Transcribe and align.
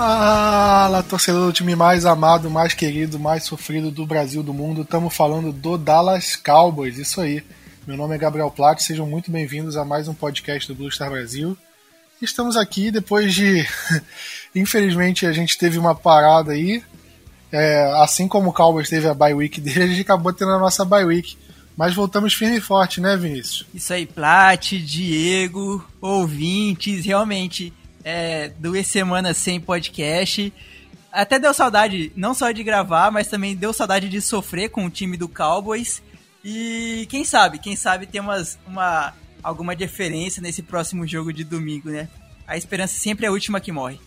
Fala, 0.00 1.02
torcedor 1.02 1.48
do 1.48 1.52
time 1.52 1.76
mais 1.76 2.06
amado, 2.06 2.48
mais 2.48 2.72
querido, 2.72 3.18
mais 3.18 3.44
sofrido 3.44 3.90
do 3.90 4.06
Brasil, 4.06 4.42
do 4.42 4.54
mundo. 4.54 4.80
Estamos 4.80 5.14
falando 5.14 5.52
do 5.52 5.76
Dallas 5.76 6.36
Cowboys, 6.36 6.96
isso 6.96 7.20
aí. 7.20 7.44
Meu 7.86 7.98
nome 7.98 8.14
é 8.14 8.18
Gabriel 8.18 8.50
Platt, 8.50 8.82
sejam 8.82 9.06
muito 9.06 9.30
bem-vindos 9.30 9.76
a 9.76 9.84
mais 9.84 10.08
um 10.08 10.14
podcast 10.14 10.66
do 10.66 10.74
Blue 10.74 10.90
Star 10.90 11.10
Brasil. 11.10 11.54
Estamos 12.22 12.56
aqui 12.56 12.90
depois 12.90 13.34
de. 13.34 13.62
Infelizmente 14.56 15.26
a 15.26 15.32
gente 15.32 15.58
teve 15.58 15.78
uma 15.78 15.94
parada 15.94 16.52
aí. 16.52 16.82
É, 17.52 17.92
assim 18.02 18.26
como 18.26 18.48
o 18.48 18.54
Cowboys 18.54 18.88
teve 18.88 19.06
a 19.06 19.12
bye 19.12 19.34
week 19.34 19.60
dele, 19.60 19.82
a 19.82 19.86
gente 19.86 20.00
acabou 20.00 20.32
tendo 20.32 20.52
a 20.52 20.58
nossa 20.58 20.82
bye 20.82 21.04
week. 21.04 21.36
Mas 21.76 21.94
voltamos 21.94 22.32
firme 22.32 22.56
e 22.56 22.60
forte, 22.62 23.02
né, 23.02 23.18
Vinícius? 23.18 23.66
Isso 23.74 23.92
aí, 23.92 24.06
Plat, 24.06 24.72
Diego, 24.72 25.84
ouvintes, 26.00 27.04
realmente 27.04 27.70
é, 28.04 28.50
duas 28.58 28.86
semanas 28.86 29.36
sem 29.36 29.60
podcast. 29.60 30.52
Até 31.12 31.38
deu 31.38 31.52
saudade, 31.52 32.12
não 32.14 32.34
só 32.34 32.50
de 32.52 32.62
gravar, 32.62 33.10
mas 33.10 33.28
também 33.28 33.56
deu 33.56 33.72
saudade 33.72 34.08
de 34.08 34.20
sofrer 34.20 34.70
com 34.70 34.84
o 34.84 34.90
time 34.90 35.16
do 35.16 35.28
Cowboys. 35.28 36.02
E 36.44 37.06
quem 37.10 37.24
sabe, 37.24 37.58
quem 37.58 37.76
sabe 37.76 38.06
tem 38.06 38.20
umas, 38.20 38.58
uma, 38.66 39.12
alguma 39.42 39.74
diferença 39.74 40.40
nesse 40.40 40.62
próximo 40.62 41.06
jogo 41.06 41.32
de 41.32 41.44
domingo, 41.44 41.90
né? 41.90 42.08
A 42.46 42.56
esperança 42.56 42.98
sempre 42.98 43.26
é 43.26 43.28
a 43.28 43.32
última 43.32 43.60
que 43.60 43.72
morre. 43.72 43.98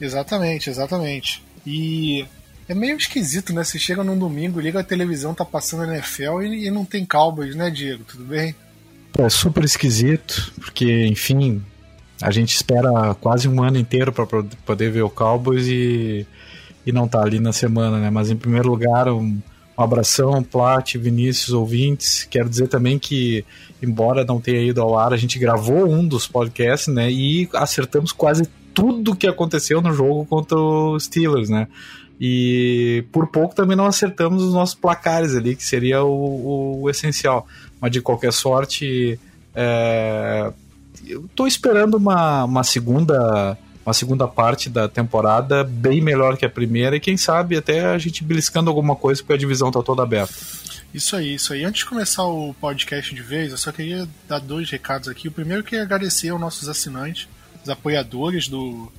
Exatamente, 0.00 0.70
exatamente. 0.70 1.42
E 1.66 2.26
é 2.68 2.74
meio 2.74 2.96
esquisito, 2.96 3.52
né? 3.52 3.64
Você 3.64 3.78
chega 3.78 4.04
num 4.04 4.18
domingo, 4.18 4.60
liga 4.60 4.80
a 4.80 4.84
televisão, 4.84 5.34
tá 5.34 5.44
passando 5.44 5.84
a 5.84 5.96
NFL 5.96 6.42
e, 6.42 6.66
e 6.66 6.70
não 6.70 6.84
tem 6.84 7.04
Cowboys, 7.04 7.54
né, 7.54 7.70
Diego? 7.70 8.04
Tudo 8.04 8.24
bem? 8.24 8.54
É 9.18 9.28
super 9.28 9.64
esquisito, 9.64 10.52
porque, 10.56 11.06
enfim, 11.06 11.62
a 12.22 12.30
gente 12.30 12.54
espera 12.54 13.14
quase 13.20 13.48
um 13.48 13.62
ano 13.62 13.76
inteiro 13.76 14.12
para 14.12 14.26
poder 14.64 14.90
ver 14.90 15.02
o 15.02 15.10
Cowboys 15.10 15.66
e, 15.66 16.24
e 16.86 16.92
não 16.92 17.08
tá 17.08 17.20
ali 17.20 17.40
na 17.40 17.52
semana, 17.52 17.98
né? 17.98 18.10
Mas 18.10 18.30
em 18.30 18.36
primeiro 18.36 18.68
lugar, 18.68 19.08
um, 19.08 19.38
um 19.76 19.82
abração, 19.82 20.42
Plat, 20.42 20.94
Vinícius, 20.94 21.52
ouvintes. 21.52 22.24
Quero 22.30 22.48
dizer 22.48 22.68
também 22.68 22.96
que, 22.96 23.44
embora 23.82 24.24
não 24.24 24.40
tenha 24.40 24.62
ido 24.62 24.80
ao 24.80 24.96
ar, 24.96 25.12
a 25.12 25.16
gente 25.16 25.36
gravou 25.36 25.90
um 25.90 26.06
dos 26.06 26.28
podcasts, 26.28 26.94
né? 26.94 27.10
E 27.10 27.48
acertamos 27.54 28.12
quase 28.12 28.48
tudo 28.72 29.16
que 29.16 29.26
aconteceu 29.26 29.82
no 29.82 29.92
jogo 29.92 30.24
contra 30.24 30.56
os 30.56 31.04
Steelers, 31.04 31.50
né? 31.50 31.66
E 32.20 33.04
por 33.10 33.26
pouco 33.26 33.52
também 33.52 33.76
não 33.76 33.86
acertamos 33.86 34.44
os 34.44 34.54
nossos 34.54 34.76
placares 34.76 35.34
ali, 35.34 35.56
que 35.56 35.64
seria 35.64 36.04
o, 36.04 36.82
o 36.82 36.88
essencial. 36.88 37.48
Mas 37.80 37.90
de 37.90 38.00
qualquer 38.00 38.32
sorte, 38.32 39.18
é, 39.52 40.52
eu 41.06 41.28
tô 41.34 41.46
esperando 41.46 41.96
uma, 41.96 42.44
uma 42.44 42.64
segunda 42.64 43.56
uma 43.84 43.92
segunda 43.92 44.28
parte 44.28 44.70
da 44.70 44.88
temporada 44.88 45.64
bem 45.64 46.00
melhor 46.00 46.36
que 46.36 46.44
a 46.44 46.50
primeira 46.50 46.96
e 46.96 47.00
quem 47.00 47.16
sabe 47.16 47.56
até 47.56 47.86
a 47.86 47.98
gente 47.98 48.22
beliscando 48.22 48.70
alguma 48.70 48.94
coisa 48.94 49.20
porque 49.20 49.32
a 49.32 49.36
divisão 49.36 49.72
tá 49.72 49.82
toda 49.82 50.02
aberta. 50.02 50.34
Isso 50.94 51.16
aí, 51.16 51.34
isso 51.34 51.52
aí. 51.52 51.64
Antes 51.64 51.80
de 51.80 51.88
começar 51.88 52.24
o 52.24 52.54
podcast 52.54 53.14
de 53.14 53.22
vez, 53.22 53.50
eu 53.50 53.58
só 53.58 53.72
queria 53.72 54.06
dar 54.28 54.38
dois 54.38 54.70
recados 54.70 55.08
aqui. 55.08 55.26
O 55.26 55.32
primeiro 55.32 55.64
que 55.64 55.74
é 55.74 55.80
agradecer 55.80 56.28
aos 56.28 56.40
nossos 56.40 56.68
assinantes, 56.68 57.28
os 57.62 57.68
apoiadores 57.70 58.46
do, 58.46 58.92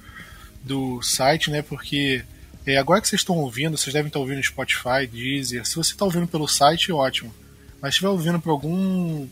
do 0.64 1.02
site, 1.02 1.52
né? 1.52 1.62
Porque 1.62 2.24
é, 2.66 2.78
agora 2.78 3.00
que 3.00 3.08
vocês 3.08 3.22
estão 3.22 3.38
ouvindo, 3.38 3.78
vocês 3.78 3.94
devem 3.94 4.08
estar 4.08 4.20
ouvindo 4.20 4.38
no 4.38 4.44
Spotify, 4.44 5.06
Deezer. 5.10 5.66
Se 5.66 5.76
você 5.76 5.92
está 5.92 6.04
ouvindo 6.04 6.28
pelo 6.28 6.48
site, 6.48 6.92
ótimo. 6.92 7.34
Mas 7.80 7.94
se 7.94 7.98
estiver 7.98 8.10
ouvindo 8.10 8.40
por 8.40 8.50
algum 8.50 9.28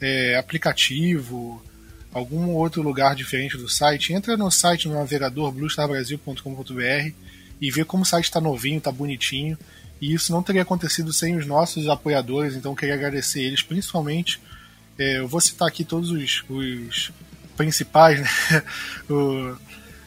é, 0.00 0.36
aplicativo, 0.36 1.62
algum 2.16 2.48
outro 2.52 2.80
lugar 2.80 3.14
diferente 3.14 3.58
do 3.58 3.68
site, 3.68 4.14
entra 4.14 4.36
no 4.36 4.50
site 4.50 4.88
no 4.88 4.94
navegador 4.94 5.52
bluestarbrasil.com.br 5.52 7.12
e 7.60 7.70
vê 7.70 7.84
como 7.84 8.04
o 8.04 8.06
site 8.06 8.24
está 8.24 8.40
novinho, 8.40 8.78
está 8.78 8.90
bonitinho. 8.90 9.58
E 10.00 10.12
isso 10.14 10.32
não 10.32 10.42
teria 10.42 10.62
acontecido 10.62 11.12
sem 11.12 11.36
os 11.36 11.46
nossos 11.46 11.88
apoiadores, 11.88 12.54
então 12.54 12.74
queria 12.74 12.94
agradecer 12.94 13.42
eles, 13.42 13.62
principalmente. 13.62 14.40
É, 14.98 15.18
eu 15.18 15.28
vou 15.28 15.40
citar 15.40 15.68
aqui 15.68 15.84
todos 15.84 16.10
os, 16.10 16.42
os 16.48 17.12
principais, 17.56 18.20
né? 18.20 18.62
o, 19.10 19.54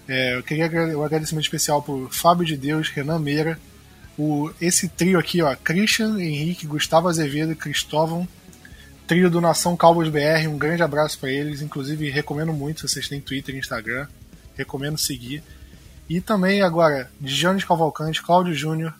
é, 0.08 0.36
eu 0.36 0.44
queria 0.44 0.68
um 0.97 1.03
agradecimento 1.03 1.44
especial 1.44 1.81
por 1.81 2.12
Fábio 2.12 2.46
de 2.46 2.58
Deus, 2.58 2.90
Renan 2.90 3.20
Meira, 3.20 3.59
o, 4.18 4.52
esse 4.59 4.88
trio 4.88 5.20
aqui, 5.20 5.41
ó, 5.41 5.56
Christian, 5.56 6.20
Henrique, 6.20 6.68
Gustavo 6.68 7.08
Azevedo 7.08 7.52
e 7.52 7.56
Cristóvão 7.56 8.28
trio 9.09 9.28
do 9.28 9.42
Nação 9.42 9.75
Cowboys 9.75 10.08
BR, 10.08 10.47
um 10.47 10.58
grande 10.59 10.84
abraço 10.84 11.18
para 11.18 11.31
eles. 11.31 11.64
Inclusive, 11.64 12.12
recomendo 12.12 12.53
muito, 12.53 12.88
vocês 12.88 13.09
têm 13.09 13.20
Twitter 13.20 13.56
e 13.56 13.58
Instagram, 13.58 14.06
recomendo 14.56 15.00
seguir. 15.00 15.42
E 16.08 16.22
também 16.22 16.62
agora, 16.62 17.09
Giannis 17.20 17.64
Cavalcante, 17.64 18.22
Cláudio 18.22 18.53
Júnior, 18.53 18.94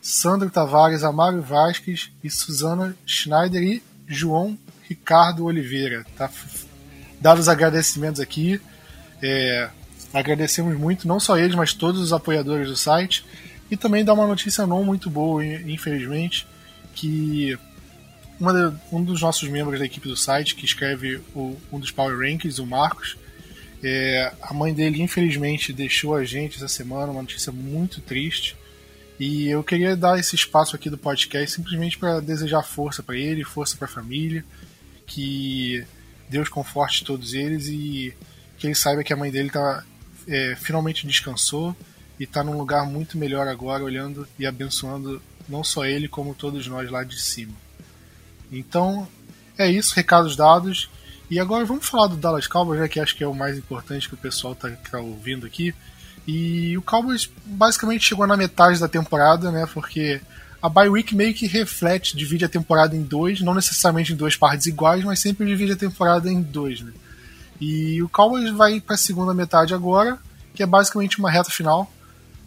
Sandro 0.00 0.50
Tavares, 0.50 1.04
Amário 1.04 1.40
Vasques 1.40 2.10
e 2.24 2.28
Suzana 2.28 2.96
Schneider 3.06 3.62
e 3.62 3.80
João 4.08 4.58
Ricardo 4.88 5.44
Oliveira. 5.44 6.04
Tá? 6.16 6.28
Dados 7.20 7.48
agradecimentos 7.48 8.20
aqui. 8.20 8.60
É, 9.22 9.70
agradecemos 10.12 10.76
muito, 10.76 11.06
não 11.06 11.20
só 11.20 11.38
eles, 11.38 11.54
mas 11.54 11.72
todos 11.72 12.00
os 12.00 12.12
apoiadores 12.12 12.66
do 12.66 12.76
site. 12.76 13.24
E 13.70 13.76
também 13.76 14.04
dá 14.04 14.12
uma 14.12 14.26
notícia 14.26 14.66
não 14.66 14.82
muito 14.82 15.08
boa, 15.08 15.46
infelizmente, 15.46 16.48
que 16.96 17.56
de, 18.50 18.76
um 18.90 19.04
dos 19.04 19.20
nossos 19.20 19.48
membros 19.48 19.78
da 19.78 19.84
equipe 19.84 20.08
do 20.08 20.16
site, 20.16 20.54
que 20.54 20.64
escreve 20.64 21.20
o, 21.34 21.56
um 21.70 21.78
dos 21.78 21.90
Power 21.90 22.18
Rankings, 22.18 22.60
o 22.60 22.66
Marcos, 22.66 23.16
é, 23.82 24.32
a 24.40 24.54
mãe 24.54 24.72
dele, 24.72 25.02
infelizmente, 25.02 25.72
deixou 25.72 26.14
a 26.14 26.24
gente 26.24 26.56
essa 26.56 26.68
semana, 26.68 27.12
uma 27.12 27.22
notícia 27.22 27.52
muito 27.52 28.00
triste. 28.00 28.56
E 29.18 29.48
eu 29.48 29.62
queria 29.62 29.96
dar 29.96 30.18
esse 30.18 30.34
espaço 30.34 30.74
aqui 30.74 30.88
do 30.88 30.96
podcast 30.96 31.56
simplesmente 31.56 31.98
para 31.98 32.20
desejar 32.20 32.62
força 32.62 33.02
para 33.02 33.16
ele, 33.16 33.44
força 33.44 33.76
para 33.76 33.86
a 33.86 33.90
família, 33.90 34.44
que 35.06 35.84
Deus 36.28 36.48
conforte 36.48 37.04
todos 37.04 37.34
eles 37.34 37.66
e 37.66 38.14
que 38.58 38.66
ele 38.66 38.74
saiba 38.74 39.04
que 39.04 39.12
a 39.12 39.16
mãe 39.16 39.30
dele 39.30 39.50
tá, 39.50 39.84
é, 40.26 40.56
finalmente 40.56 41.06
descansou 41.06 41.76
e 42.18 42.24
está 42.24 42.42
num 42.42 42.56
lugar 42.56 42.86
muito 42.86 43.18
melhor 43.18 43.48
agora, 43.48 43.84
olhando 43.84 44.26
e 44.38 44.46
abençoando 44.46 45.20
não 45.48 45.64
só 45.64 45.84
ele, 45.84 46.08
como 46.08 46.34
todos 46.34 46.66
nós 46.66 46.90
lá 46.90 47.02
de 47.02 47.20
cima. 47.20 47.52
Então, 48.52 49.08
é 49.58 49.70
isso, 49.70 49.94
recados 49.94 50.36
dados. 50.36 50.90
E 51.30 51.40
agora 51.40 51.64
vamos 51.64 51.86
falar 51.88 52.08
do 52.08 52.16
Dallas 52.16 52.46
Cowboys, 52.46 52.80
né, 52.80 52.88
que 52.88 53.00
acho 53.00 53.16
que 53.16 53.24
é 53.24 53.26
o 53.26 53.34
mais 53.34 53.56
importante 53.56 54.06
que 54.06 54.14
o 54.14 54.18
pessoal 54.18 54.52
está 54.52 54.68
tá 54.68 55.00
ouvindo 55.00 55.46
aqui. 55.46 55.74
E 56.26 56.76
o 56.76 56.82
Cowboys 56.82 57.28
basicamente 57.44 58.04
chegou 58.04 58.26
na 58.26 58.36
metade 58.36 58.78
da 58.78 58.86
temporada, 58.86 59.50
né? 59.50 59.66
Porque 59.72 60.20
a 60.60 60.68
bye 60.68 60.88
week 60.88 61.16
meio 61.16 61.34
que 61.34 61.46
reflete, 61.46 62.16
divide 62.16 62.44
a 62.44 62.48
temporada 62.48 62.94
em 62.94 63.02
dois, 63.02 63.40
não 63.40 63.54
necessariamente 63.54 64.12
em 64.12 64.16
duas 64.16 64.36
partes 64.36 64.66
iguais, 64.66 65.02
mas 65.02 65.18
sempre 65.18 65.46
divide 65.46 65.72
a 65.72 65.76
temporada 65.76 66.30
em 66.30 66.40
dois, 66.40 66.80
né? 66.80 66.92
E 67.60 68.00
o 68.02 68.08
Cowboys 68.08 68.50
vai 68.50 68.80
para 68.80 68.94
a 68.94 68.98
segunda 68.98 69.34
metade 69.34 69.74
agora, 69.74 70.18
que 70.54 70.62
é 70.62 70.66
basicamente 70.66 71.18
uma 71.18 71.30
reta 71.30 71.50
final. 71.50 71.90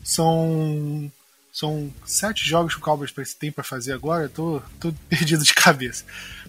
São 0.03 1.11
são 1.55 1.89
sete 2.05 2.45
jogos 2.45 2.73
que 2.73 2.81
o 2.81 2.83
Cowboys 2.83 3.13
tem 3.39 3.49
para 3.49 3.63
fazer 3.63 3.93
agora, 3.93 4.27
tô, 4.27 4.61
tô 4.77 4.93
perdido 5.07 5.41
de 5.41 5.53
cabeça. 5.53 6.03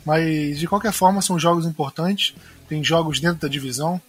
Mas 0.05 0.59
de 0.59 0.67
qualquer 0.67 0.93
forma 0.93 1.23
são 1.23 1.39
jogos 1.39 1.65
importantes. 1.65 2.35
Tem 2.69 2.83
jogos 2.83 3.21
dentro 3.21 3.39
da 3.39 3.47
divisão, 3.47 4.03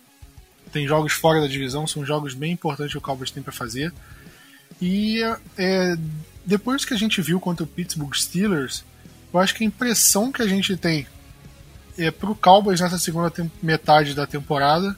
tem 0.72 0.88
jogos 0.88 1.14
fora 1.14 1.40
da 1.40 1.46
divisão, 1.46 1.86
são 1.86 2.04
jogos 2.04 2.34
bem 2.34 2.54
importantes 2.54 2.94
que 2.94 2.98
o 2.98 3.02
Cowboys 3.02 3.30
tem 3.30 3.44
para 3.44 3.54
fazer. 3.54 3.94
E 4.82 5.22
é, 5.56 5.96
depois 6.44 6.84
que 6.84 6.96
a 6.96 6.98
gente 6.98 7.22
viu 7.22 7.40
contra 7.40 7.64
o 7.64 7.68
Pittsburgh 7.68 8.16
Steelers, 8.16 8.84
eu 9.32 9.40
acho 9.40 9.54
que 9.54 9.64
a 9.64 9.68
impressão 9.68 10.32
que 10.32 10.42
a 10.42 10.48
gente 10.48 10.76
tem 10.76 11.06
é, 11.96 12.10
para 12.10 12.32
o 12.32 12.36
Cowboys 12.36 12.82
nessa 12.82 12.98
segunda 12.98 13.32
metade 13.62 14.16
da 14.16 14.26
temporada 14.26 14.98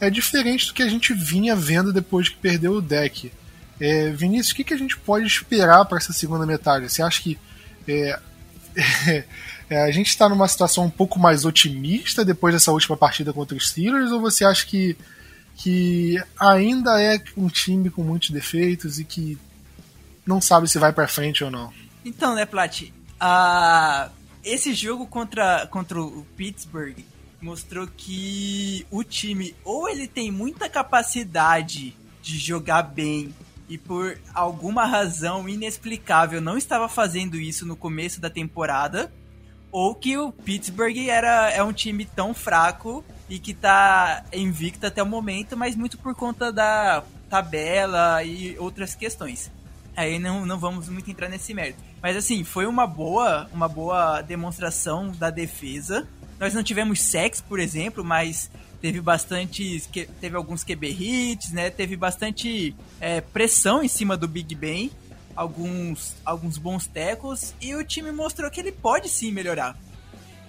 é 0.00 0.08
diferente 0.08 0.68
do 0.68 0.72
que 0.72 0.82
a 0.82 0.88
gente 0.88 1.12
vinha 1.12 1.54
vendo 1.54 1.92
depois 1.92 2.30
que 2.30 2.36
perdeu 2.36 2.72
o 2.72 2.80
deck. 2.80 3.30
É, 3.80 4.10
Vinícius, 4.10 4.52
o 4.52 4.56
que, 4.56 4.64
que 4.64 4.74
a 4.74 4.78
gente 4.78 4.96
pode 4.98 5.26
esperar 5.26 5.84
para 5.84 5.98
essa 5.98 6.12
segunda 6.12 6.46
metade? 6.46 6.88
Você 6.88 7.02
acha 7.02 7.22
que 7.22 7.38
é, 7.86 8.18
é, 9.68 9.82
a 9.82 9.90
gente 9.90 10.08
está 10.08 10.28
numa 10.28 10.48
situação 10.48 10.84
um 10.84 10.90
pouco 10.90 11.18
mais 11.18 11.44
otimista 11.44 12.24
depois 12.24 12.54
dessa 12.54 12.72
última 12.72 12.96
partida 12.96 13.32
contra 13.32 13.56
os 13.56 13.68
Steelers? 13.68 14.10
Ou 14.10 14.20
você 14.20 14.44
acha 14.44 14.66
que, 14.66 14.96
que 15.56 16.22
ainda 16.38 17.00
é 17.00 17.22
um 17.36 17.48
time 17.48 17.90
com 17.90 18.02
muitos 18.02 18.30
defeitos 18.30 18.98
e 18.98 19.04
que 19.04 19.38
não 20.26 20.40
sabe 20.40 20.68
se 20.68 20.78
vai 20.78 20.92
para 20.92 21.06
frente 21.06 21.44
ou 21.44 21.50
não? 21.50 21.72
Então, 22.04 22.34
né, 22.34 22.46
Plat? 22.46 22.82
Uh, 22.82 24.10
esse 24.42 24.72
jogo 24.74 25.06
contra, 25.06 25.66
contra 25.66 26.00
o 26.00 26.26
Pittsburgh 26.36 26.96
mostrou 27.40 27.86
que 27.86 28.86
o 28.90 29.04
time 29.04 29.54
ou 29.64 29.88
ele 29.88 30.08
tem 30.08 30.30
muita 30.30 30.68
capacidade 30.68 31.94
de 32.22 32.38
jogar 32.38 32.82
bem 32.82 33.34
e 33.68 33.76
por 33.76 34.18
alguma 34.34 34.84
razão 34.84 35.48
inexplicável 35.48 36.40
não 36.40 36.56
estava 36.56 36.88
fazendo 36.88 37.36
isso 37.36 37.66
no 37.66 37.76
começo 37.76 38.20
da 38.20 38.30
temporada, 38.30 39.12
ou 39.72 39.94
que 39.94 40.16
o 40.16 40.32
Pittsburgh 40.32 41.08
era, 41.08 41.50
é 41.50 41.62
um 41.62 41.72
time 41.72 42.04
tão 42.04 42.32
fraco 42.32 43.04
e 43.28 43.38
que 43.38 43.52
tá 43.52 44.24
invicto 44.32 44.86
até 44.86 45.02
o 45.02 45.06
momento, 45.06 45.56
mas 45.56 45.74
muito 45.74 45.98
por 45.98 46.14
conta 46.14 46.52
da 46.52 47.02
tabela 47.28 48.22
e 48.22 48.56
outras 48.58 48.94
questões. 48.94 49.50
Aí 49.96 50.18
não, 50.18 50.46
não 50.46 50.58
vamos 50.58 50.88
muito 50.88 51.10
entrar 51.10 51.28
nesse 51.28 51.52
mérito. 51.52 51.78
Mas 52.02 52.16
assim, 52.16 52.44
foi 52.44 52.66
uma 52.66 52.86
boa, 52.86 53.48
uma 53.52 53.66
boa 53.66 54.20
demonstração 54.22 55.10
da 55.10 55.30
defesa. 55.30 56.06
Nós 56.38 56.54
não 56.54 56.62
tivemos 56.62 57.00
sex, 57.00 57.40
por 57.40 57.58
exemplo, 57.58 58.04
mas 58.04 58.50
teve 58.80 59.00
bastante. 59.00 59.82
Teve 60.20 60.36
alguns 60.36 60.64
QB 60.64 60.88
hits, 60.88 61.52
né? 61.52 61.70
Teve 61.70 61.96
bastante 61.96 62.74
é, 63.00 63.20
pressão 63.20 63.82
em 63.82 63.88
cima 63.88 64.16
do 64.16 64.28
Big 64.28 64.54
Ben. 64.54 64.90
Alguns, 65.34 66.14
alguns 66.24 66.58
bons 66.58 66.86
tecos. 66.86 67.54
E 67.60 67.74
o 67.74 67.84
time 67.84 68.10
mostrou 68.12 68.50
que 68.50 68.60
ele 68.60 68.72
pode 68.72 69.08
sim 69.08 69.32
melhorar. 69.32 69.76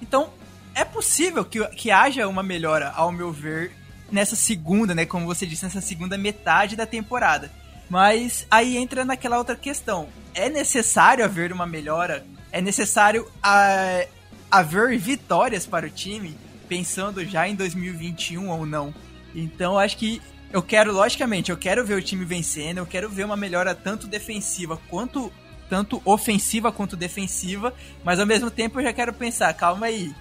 Então, 0.01 0.31
é 0.73 0.85
possível 0.85 1.43
que, 1.43 1.65
que 1.69 1.91
haja 1.91 2.27
uma 2.27 2.43
melhora, 2.43 2.91
ao 2.91 3.11
meu 3.11 3.31
ver, 3.31 3.71
nessa 4.11 4.35
segunda, 4.35 4.93
né? 4.93 5.05
Como 5.05 5.25
você 5.25 5.45
disse, 5.45 5.65
nessa 5.65 5.81
segunda 5.81 6.17
metade 6.17 6.75
da 6.75 6.85
temporada. 6.85 7.51
Mas 7.89 8.45
aí 8.49 8.77
entra 8.77 9.03
naquela 9.03 9.37
outra 9.37 9.55
questão. 9.55 10.07
É 10.33 10.49
necessário 10.49 11.25
haver 11.25 11.51
uma 11.51 11.65
melhora? 11.65 12.25
É 12.51 12.61
necessário 12.61 13.29
a, 13.41 14.05
haver 14.51 14.97
vitórias 14.97 15.65
para 15.65 15.87
o 15.87 15.89
time, 15.89 16.37
pensando 16.67 17.23
já 17.25 17.47
em 17.47 17.55
2021 17.55 18.49
ou 18.49 18.65
não? 18.65 18.93
Então 19.33 19.77
acho 19.77 19.97
que 19.97 20.21
eu 20.51 20.61
quero, 20.61 20.93
logicamente, 20.93 21.51
eu 21.51 21.57
quero 21.57 21.85
ver 21.85 21.95
o 21.95 22.01
time 22.01 22.23
vencendo, 22.23 22.77
eu 22.77 22.85
quero 22.85 23.09
ver 23.09 23.25
uma 23.25 23.35
melhora 23.35 23.75
tanto 23.75 24.07
defensiva 24.07 24.79
quanto 24.89 25.31
tanto 25.69 26.01
ofensiva 26.05 26.71
quanto 26.71 26.95
defensiva, 26.95 27.73
mas 28.01 28.21
ao 28.21 28.25
mesmo 28.25 28.49
tempo 28.49 28.79
eu 28.79 28.83
já 28.83 28.93
quero 28.93 29.11
pensar, 29.11 29.53
calma 29.53 29.87
aí. 29.87 30.15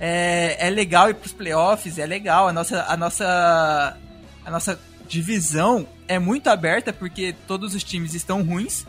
É, 0.00 0.56
é 0.58 0.70
legal 0.70 1.10
ir 1.10 1.14
pros 1.14 1.34
playoffs, 1.34 1.98
é 1.98 2.06
legal, 2.06 2.48
a 2.48 2.52
nossa, 2.54 2.82
a 2.88 2.96
nossa 2.96 3.98
a 4.44 4.50
nossa 4.50 4.80
divisão 5.06 5.86
é 6.08 6.18
muito 6.18 6.48
aberta 6.48 6.92
porque 6.92 7.34
todos 7.46 7.74
os 7.74 7.84
times 7.84 8.14
estão 8.14 8.42
ruins 8.42 8.86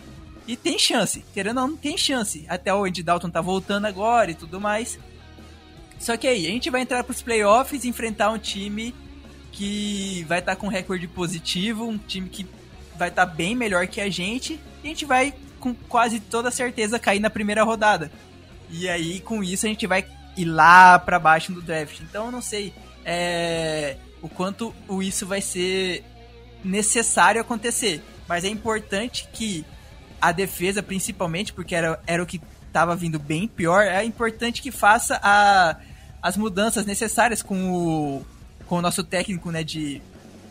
e 0.48 0.56
tem 0.56 0.80
chance. 0.80 1.24
Querendo 1.34 1.60
ou 1.60 1.68
não, 1.68 1.78
tem 1.78 1.98
chance. 1.98 2.46
Até 2.48 2.74
o 2.74 2.86
Andy 2.86 3.04
Dalton 3.04 3.30
tá 3.30 3.42
voltando 3.42 3.86
agora 3.86 4.32
e 4.32 4.36
tudo 4.36 4.60
mais. 4.60 4.98
Só 6.04 6.18
que 6.18 6.28
aí, 6.28 6.46
a 6.46 6.50
gente 6.50 6.70
vai 6.70 6.82
entrar 6.82 7.02
pros 7.02 7.22
playoffs 7.22 7.86
e 7.86 7.88
enfrentar 7.88 8.30
um 8.30 8.38
time 8.38 8.94
que 9.54 10.26
vai 10.28 10.40
estar 10.40 10.54
tá 10.54 10.60
com 10.60 10.68
recorde 10.68 11.08
positivo, 11.08 11.88
um 11.88 11.98
time 11.98 12.28
que 12.28 12.46
vai 12.98 13.08
estar 13.08 13.26
tá 13.26 13.32
bem 13.32 13.56
melhor 13.56 13.88
que 13.88 14.02
a 14.02 14.10
gente, 14.10 14.60
e 14.84 14.86
a 14.86 14.88
gente 14.90 15.06
vai 15.06 15.34
com 15.62 15.74
quase 15.74 16.20
toda 16.20 16.52
certeza 16.52 17.00
cair 17.00 17.22
na 17.22 17.30
primeira 17.30 17.64
rodada. 17.64 18.12
E 18.70 18.90
aí, 18.90 19.22
com 19.22 19.42
isso, 19.42 19.66
a 19.66 19.70
gente 19.70 19.88
vai 19.88 20.06
ir 20.36 20.44
lá 20.44 21.00
para 21.00 21.18
baixo 21.18 21.54
do 21.54 21.62
draft. 21.62 22.02
Então, 22.02 22.26
eu 22.26 22.32
não 22.34 22.42
sei 22.42 22.74
é, 23.06 23.96
o 24.22 24.28
quanto 24.28 24.76
isso 25.02 25.26
vai 25.26 25.40
ser 25.40 26.04
necessário 26.66 27.40
acontecer. 27.40 28.04
Mas 28.28 28.44
é 28.44 28.50
importante 28.50 29.30
que 29.32 29.66
a 30.20 30.34
defesa, 30.34 30.84
principalmente, 30.84 31.54
porque 31.54 31.74
era, 31.74 31.98
era 32.06 32.22
o 32.22 32.26
que 32.26 32.42
estava 32.68 32.94
vindo 32.94 33.20
bem 33.20 33.48
pior, 33.48 33.86
é 33.86 34.04
importante 34.04 34.62
que 34.62 34.72
faça 34.72 35.18
a, 35.24 35.78
as 36.24 36.38
mudanças 36.38 36.86
necessárias 36.86 37.44
com 37.44 37.74
o, 37.74 38.26
com 38.66 38.78
o 38.78 38.82
nosso 38.82 39.04
técnico, 39.04 39.52
né, 39.52 39.62
de 39.62 40.02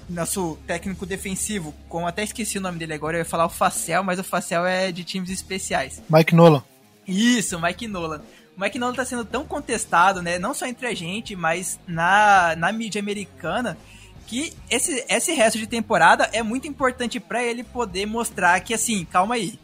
nosso 0.07 0.59
técnico 0.67 1.07
defensivo, 1.07 1.75
como 1.89 2.07
até 2.07 2.23
esqueci 2.23 2.59
o 2.59 2.61
nome 2.61 2.79
dele 2.79 2.93
agora, 2.93 3.17
eu 3.17 3.21
ia 3.21 3.25
falar 3.25 3.47
o 3.47 3.49
Facel, 3.49 4.05
mas 4.05 4.19
o 4.19 4.25
Facel 4.25 4.67
é 4.67 4.93
de 4.93 5.03
times 5.03 5.31
especiais. 5.31 6.03
Mike 6.11 6.35
Nolan. 6.35 6.63
Isso, 7.09 7.59
Mike 7.59 7.89
Nolan. 7.89 8.21
O 8.55 8.61
Mike 8.61 8.79
Nolan 8.79 8.93
tá 8.93 9.05
sendo 9.07 9.25
tão 9.25 9.47
contestado, 9.47 10.21
né, 10.21 10.39
não 10.39 10.53
só 10.53 10.67
entre 10.67 10.87
a 10.87 10.95
gente, 10.95 11.35
mas 11.35 11.81
na, 11.89 12.55
na 12.55 12.71
mídia 12.71 13.01
americana, 13.01 13.79
que 14.27 14.53
esse, 14.71 15.05
esse 15.09 15.33
resto 15.33 15.59
de 15.59 15.67
temporada 15.67 16.29
é 16.35 16.43
muito 16.43 16.69
importante 16.69 17.19
para 17.19 17.43
ele 17.43 17.65
poder 17.65 18.05
mostrar 18.05 18.61
que, 18.61 18.75
assim, 18.75 19.07
calma 19.07 19.37
aí. 19.37 19.59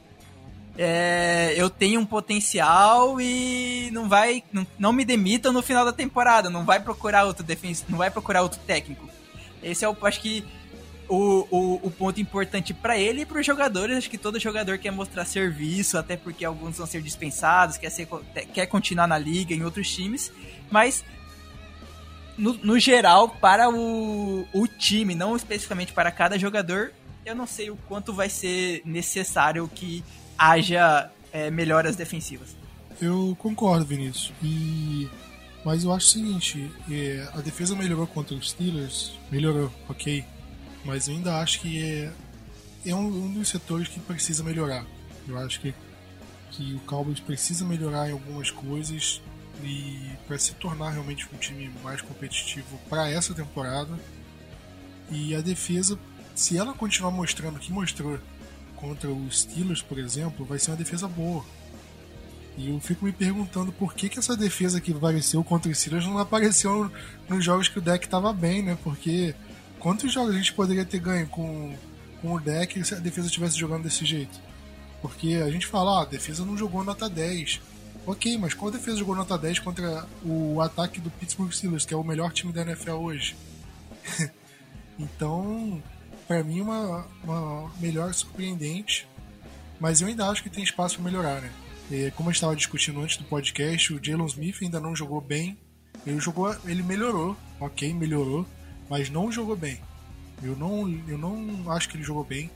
É, 0.80 1.54
eu 1.56 1.68
tenho 1.68 2.00
um 2.00 2.06
potencial 2.06 3.20
e 3.20 3.90
não 3.92 4.08
vai. 4.08 4.44
Não, 4.52 4.64
não 4.78 4.92
me 4.92 5.04
demitam 5.04 5.52
no 5.52 5.60
final 5.60 5.84
da 5.84 5.92
temporada. 5.92 6.48
Não 6.48 6.64
vai 6.64 6.78
procurar 6.78 7.24
outro 7.24 7.42
defensa, 7.42 7.84
não 7.88 7.98
vai 7.98 8.12
procurar 8.12 8.42
outro 8.42 8.60
técnico. 8.64 9.10
Esse 9.60 9.84
é 9.84 9.88
o, 9.88 9.96
acho 10.02 10.20
que 10.20 10.44
o, 11.08 11.46
o, 11.50 11.80
o 11.82 11.90
ponto 11.90 12.20
importante 12.20 12.72
para 12.72 12.96
ele 12.96 13.22
e 13.22 13.26
para 13.26 13.40
os 13.40 13.46
jogadores. 13.46 13.96
Acho 13.96 14.08
que 14.08 14.16
todo 14.16 14.38
jogador 14.38 14.78
quer 14.78 14.92
mostrar 14.92 15.24
serviço, 15.24 15.98
até 15.98 16.16
porque 16.16 16.44
alguns 16.44 16.78
vão 16.78 16.86
ser 16.86 17.02
dispensados, 17.02 17.76
quer, 17.76 17.90
ser, 17.90 18.06
quer 18.54 18.66
continuar 18.66 19.08
na 19.08 19.18
liga 19.18 19.52
em 19.52 19.64
outros 19.64 19.92
times. 19.92 20.30
Mas 20.70 21.04
no, 22.36 22.54
no 22.54 22.78
geral, 22.78 23.28
para 23.28 23.68
o, 23.68 24.46
o 24.52 24.68
time, 24.68 25.16
não 25.16 25.34
especificamente 25.34 25.92
para 25.92 26.12
cada 26.12 26.38
jogador, 26.38 26.92
eu 27.26 27.34
não 27.34 27.48
sei 27.48 27.68
o 27.68 27.76
quanto 27.88 28.12
vai 28.12 28.30
ser 28.30 28.80
necessário 28.84 29.68
que 29.74 30.04
haja 30.38 31.10
é, 31.32 31.50
melhoras 31.50 31.96
defensivas. 31.96 32.56
Eu 33.00 33.36
concordo, 33.38 33.84
Vinícius. 33.84 34.32
E 34.42 35.08
mas 35.64 35.84
eu 35.84 35.92
acho 35.92 36.06
o 36.06 36.10
seguinte, 36.10 36.70
é, 36.90 37.28
a 37.34 37.40
defesa 37.40 37.74
melhorou 37.74 38.06
contra 38.06 38.34
os 38.34 38.50
Steelers, 38.50 39.12
melhorou, 39.30 39.70
ok. 39.88 40.24
Mas 40.84 41.08
eu 41.08 41.14
ainda 41.14 41.40
acho 41.40 41.60
que 41.60 41.82
é, 41.82 42.12
é 42.86 42.94
um, 42.94 43.06
um 43.06 43.32
dos 43.32 43.48
setores 43.48 43.88
que 43.88 44.00
precisa 44.00 44.42
melhorar. 44.42 44.86
Eu 45.26 45.36
acho 45.38 45.60
que, 45.60 45.74
que 46.52 46.74
o 46.74 46.80
Cowboys 46.80 47.20
precisa 47.20 47.64
melhorar 47.64 48.08
em 48.08 48.12
algumas 48.12 48.50
coisas 48.50 49.20
e 49.62 49.98
para 50.26 50.38
se 50.38 50.54
tornar 50.54 50.90
realmente 50.90 51.28
um 51.34 51.36
time 51.36 51.70
mais 51.82 52.00
competitivo 52.00 52.78
para 52.88 53.10
essa 53.10 53.34
temporada. 53.34 53.98
E 55.10 55.34
a 55.34 55.40
defesa, 55.40 55.98
se 56.34 56.56
ela 56.56 56.72
continuar 56.72 57.10
mostrando 57.10 57.56
o 57.56 57.58
que 57.58 57.72
mostrou 57.72 58.18
contra 58.80 59.10
os 59.10 59.40
Steelers, 59.40 59.82
por 59.82 59.98
exemplo, 59.98 60.44
vai 60.44 60.58
ser 60.58 60.70
uma 60.70 60.76
defesa 60.76 61.06
boa. 61.06 61.44
E 62.56 62.70
eu 62.70 62.80
fico 62.80 63.04
me 63.04 63.12
perguntando 63.12 63.70
por 63.70 63.94
que, 63.94 64.08
que 64.08 64.18
essa 64.18 64.36
defesa 64.36 64.80
que 64.80 64.92
apareceu 64.92 65.44
contra 65.44 65.70
os 65.70 65.78
Steelers 65.78 66.06
não 66.06 66.18
apareceu 66.18 66.90
nos 67.28 67.44
jogos 67.44 67.68
que 67.68 67.78
o 67.78 67.82
deck 67.82 68.04
estava 68.04 68.32
bem, 68.32 68.62
né? 68.62 68.76
Porque 68.82 69.34
quantos 69.78 70.12
jogos 70.12 70.34
a 70.34 70.38
gente 70.38 70.52
poderia 70.52 70.84
ter 70.84 70.98
ganho 70.98 71.28
com, 71.28 71.74
com 72.20 72.34
o 72.34 72.40
deck 72.40 72.82
se 72.84 72.94
a 72.94 72.98
defesa 72.98 73.28
estivesse 73.28 73.56
jogando 73.56 73.84
desse 73.84 74.04
jeito? 74.04 74.40
Porque 75.00 75.34
a 75.34 75.50
gente 75.50 75.66
fala, 75.66 76.00
ah, 76.00 76.02
a 76.02 76.06
defesa 76.06 76.44
não 76.44 76.56
jogou 76.56 76.82
nota 76.82 77.08
10. 77.08 77.60
Ok, 78.04 78.36
mas 78.38 78.54
qual 78.54 78.70
defesa 78.70 78.96
jogou 78.96 79.14
nota 79.14 79.38
10 79.38 79.60
contra 79.60 80.06
o 80.24 80.60
ataque 80.60 81.00
do 81.00 81.10
Pittsburgh 81.10 81.52
Steelers, 81.52 81.84
que 81.84 81.94
é 81.94 81.96
o 81.96 82.02
melhor 82.02 82.32
time 82.32 82.52
da 82.52 82.62
NFL 82.62 82.92
hoje? 82.92 83.36
então, 84.98 85.80
para 86.28 86.44
mim, 86.44 86.60
uma, 86.60 87.04
uma 87.24 87.72
melhor 87.80 88.14
surpreendente, 88.14 89.08
mas 89.80 90.00
eu 90.00 90.06
ainda 90.06 90.28
acho 90.28 90.42
que 90.42 90.50
tem 90.50 90.62
espaço 90.62 90.96
para 90.96 91.04
melhorar, 91.04 91.40
né? 91.40 91.50
E, 91.90 92.10
como 92.12 92.30
estava 92.30 92.54
discutindo 92.54 93.00
antes 93.00 93.16
do 93.16 93.24
podcast, 93.24 93.92
o 93.92 94.00
Jalen 94.00 94.26
Smith 94.26 94.62
ainda 94.62 94.78
não 94.78 94.94
jogou 94.94 95.20
bem. 95.20 95.58
Ele 96.06 96.20
jogou, 96.20 96.54
ele 96.64 96.82
melhorou, 96.82 97.36
ok, 97.58 97.92
melhorou, 97.94 98.46
mas 98.88 99.10
não 99.10 99.32
jogou 99.32 99.56
bem. 99.56 99.80
Eu 100.42 100.54
não, 100.54 100.88
eu 101.08 101.18
não 101.18 101.72
acho 101.72 101.88
que 101.88 101.96
ele 101.96 102.04
jogou 102.04 102.22
bem, 102.22 102.50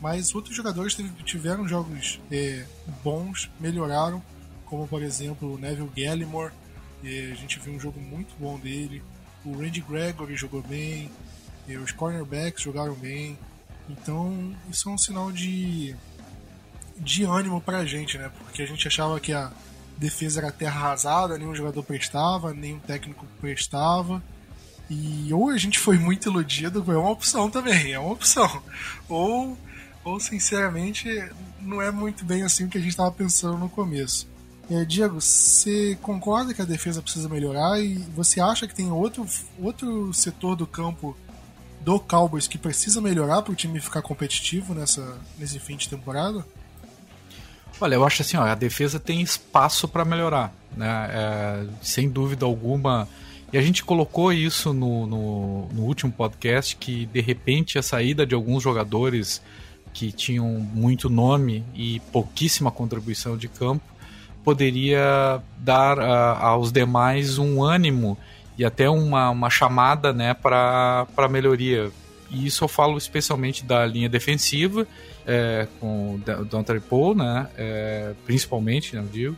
mas 0.00 0.34
outros 0.34 0.54
jogadores 0.54 0.96
tiveram 1.24 1.66
jogos 1.66 2.20
é, 2.30 2.64
bons, 3.02 3.50
melhoraram 3.58 4.22
como 4.74 4.88
por 4.88 5.02
exemplo 5.02 5.54
o 5.54 5.58
Neville 5.58 5.90
Gallimore, 5.96 6.52
a 7.02 7.34
gente 7.34 7.60
viu 7.60 7.74
um 7.74 7.80
jogo 7.80 8.00
muito 8.00 8.34
bom 8.38 8.58
dele, 8.58 9.02
o 9.44 9.52
Randy 9.52 9.80
Gregory 9.80 10.36
jogou 10.36 10.62
bem, 10.62 11.10
os 11.72 11.92
cornerbacks 11.92 12.62
jogaram 12.62 12.94
bem, 12.94 13.38
então 13.88 14.54
isso 14.70 14.88
é 14.88 14.92
um 14.92 14.98
sinal 14.98 15.32
de, 15.32 15.94
de 16.96 17.24
ânimo 17.24 17.60
pra 17.60 17.84
gente, 17.84 18.18
né? 18.18 18.30
Porque 18.38 18.62
a 18.62 18.66
gente 18.66 18.86
achava 18.86 19.18
que 19.20 19.32
a 19.32 19.50
defesa 19.96 20.40
era 20.40 20.52
terra 20.52 20.80
arrasada, 20.80 21.38
nenhum 21.38 21.54
jogador 21.54 21.82
prestava, 21.82 22.52
nenhum 22.52 22.78
técnico 22.78 23.26
prestava. 23.40 24.22
E 24.90 25.32
ou 25.32 25.48
a 25.48 25.56
gente 25.56 25.78
foi 25.78 25.98
muito 25.98 26.28
iludido, 26.28 26.84
é 26.92 26.96
uma 26.96 27.10
opção 27.10 27.50
também, 27.50 27.92
é 27.92 27.98
uma 27.98 28.12
opção. 28.12 28.62
Ou, 29.08 29.56
ou 30.04 30.20
sinceramente, 30.20 31.08
não 31.60 31.80
é 31.80 31.90
muito 31.90 32.24
bem 32.24 32.42
assim 32.42 32.64
o 32.64 32.68
que 32.68 32.78
a 32.78 32.80
gente 32.80 32.90
estava 32.90 33.10
pensando 33.10 33.56
no 33.58 33.68
começo. 33.68 34.28
É, 34.70 34.84
Diego, 34.84 35.20
você 35.20 35.98
concorda 36.00 36.54
que 36.54 36.62
a 36.62 36.66
defesa 36.66 37.02
precisa 37.02 37.28
melhorar 37.28 37.80
e 37.80 37.96
você 38.14 38.40
acha 38.40 38.66
que 38.66 38.74
tem 38.74 38.90
outro, 38.90 39.26
outro 39.58 40.12
setor 40.14 40.56
do 40.56 40.66
campo 40.66 41.14
do 41.84 42.00
Cowboys 42.00 42.48
que 42.48 42.56
precisa 42.56 43.00
melhorar 43.00 43.42
para 43.42 43.52
o 43.52 43.54
time 43.54 43.78
ficar 43.78 44.00
competitivo 44.00 44.74
nessa, 44.74 45.18
nesse 45.38 45.58
fim 45.58 45.76
de 45.76 45.88
temporada? 45.88 46.44
Olha, 47.80 47.96
eu 47.96 48.04
acho 48.04 48.22
assim, 48.22 48.36
ó, 48.36 48.42
a 48.42 48.54
defesa 48.54 48.98
tem 48.98 49.20
espaço 49.20 49.86
para 49.86 50.04
melhorar, 50.04 50.54
né? 50.76 51.10
É, 51.10 51.66
sem 51.82 52.08
dúvida 52.08 52.46
alguma. 52.46 53.06
E 53.52 53.58
a 53.58 53.62
gente 53.62 53.84
colocou 53.84 54.32
isso 54.32 54.72
no, 54.72 55.06
no, 55.06 55.68
no, 55.68 55.82
último 55.82 56.10
podcast 56.10 56.74
que 56.76 57.06
de 57.06 57.20
repente 57.20 57.78
a 57.78 57.82
saída 57.82 58.24
de 58.24 58.34
alguns 58.34 58.62
jogadores 58.62 59.42
que 59.92 60.10
tinham 60.10 60.48
muito 60.48 61.10
nome 61.10 61.64
e 61.74 62.00
pouquíssima 62.10 62.70
contribuição 62.70 63.36
de 63.36 63.48
campo 63.48 63.84
poderia 64.42 65.40
dar 65.58 65.98
uh, 65.98 66.42
aos 66.42 66.72
demais 66.72 67.38
um 67.38 67.62
ânimo 67.62 68.16
e 68.56 68.64
até 68.64 68.88
uma, 68.88 69.30
uma 69.30 69.50
chamada 69.50 70.12
né, 70.12 70.34
para 70.34 71.06
melhoria. 71.30 71.90
e 72.30 72.46
isso 72.46 72.64
eu 72.64 72.68
falo 72.68 72.96
especialmente 72.96 73.64
da 73.64 73.84
linha 73.84 74.08
defensiva, 74.08 74.86
é, 75.26 75.66
com 75.80 76.14
o 76.14 76.44
Dante 76.44 76.78
Paul, 76.80 77.14
né, 77.14 77.48
é, 77.56 78.12
principalmente, 78.24 78.94
não 78.94 79.06
digo, 79.06 79.36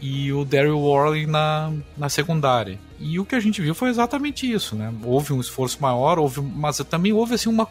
e 0.00 0.32
o 0.32 0.44
Daryl 0.44 0.78
Worley 0.78 1.26
na, 1.26 1.72
na 1.96 2.08
secundária. 2.08 2.78
E 3.00 3.18
o 3.18 3.24
que 3.24 3.34
a 3.34 3.40
gente 3.40 3.60
viu 3.60 3.74
foi 3.74 3.88
exatamente 3.90 4.50
isso, 4.50 4.76
né? 4.76 4.92
Houve 5.02 5.32
um 5.32 5.40
esforço 5.40 5.78
maior, 5.80 6.20
houve, 6.20 6.40
mas 6.40 6.78
também 6.78 7.12
houve 7.12 7.34
assim 7.34 7.48
uma 7.48 7.68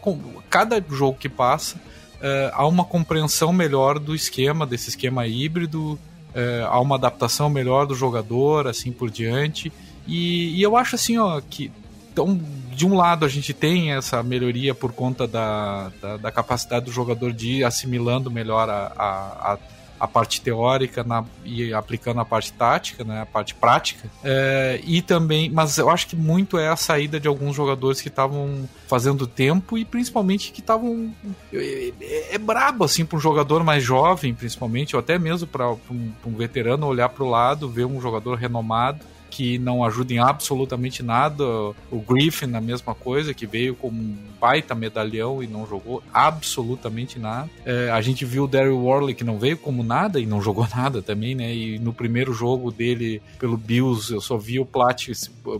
cada 0.50 0.82
jogo 0.90 1.18
que 1.18 1.28
passa 1.28 1.78
uh, 2.18 2.50
há 2.52 2.66
uma 2.66 2.84
compreensão 2.84 3.52
melhor 3.52 3.98
do 3.98 4.14
esquema, 4.14 4.66
desse 4.66 4.90
esquema 4.90 5.26
híbrido, 5.26 5.92
uh, 5.92 6.66
há 6.66 6.80
uma 6.80 6.96
adaptação 6.96 7.48
melhor 7.48 7.86
do 7.86 7.94
jogador, 7.94 8.66
assim 8.66 8.92
por 8.92 9.10
diante. 9.10 9.72
E, 10.08 10.56
e 10.58 10.62
eu 10.62 10.76
acho 10.76 10.96
assim, 10.96 11.18
ó, 11.18 11.40
que 11.40 11.70
então, 12.10 12.40
de 12.72 12.84
um 12.84 12.96
lado 12.96 13.24
a 13.24 13.28
gente 13.28 13.52
tem 13.52 13.92
essa 13.92 14.22
melhoria 14.24 14.74
por 14.74 14.92
conta 14.92 15.26
da, 15.28 15.92
da, 16.02 16.16
da 16.16 16.32
capacidade 16.32 16.86
do 16.86 16.90
jogador 16.90 17.32
de 17.32 17.58
ir 17.58 17.64
assimilando 17.64 18.28
melhor 18.28 18.68
a, 18.68 18.92
a, 18.96 19.52
a 19.52 19.58
a 20.00 20.06
parte 20.06 20.40
teórica 20.40 21.02
na, 21.02 21.24
e 21.44 21.72
aplicando 21.74 22.20
a 22.20 22.24
parte 22.24 22.52
tática, 22.52 23.02
né, 23.02 23.22
a 23.22 23.26
parte 23.26 23.54
prática. 23.54 24.08
É, 24.22 24.80
e 24.84 25.02
também, 25.02 25.50
mas 25.50 25.76
eu 25.78 25.90
acho 25.90 26.06
que 26.06 26.16
muito 26.16 26.58
é 26.58 26.68
a 26.68 26.76
saída 26.76 27.18
de 27.18 27.26
alguns 27.26 27.56
jogadores 27.56 28.00
que 28.00 28.08
estavam 28.08 28.68
fazendo 28.86 29.26
tempo 29.26 29.76
e 29.76 29.84
principalmente 29.84 30.52
que 30.52 30.60
estavam 30.60 31.12
é, 31.52 31.92
é, 32.00 32.34
é, 32.34 32.38
brabo 32.38 32.84
assim 32.84 33.04
para 33.04 33.16
um 33.16 33.20
jogador 33.20 33.64
mais 33.64 33.82
jovem, 33.82 34.32
principalmente, 34.32 34.94
ou 34.94 35.00
até 35.00 35.18
mesmo 35.18 35.46
para 35.48 35.70
um, 35.70 36.12
um 36.24 36.36
veterano 36.36 36.86
olhar 36.86 37.08
para 37.08 37.24
o 37.24 37.28
lado, 37.28 37.68
ver 37.68 37.84
um 37.84 38.00
jogador 38.00 38.36
renomado 38.36 39.04
que 39.30 39.58
não 39.58 39.84
ajuda 39.84 40.12
em 40.12 40.18
absolutamente 40.18 41.02
nada. 41.02 41.44
O 41.90 42.00
Griffin, 42.00 42.54
a 42.54 42.60
mesma 42.60 42.94
coisa, 42.94 43.34
que 43.34 43.46
veio 43.46 43.74
como 43.74 44.00
um 44.00 44.16
baita 44.40 44.74
medalhão 44.74 45.42
e 45.42 45.46
não 45.46 45.66
jogou 45.66 46.02
absolutamente 46.12 47.18
nada. 47.18 47.48
É, 47.64 47.90
a 47.90 48.00
gente 48.00 48.24
viu 48.24 48.44
o 48.44 48.48
Daryl 48.48 48.78
Worley, 48.78 49.14
que 49.14 49.24
não 49.24 49.38
veio 49.38 49.56
como 49.56 49.82
nada 49.82 50.20
e 50.20 50.26
não 50.26 50.40
jogou 50.40 50.66
nada 50.74 51.02
também, 51.02 51.34
né? 51.34 51.54
E 51.54 51.78
no 51.78 51.92
primeiro 51.92 52.32
jogo 52.32 52.70
dele 52.70 53.20
pelo 53.38 53.56
Bills, 53.56 54.12
eu 54.12 54.20
só 54.20 54.36
vi 54.36 54.58
o 54.58 54.66
Plat 54.66 55.08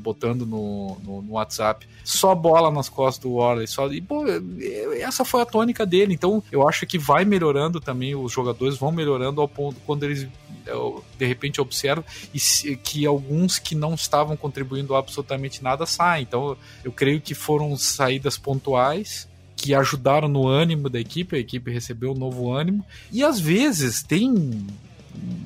botando 0.00 0.46
no, 0.46 0.96
no, 1.04 1.22
no 1.22 1.32
WhatsApp 1.32 1.86
só 2.08 2.34
bola 2.34 2.70
nas 2.70 2.88
costas 2.88 3.22
do 3.22 3.32
Worley. 3.32 3.66
Só, 3.66 3.92
e, 3.92 4.00
pô, 4.00 4.24
essa 4.98 5.24
foi 5.24 5.42
a 5.42 5.46
tônica 5.46 5.84
dele. 5.84 6.14
Então, 6.14 6.42
eu 6.50 6.66
acho 6.66 6.86
que 6.86 6.98
vai 6.98 7.24
melhorando 7.24 7.80
também, 7.80 8.14
os 8.14 8.32
jogadores 8.32 8.78
vão 8.78 8.90
melhorando 8.90 9.42
ao 9.42 9.48
ponto 9.48 9.76
quando 9.84 10.04
eles 10.04 10.26
de 11.18 11.26
repente 11.26 11.60
observam 11.60 12.04
e 12.34 12.76
que 12.76 13.06
alguns 13.06 13.58
que 13.58 13.74
não 13.74 13.94
estavam 13.94 14.36
contribuindo 14.36 14.94
absolutamente 14.94 15.62
nada 15.62 15.86
saem. 15.86 16.22
Então, 16.22 16.56
eu 16.84 16.92
creio 16.92 17.20
que 17.20 17.34
foram 17.34 17.76
saídas 17.76 18.36
pontuais 18.36 19.28
que 19.56 19.74
ajudaram 19.74 20.28
no 20.28 20.46
ânimo 20.46 20.88
da 20.88 21.00
equipe, 21.00 21.34
a 21.34 21.38
equipe 21.38 21.70
recebeu 21.70 22.12
um 22.12 22.18
novo 22.18 22.52
ânimo. 22.52 22.84
E 23.10 23.24
às 23.24 23.40
vezes 23.40 24.02
tem 24.02 24.66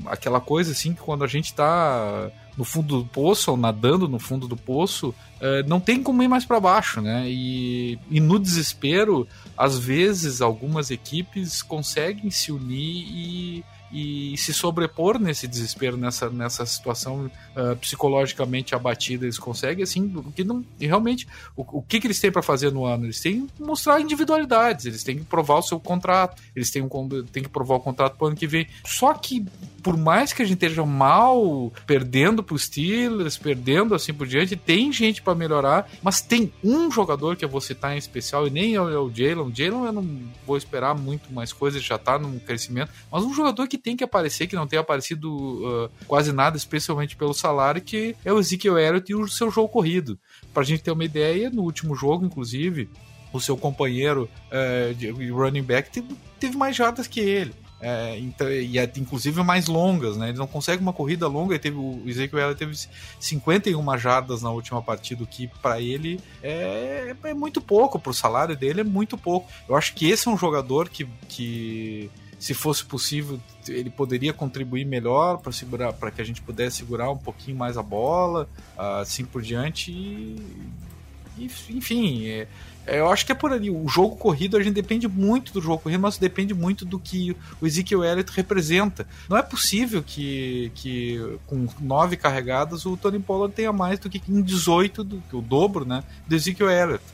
aquela 0.07 0.41
coisa 0.41 0.73
assim 0.73 0.93
que 0.93 1.01
quando 1.01 1.25
a 1.25 1.27
gente 1.27 1.47
está 1.47 2.31
no 2.57 2.65
fundo 2.65 2.99
do 2.99 3.09
poço 3.09 3.51
ou 3.51 3.57
nadando 3.57 4.07
no 4.07 4.19
fundo 4.19 4.47
do 4.47 4.57
poço, 4.57 5.15
é, 5.41 5.63
não 5.63 5.81
tem 5.81 6.03
como 6.03 6.23
ir 6.23 6.29
mais 6.29 6.45
para 6.45 6.61
baixo, 6.61 7.01
né? 7.01 7.25
E, 7.27 7.99
e 8.11 8.21
no 8.21 8.39
desespero, 8.39 9.27
às 9.57 9.79
vezes 9.79 10.43
algumas 10.43 10.91
equipes 10.91 11.63
conseguem 11.63 12.31
se 12.31 12.53
unir 12.53 13.07
e 13.09 13.65
e 13.93 14.37
se 14.39 14.55
sobrepor 14.55 15.19
nesse 15.19 15.47
desespero, 15.47 15.99
nessa, 15.99 16.31
nessa 16.31 16.65
situação 16.65 17.31
uh, 17.55 17.77
psicologicamente 17.77 18.75
abatida, 18.75 19.27
eles 19.27 19.39
conseguem, 19.39 19.83
assim, 19.85 20.09
porque 20.09 20.43
não, 20.43 20.65
realmente, 20.81 21.29
o, 21.55 21.79
o 21.79 21.83
que, 21.83 22.01
que 22.01 22.07
eles 22.07 22.19
têm 22.19 22.33
para 22.33 22.43
fazer 22.43 22.73
no 22.73 22.87
ano? 22.87 23.05
Eles 23.05 23.21
têm 23.21 23.47
que 23.47 23.63
mostrar 23.63 24.01
individualidades, 24.01 24.87
eles 24.87 25.05
têm 25.05 25.19
que 25.19 25.25
provar 25.25 25.59
o 25.59 25.63
seu 25.63 25.79
contrato, 25.79 26.43
eles 26.57 26.71
têm, 26.71 26.89
têm 27.31 27.43
que 27.43 27.49
provar 27.51 27.77
o 27.77 27.81
contrato 27.81 28.17
para 28.17 28.25
o 28.25 28.29
ano 28.29 28.37
que 28.37 28.47
vem. 28.47 28.67
Só 28.87 29.13
que, 29.13 29.45
por 29.83 29.97
mais 29.97 30.33
que 30.33 30.41
a 30.41 30.47
gente 30.47 30.65
esteja 30.65 30.87
mal, 30.87 31.71
perdendo 31.87 32.43
para 32.43 32.55
os 32.55 32.63
Steelers, 32.63 33.37
perdendo 33.37 33.95
assim 33.95 34.15
por 34.15 34.27
diante, 34.27 34.57
tem 34.57 34.91
gente 34.91 35.21
para 35.21 35.35
melhorar, 35.35 35.91
mas 36.03 36.23
tem 36.23 36.51
um 36.65 36.91
jogador 36.91 37.37
que 37.37 37.45
eu 37.45 37.49
vou 37.49 37.61
citar 37.61 37.95
em 37.95 37.99
especial, 37.99 38.47
e 38.47 38.51
nem 38.51 38.75
é 38.75 38.81
o 38.81 39.11
Jalen. 39.13 39.41
O 39.41 39.55
Jalen 39.55 39.85
eu 39.85 39.93
não 39.93 40.21
vou 40.47 40.57
esperar 40.57 40.95
muito 40.95 41.31
mais 41.31 41.53
coisas, 41.53 41.83
já 41.83 41.97
está 41.97 42.19
num 42.19 42.39
crescimento, 42.39 42.91
mas 43.11 43.23
um 43.23 43.35
jogador 43.35 43.69
que 43.69 43.82
tem 43.83 43.97
que 43.97 44.05
aparecer, 44.05 44.47
que 44.47 44.57
não 44.57 44.67
tem 44.67 44.79
aparecido 44.79 45.31
uh, 45.31 45.91
quase 46.07 46.33
nada, 46.33 46.57
especialmente 46.57 47.17
pelo 47.17 47.35
salário, 47.35 47.83
que 47.83 48.17
é 48.25 48.33
o 48.33 48.39
Ezekiel 48.39 48.79
Elliott 48.79 49.11
e 49.11 49.15
o 49.15 49.29
seu 49.29 49.51
jogo 49.51 49.69
corrido. 49.69 50.19
Pra 50.55 50.63
gente 50.63 50.83
ter 50.83 50.91
uma 50.91 51.05
ideia, 51.05 51.51
no 51.51 51.63
último 51.63 51.95
jogo, 51.95 52.25
inclusive, 52.25 52.89
o 53.33 53.41
seu 53.41 53.57
companheiro 53.57 54.29
uh, 54.51 54.95
de 54.95 55.11
running 55.31 55.63
back 55.63 55.91
teve, 55.91 56.17
teve 56.39 56.57
mais 56.57 56.77
jardas 56.77 57.07
que 57.07 57.21
ele. 57.21 57.55
É, 57.85 58.17
então, 58.17 58.49
e 58.49 58.79
é, 58.79 58.89
inclusive 58.97 59.43
mais 59.43 59.67
longas, 59.67 60.17
né? 60.17 60.29
Ele 60.29 60.39
não 60.39 60.47
consegue 60.47 60.81
uma 60.81 60.93
corrida 60.93 61.27
longa. 61.27 61.59
Teve, 61.59 61.77
o 61.77 62.01
Ezekiel 62.07 62.41
Elliott 62.41 62.59
teve 62.59 62.79
51 63.19 63.99
jardas 63.99 64.41
na 64.41 64.51
última 64.51 64.81
partida, 64.81 65.25
o 65.25 65.27
que 65.27 65.49
para 65.61 65.81
ele 65.81 66.21
é, 66.41 67.13
é 67.25 67.35
muito 67.35 67.61
pouco, 67.61 67.99
para 67.99 68.11
o 68.11 68.15
salário 68.15 68.57
dele 68.57 68.83
é 68.83 68.85
muito 68.85 69.19
pouco. 69.19 69.51
Eu 69.69 69.75
acho 69.75 69.95
que 69.95 70.09
esse 70.09 70.29
é 70.29 70.31
um 70.31 70.39
jogador 70.39 70.89
que, 70.89 71.09
que 71.29 72.09
se 72.43 72.55
fosse 72.55 72.85
possível, 72.85 73.39
ele 73.69 73.89
poderia 73.89 74.33
contribuir 74.33 74.85
melhor 74.85 75.39
para 75.39 75.53
segurar, 75.53 75.93
para 75.93 76.11
que 76.11 76.21
a 76.21 76.25
gente 76.25 76.43
pudesse 76.43 76.79
segurar 76.79 77.09
um 77.09 77.17
pouquinho 77.17 77.57
mais 77.57 77.79
a 77.79 77.83
bola, 77.85 78.49
assim 78.77 79.25
por 79.25 79.41
diante. 79.41 79.93
E, 79.93 81.49
enfim, 81.71 82.27
é, 82.27 82.49
eu 82.87 83.11
acho 83.11 83.25
que 83.25 83.33
é 83.33 83.35
por 83.35 83.53
ali. 83.53 83.71
O 83.71 83.89
jogo 83.89 84.17
corrido, 84.17 84.57
a 84.57 84.63
gente 84.63 84.75
depende 84.75 85.07
muito 85.07 85.53
do 85.53 85.61
jogo 85.61 85.79
corrido, 85.79 86.01
mas 86.01 86.19
depende 86.19 86.53
muito 86.53 86.85
do 86.85 86.99
que 86.99 87.37
o 87.61 87.67
Ezekiel 87.67 88.05
Elliott 88.05 88.33
representa. 88.35 89.07
Não 89.29 89.37
é 89.37 89.43
possível 89.43 90.03
que, 90.03 90.73
que 90.75 91.39
com 91.47 91.69
nove 91.81 92.17
carregadas 92.17 92.85
o 92.85 92.97
Tony 92.97 93.21
Pollard 93.21 93.55
tenha 93.55 93.73
mais 93.73 93.99
do 93.99 94.11
que 94.11 94.21
em 94.29 94.43
18, 94.43 95.05
do, 95.05 95.23
o 95.33 95.41
dobro, 95.41 95.85
né, 95.85 96.03
do 96.27 96.35
Ezekiel 96.35 96.71
Elliott. 96.71 97.05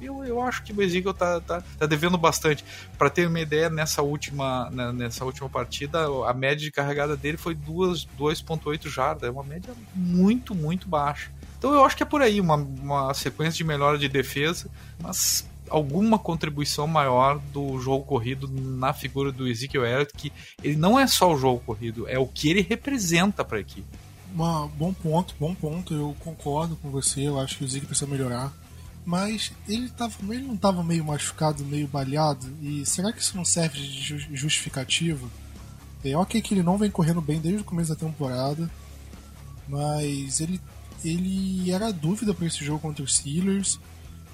Eu, 0.00 0.24
eu 0.24 0.40
acho 0.40 0.62
que 0.62 0.72
o 0.72 0.82
Ezekiel 0.82 1.12
tá, 1.12 1.40
tá, 1.40 1.62
tá 1.78 1.86
devendo 1.86 2.16
bastante. 2.16 2.64
Para 2.96 3.10
ter 3.10 3.26
uma 3.26 3.40
ideia, 3.40 3.68
nessa 3.68 4.00
última, 4.00 4.70
né, 4.70 4.92
nessa 4.92 5.24
última 5.24 5.48
partida, 5.48 6.06
a 6.26 6.32
média 6.32 6.64
de 6.64 6.70
carregada 6.70 7.16
dele 7.16 7.36
foi 7.36 7.54
2,8 7.54 8.88
jardas. 8.88 9.28
É 9.28 9.30
uma 9.30 9.42
média 9.42 9.74
muito, 9.94 10.54
muito 10.54 10.88
baixa. 10.88 11.30
Então 11.58 11.72
eu 11.74 11.84
acho 11.84 11.96
que 11.96 12.02
é 12.02 12.06
por 12.06 12.22
aí, 12.22 12.40
uma, 12.40 12.54
uma 12.54 13.12
sequência 13.14 13.58
de 13.58 13.64
melhora 13.64 13.98
de 13.98 14.08
defesa, 14.08 14.70
mas 15.02 15.44
alguma 15.68 16.18
contribuição 16.18 16.86
maior 16.86 17.38
do 17.52 17.78
jogo 17.80 18.04
corrido 18.04 18.48
na 18.48 18.92
figura 18.92 19.30
do 19.30 19.46
Ezekiel 19.46 19.84
Elliott, 19.84 20.12
que 20.16 20.32
ele 20.62 20.76
não 20.76 20.98
é 20.98 21.06
só 21.06 21.32
o 21.32 21.36
jogo 21.36 21.60
corrido, 21.60 22.08
é 22.08 22.18
o 22.18 22.26
que 22.26 22.48
ele 22.48 22.62
representa 22.62 23.44
para 23.44 23.58
a 23.58 23.60
equipe. 23.60 23.86
Uma, 24.32 24.68
bom 24.68 24.92
ponto, 24.92 25.34
bom 25.38 25.54
ponto, 25.54 25.94
eu 25.94 26.16
concordo 26.20 26.76
com 26.76 26.90
você, 26.90 27.22
eu 27.22 27.38
acho 27.38 27.56
que 27.56 27.64
o 27.64 27.66
Ezekiel 27.66 27.88
precisa 27.88 28.10
melhorar. 28.10 28.52
Mas 29.04 29.52
ele, 29.66 29.88
tava, 29.88 30.14
ele 30.28 30.46
não 30.46 30.54
estava 30.54 30.84
meio 30.84 31.02
machucado, 31.02 31.64
meio 31.64 31.88
baleado? 31.88 32.46
E 32.60 32.84
será 32.84 33.10
que 33.10 33.22
isso 33.22 33.36
não 33.36 33.44
serve 33.44 33.80
de 33.80 34.36
justificativa? 34.36 35.26
É 36.04 36.14
ok 36.14 36.42
que 36.42 36.52
ele 36.52 36.62
não 36.62 36.76
vem 36.76 36.90
correndo 36.90 37.22
bem 37.22 37.40
desde 37.40 37.62
o 37.62 37.64
começo 37.64 37.88
da 37.88 37.96
temporada, 37.96 38.70
mas 39.66 40.40
ele 40.40 40.60
ele 41.04 41.70
era 41.70 41.92
dúvida 41.92 42.34
para 42.34 42.46
esse 42.46 42.64
jogo 42.64 42.80
contra 42.80 43.04
os 43.04 43.16
Steelers. 43.16 43.78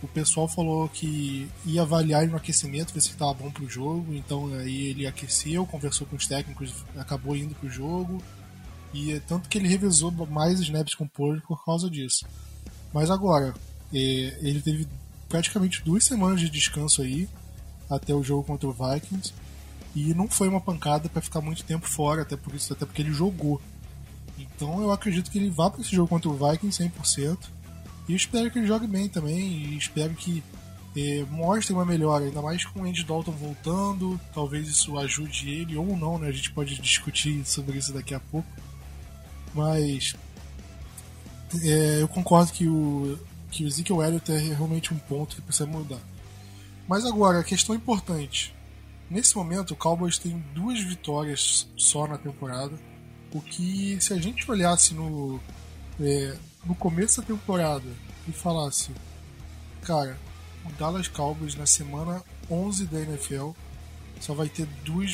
O 0.03 0.09
pessoal 0.09 0.47
falou 0.47 0.89
que 0.89 1.49
ia 1.65 1.83
avaliar 1.83 2.23
ele 2.23 2.33
no 2.33 2.37
aquecimento, 2.37 2.93
ver 2.93 3.01
se 3.01 3.11
estava 3.11 3.33
bom 3.35 3.51
para 3.51 3.65
o 3.65 3.69
jogo. 3.69 4.15
Então 4.15 4.53
aí 4.55 4.89
ele 4.89 5.07
aqueceu, 5.07 5.67
conversou 5.67 6.07
com 6.07 6.17
os 6.17 6.27
técnicos, 6.27 6.75
acabou 6.97 7.37
indo 7.37 7.55
para 7.55 7.67
o 7.67 7.71
jogo. 7.71 8.23
E 8.93 9.13
é 9.13 9.21
tanto 9.21 9.49
que 9.49 9.59
ele 9.59 9.69
revisou 9.69 10.11
mais 10.11 10.61
snaps 10.61 10.95
com 10.95 11.05
o 11.05 11.09
Pollard 11.09 11.43
por 11.47 11.65
causa 11.65 11.91
disso. 11.91 12.27
Mas 12.93 13.11
agora, 13.11 13.55
é, 13.93 13.99
ele 14.41 14.61
teve 14.61 14.87
praticamente 15.29 15.83
duas 15.83 16.05
semanas 16.05 16.41
de 16.41 16.49
descanso 16.49 17.03
aí 17.03 17.29
até 17.91 18.15
o 18.15 18.23
jogo 18.23 18.45
contra 18.45 18.69
o 18.69 18.73
Vikings. 18.73 19.33
E 19.95 20.13
não 20.13 20.29
foi 20.29 20.49
uma 20.49 20.61
pancada 20.61 21.09
para 21.09 21.23
ficar 21.23 21.41
muito 21.41 21.65
tempo 21.65 21.89
fora, 21.89 22.23
até 22.23 22.37
por 22.37 22.55
isso, 22.55 22.73
até 22.73 22.85
porque 22.85 23.03
ele 23.03 23.13
jogou. 23.13 23.61
Então 24.57 24.81
eu 24.81 24.93
acredito 24.93 25.31
que 25.31 25.39
ele 25.39 25.51
vá 25.51 25.69
para 25.69 25.81
esse 25.81 25.95
jogo 25.95 26.09
contra 26.09 26.29
o 26.29 26.35
Vikings 26.35 26.83
100%. 26.83 27.39
E 28.09 28.15
espero 28.15 28.51
que 28.51 28.59
ele 28.59 28.67
jogue 28.67 28.87
bem 28.87 29.09
também. 29.09 29.41
E 29.41 29.77
espero 29.77 30.15
que 30.15 30.43
é, 30.97 31.25
mostre 31.31 31.73
uma 31.73 31.85
melhora, 31.85 32.25
ainda 32.25 32.41
mais 32.41 32.65
com 32.65 32.81
o 32.81 32.85
Andy 32.85 33.05
Dalton 33.05 33.33
voltando. 33.33 34.21
Talvez 34.33 34.69
isso 34.69 34.99
ajude 34.99 35.51
ele 35.51 35.77
ou 35.77 35.97
não, 35.97 36.19
né? 36.19 36.29
A 36.29 36.33
gente 36.33 36.53
pode 36.53 36.81
discutir 36.81 37.45
sobre 37.45 37.79
isso 37.79 37.93
daqui 37.93 38.15
a 38.15 38.21
pouco. 38.21 38.49
Mas 39.53 40.15
é, 41.63 42.03
eu 42.03 42.09
concordo 42.09 42.53
que 42.53 42.67
o, 42.67 43.19
que 43.51 43.65
o 43.65 43.67
Ezekiel 43.67 44.03
Elliott 44.03 44.31
é 44.31 44.39
realmente 44.39 44.93
um 44.93 44.99
ponto 44.99 45.37
que 45.37 45.43
precisa 45.43 45.67
mudar. 45.67 46.01
Mas 46.87 47.05
agora, 47.05 47.41
a 47.41 47.45
questão 47.45 47.75
importante. 47.75 48.55
Nesse 49.11 49.37
momento, 49.37 49.73
o 49.73 49.77
Cowboys 49.77 50.19
tem 50.19 50.43
duas 50.55 50.81
vitórias 50.81 51.69
só 51.77 52.07
na 52.07 52.19
temporada 52.19 52.73
o 53.35 53.41
que, 53.41 53.99
se 54.01 54.13
a 54.13 54.17
gente 54.17 54.49
olhasse 54.49 54.95
no, 54.95 55.41
é, 56.01 56.39
no 56.65 56.75
começo 56.75 57.21
da 57.21 57.27
temporada 57.27 57.91
e 58.29 58.33
falasse, 58.33 58.93
cara, 59.83 60.17
o 60.65 60.73
Dallas 60.75 61.09
Cowboys 61.09 61.57
na 61.57 61.67
semana 61.67 62.23
11 62.49 62.87
da 62.87 63.01
NFL 63.01 63.51
só 64.21 64.35
vai 64.35 64.49
ter 64.49 64.67
duas 64.85 65.13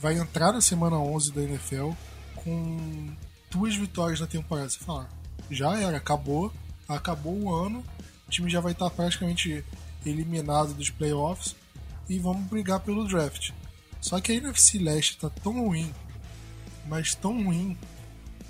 vai 0.00 0.18
entrar 0.18 0.52
na 0.52 0.60
semana 0.60 0.98
11 0.98 1.32
da 1.32 1.42
NFL 1.42 1.92
com 2.34 3.14
duas 3.48 3.76
vitórias 3.76 4.18
na 4.18 4.26
temporada. 4.26 4.68
Você 4.68 4.80
fala, 4.80 5.08
já 5.48 5.78
era, 5.78 5.96
acabou, 5.96 6.52
acabou 6.88 7.40
o 7.40 7.54
ano, 7.54 7.84
o 8.26 8.30
time 8.30 8.50
já 8.50 8.60
vai 8.60 8.72
estar 8.72 8.90
praticamente 8.90 9.64
eliminado 10.04 10.74
dos 10.74 10.90
playoffs 10.90 11.54
e 12.08 12.18
vamos 12.18 12.48
brigar 12.48 12.80
pelo 12.80 13.06
draft. 13.06 13.52
Só 14.00 14.20
que 14.20 14.32
a 14.32 14.34
NFC 14.34 14.78
Leste 14.78 15.18
tá 15.18 15.30
tão 15.30 15.64
ruim, 15.64 15.94
mas 16.86 17.14
tão 17.14 17.44
ruim, 17.44 17.76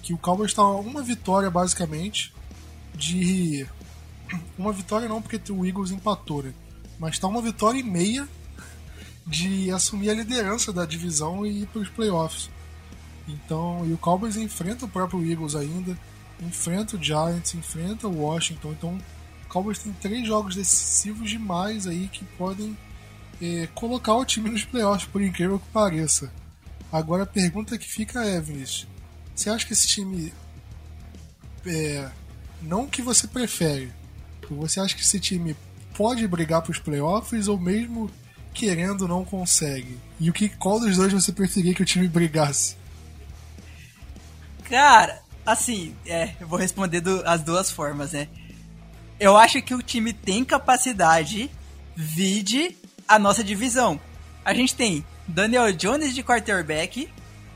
que 0.03 0.12
o 0.12 0.19
Cowboys 0.19 0.51
está 0.51 0.65
uma 0.67 1.03
vitória 1.03 1.51
basicamente 1.51 2.35
de. 2.95 3.67
Uma 4.57 4.73
vitória 4.73 5.09
não, 5.09 5.21
porque 5.21 5.39
o 5.53 5.67
Eagles 5.67 5.91
empatou, 5.91 6.43
né? 6.43 6.55
Mas 6.99 7.19
tá 7.19 7.29
uma 7.29 7.43
vitória 7.43 7.79
e 7.79 7.83
meia 7.83 8.27
de 9.27 9.71
assumir 9.71 10.09
a 10.09 10.15
liderança 10.15 10.73
da 10.73 10.87
divisão 10.87 11.45
e 11.45 11.62
ir 11.62 11.67
para 11.67 11.83
os 11.83 11.89
playoffs. 11.91 12.49
Então, 13.29 13.85
e 13.87 13.93
o 13.93 13.99
Cowboys 13.99 14.37
enfrenta 14.37 14.87
o 14.87 14.89
próprio 14.89 15.25
Eagles 15.31 15.55
ainda, 15.55 15.99
enfrenta 16.41 16.97
o 16.97 17.03
Giants, 17.03 17.55
enfrenta 17.55 18.09
o 18.09 18.23
Washington. 18.23 18.73
Então, 18.73 18.99
o 19.45 19.49
Cowboys 19.49 19.79
tem 19.79 19.93
três 19.93 20.27
jogos 20.27 20.55
decisivos 20.55 21.29
demais 21.29 21.87
aí 21.87 22.09
que 22.09 22.25
podem 22.39 22.77
é, 23.41 23.69
colocar 23.75 24.15
o 24.15 24.25
time 24.25 24.51
nos 24.51 24.65
playoffs, 24.65 25.09
por 25.11 25.23
incrível 25.23 25.59
que 25.59 25.69
pareça. 25.69 26.33
Agora 26.93 27.23
a 27.23 27.27
pergunta 27.27 27.79
que 27.79 27.89
fica 27.89 28.23
é, 28.23 28.39
Vinícius, 28.39 28.87
você 29.35 29.49
acha 29.49 29.67
que 29.67 29.73
esse 29.73 29.89
time 29.89 30.33
é, 31.65 32.11
não 32.61 32.87
que 32.87 33.01
você 33.01 33.27
prefere, 33.27 33.91
você 34.51 34.79
acha 34.79 34.95
que 34.95 35.01
esse 35.01 35.19
time 35.19 35.57
pode 35.97 36.27
brigar 36.29 36.61
para 36.61 36.71
os 36.71 36.79
playoffs 36.79 37.49
ou 37.49 37.59
mesmo 37.59 38.11
querendo 38.53 39.09
não 39.09 39.25
consegue? 39.25 39.99
E 40.21 40.29
o 40.29 40.33
que 40.33 40.49
qual 40.51 40.79
dos 40.79 40.97
dois 40.97 41.13
você 41.13 41.33
preferia 41.33 41.75
que 41.75 41.83
o 41.83 41.87
time 41.87 42.07
brigasse? 42.07 42.77
Cara, 44.65 45.23
assim, 45.45 45.95
é, 46.07 46.35
eu 46.41 46.47
vou 46.47 46.59
responder 46.59 47.01
do, 47.01 47.23
as 47.27 47.43
duas 47.43 47.71
formas, 47.71 48.13
né? 48.13 48.29
Eu 49.19 49.37
acho 49.37 49.63
que 49.63 49.75
o 49.75 49.83
time 49.83 50.13
tem 50.13 50.45
capacidade, 50.45 51.51
vide 51.95 52.77
a 53.07 53.19
nossa 53.19 53.43
divisão. 53.43 54.01
A 54.45 54.53
gente 54.53 54.75
tem 54.75 55.05
Daniel 55.26 55.73
Jones 55.73 56.14
de 56.14 56.23
quarterback, 56.23 57.09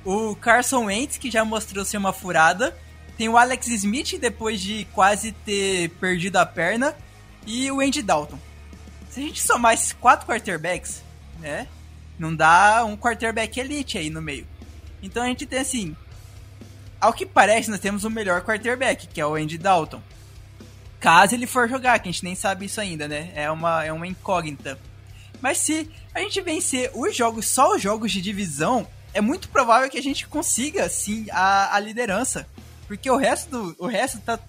o 0.04 0.36
Carson 0.36 0.84
Wentz, 0.84 1.18
que 1.18 1.30
já 1.30 1.44
mostrou 1.44 1.84
ser 1.84 1.96
uma 1.96 2.12
furada, 2.12 2.76
tem 3.16 3.28
o 3.28 3.36
Alex 3.36 3.66
Smith, 3.68 4.18
depois 4.20 4.60
de 4.60 4.86
quase 4.92 5.32
ter 5.32 5.90
perdido 6.00 6.36
a 6.36 6.46
perna, 6.46 6.94
e 7.46 7.70
o 7.70 7.80
Andy 7.80 8.02
Dalton. 8.02 8.38
Se 9.10 9.20
a 9.20 9.22
gente 9.22 9.42
somar 9.42 9.74
esses 9.74 9.92
quatro 9.92 10.26
quarterbacks, 10.26 11.02
né, 11.40 11.66
não 12.18 12.34
dá 12.34 12.84
um 12.84 12.96
quarterback 12.96 13.58
elite 13.58 13.98
aí 13.98 14.10
no 14.10 14.20
meio. 14.20 14.46
Então 15.02 15.22
a 15.22 15.26
gente 15.26 15.46
tem 15.46 15.58
assim, 15.58 15.96
ao 17.00 17.12
que 17.12 17.26
parece, 17.26 17.70
nós 17.70 17.80
temos 17.80 18.04
o 18.04 18.10
melhor 18.10 18.42
quarterback, 18.42 19.06
que 19.06 19.20
é 19.20 19.26
o 19.26 19.34
Andy 19.34 19.58
Dalton. 19.58 20.02
Caso 20.98 21.34
ele 21.34 21.46
for 21.46 21.68
jogar, 21.68 21.98
que 21.98 22.08
a 22.08 22.12
gente 22.12 22.24
nem 22.24 22.34
sabe 22.34 22.66
isso 22.66 22.80
ainda, 22.80 23.06
né? 23.06 23.30
É 23.34 23.50
uma, 23.50 23.84
é 23.84 23.92
uma 23.92 24.06
incógnita. 24.06 24.78
Mas 25.46 25.58
se 25.58 25.88
a 26.12 26.18
gente 26.18 26.40
vencer 26.40 26.90
os 26.92 27.16
jogos, 27.16 27.46
só 27.46 27.76
os 27.76 27.80
jogos 27.80 28.10
de 28.10 28.20
divisão, 28.20 28.84
é 29.14 29.20
muito 29.20 29.48
provável 29.48 29.88
que 29.88 29.96
a 29.96 30.02
gente 30.02 30.26
consiga, 30.26 30.88
sim, 30.88 31.24
a, 31.30 31.76
a 31.76 31.78
liderança. 31.78 32.48
Porque 32.88 33.08
o 33.08 33.16
resto, 33.16 33.48
do, 33.50 33.76
o 33.78 33.86
resto 33.86 34.18
tá 34.18 34.40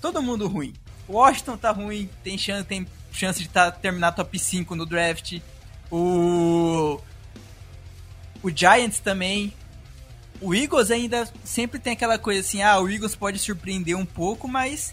todo 0.00 0.20
mundo 0.20 0.48
ruim. 0.48 0.74
O 1.06 1.12
Washington 1.12 1.56
tá 1.56 1.70
ruim, 1.70 2.10
tem 2.24 2.36
chance, 2.36 2.66
tem 2.66 2.84
chance 3.12 3.40
de 3.40 3.48
tá, 3.48 3.70
terminar 3.70 4.16
top 4.16 4.36
5 4.36 4.74
no 4.74 4.84
draft. 4.84 5.38
O. 5.92 7.00
O 8.42 8.50
Giants 8.50 8.98
também. 8.98 9.54
O 10.40 10.52
Eagles 10.52 10.90
ainda 10.90 11.32
sempre 11.44 11.78
tem 11.78 11.92
aquela 11.92 12.18
coisa 12.18 12.40
assim, 12.40 12.62
ah, 12.62 12.80
o 12.80 12.90
Eagles 12.90 13.14
pode 13.14 13.38
surpreender 13.38 13.96
um 13.96 14.04
pouco, 14.04 14.48
mas 14.48 14.92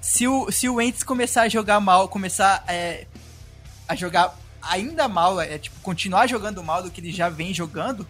se 0.00 0.26
o, 0.26 0.50
se 0.50 0.66
o 0.66 0.76
Wentz 0.76 1.02
começar 1.02 1.42
a 1.42 1.48
jogar 1.50 1.78
mal, 1.78 2.08
começar 2.08 2.64
é, 2.66 3.06
a 3.88 3.94
jogar 3.94 4.36
ainda 4.60 5.08
mal, 5.08 5.40
é 5.40 5.58
tipo, 5.58 5.80
continuar 5.80 6.26
jogando 6.26 6.62
mal 6.62 6.82
do 6.82 6.90
que 6.90 7.00
ele 7.00 7.10
já 7.10 7.28
vem 7.28 7.54
jogando, 7.54 8.06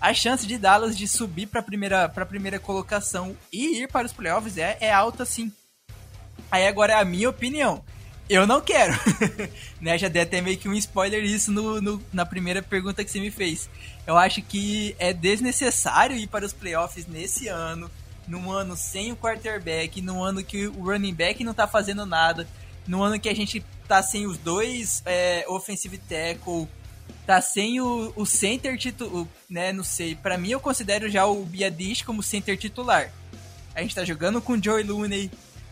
a 0.00 0.12
chance 0.12 0.46
de 0.46 0.58
Dallas 0.58 0.96
de 0.96 1.08
subir 1.08 1.46
para 1.46 1.60
a 1.60 1.62
primeira, 1.62 2.08
pra 2.08 2.26
primeira 2.26 2.58
colocação 2.58 3.36
e 3.52 3.82
ir 3.82 3.88
para 3.88 4.06
os 4.06 4.12
playoffs 4.12 4.58
é, 4.58 4.76
é 4.80 4.92
alta 4.92 5.24
sim. 5.24 5.52
Aí 6.50 6.66
agora 6.66 6.92
é 6.92 6.96
a 6.96 7.04
minha 7.04 7.30
opinião. 7.30 7.82
Eu 8.28 8.46
não 8.46 8.60
quero. 8.60 8.94
né? 9.80 9.98
Já 9.98 10.08
dei 10.08 10.22
até 10.22 10.40
meio 10.40 10.56
que 10.58 10.68
um 10.68 10.74
spoiler 10.74 11.22
isso 11.24 11.50
no, 11.50 11.80
no, 11.80 12.02
na 12.12 12.24
primeira 12.24 12.62
pergunta 12.62 13.04
que 13.04 13.10
você 13.10 13.20
me 13.20 13.30
fez. 13.30 13.68
Eu 14.06 14.16
acho 14.16 14.42
que 14.42 14.94
é 14.98 15.12
desnecessário 15.12 16.16
ir 16.16 16.26
para 16.26 16.44
os 16.44 16.52
playoffs 16.52 17.06
nesse 17.06 17.48
ano, 17.48 17.90
num 18.26 18.50
ano 18.50 18.76
sem 18.76 19.12
o 19.12 19.16
quarterback, 19.16 20.00
num 20.00 20.22
ano 20.22 20.42
que 20.42 20.66
o 20.66 20.84
running 20.84 21.14
back 21.14 21.44
não 21.44 21.54
tá 21.54 21.66
fazendo 21.66 22.06
nada, 22.06 22.48
num 22.86 23.02
ano 23.02 23.20
que 23.20 23.28
a 23.28 23.34
gente 23.34 23.64
tá 23.88 24.02
sem 24.02 24.26
os 24.26 24.38
dois 24.38 25.02
é, 25.04 25.44
offensive 25.48 25.98
tackle, 25.98 26.68
tá 27.26 27.40
sem 27.40 27.80
o, 27.80 28.12
o 28.16 28.26
center 28.26 28.78
titular, 28.78 29.26
né, 29.48 29.72
não 29.72 29.84
sei, 29.84 30.14
para 30.14 30.36
mim 30.38 30.50
eu 30.50 30.60
considero 30.60 31.10
já 31.10 31.26
o 31.26 31.44
Biadish 31.44 32.02
como 32.02 32.22
center 32.22 32.56
titular. 32.56 33.10
A 33.74 33.82
gente 33.82 33.94
tá 33.94 34.04
jogando 34.04 34.40
com 34.40 34.52
o 34.52 34.62
Joey 34.62 34.84
Looney, 34.84 35.30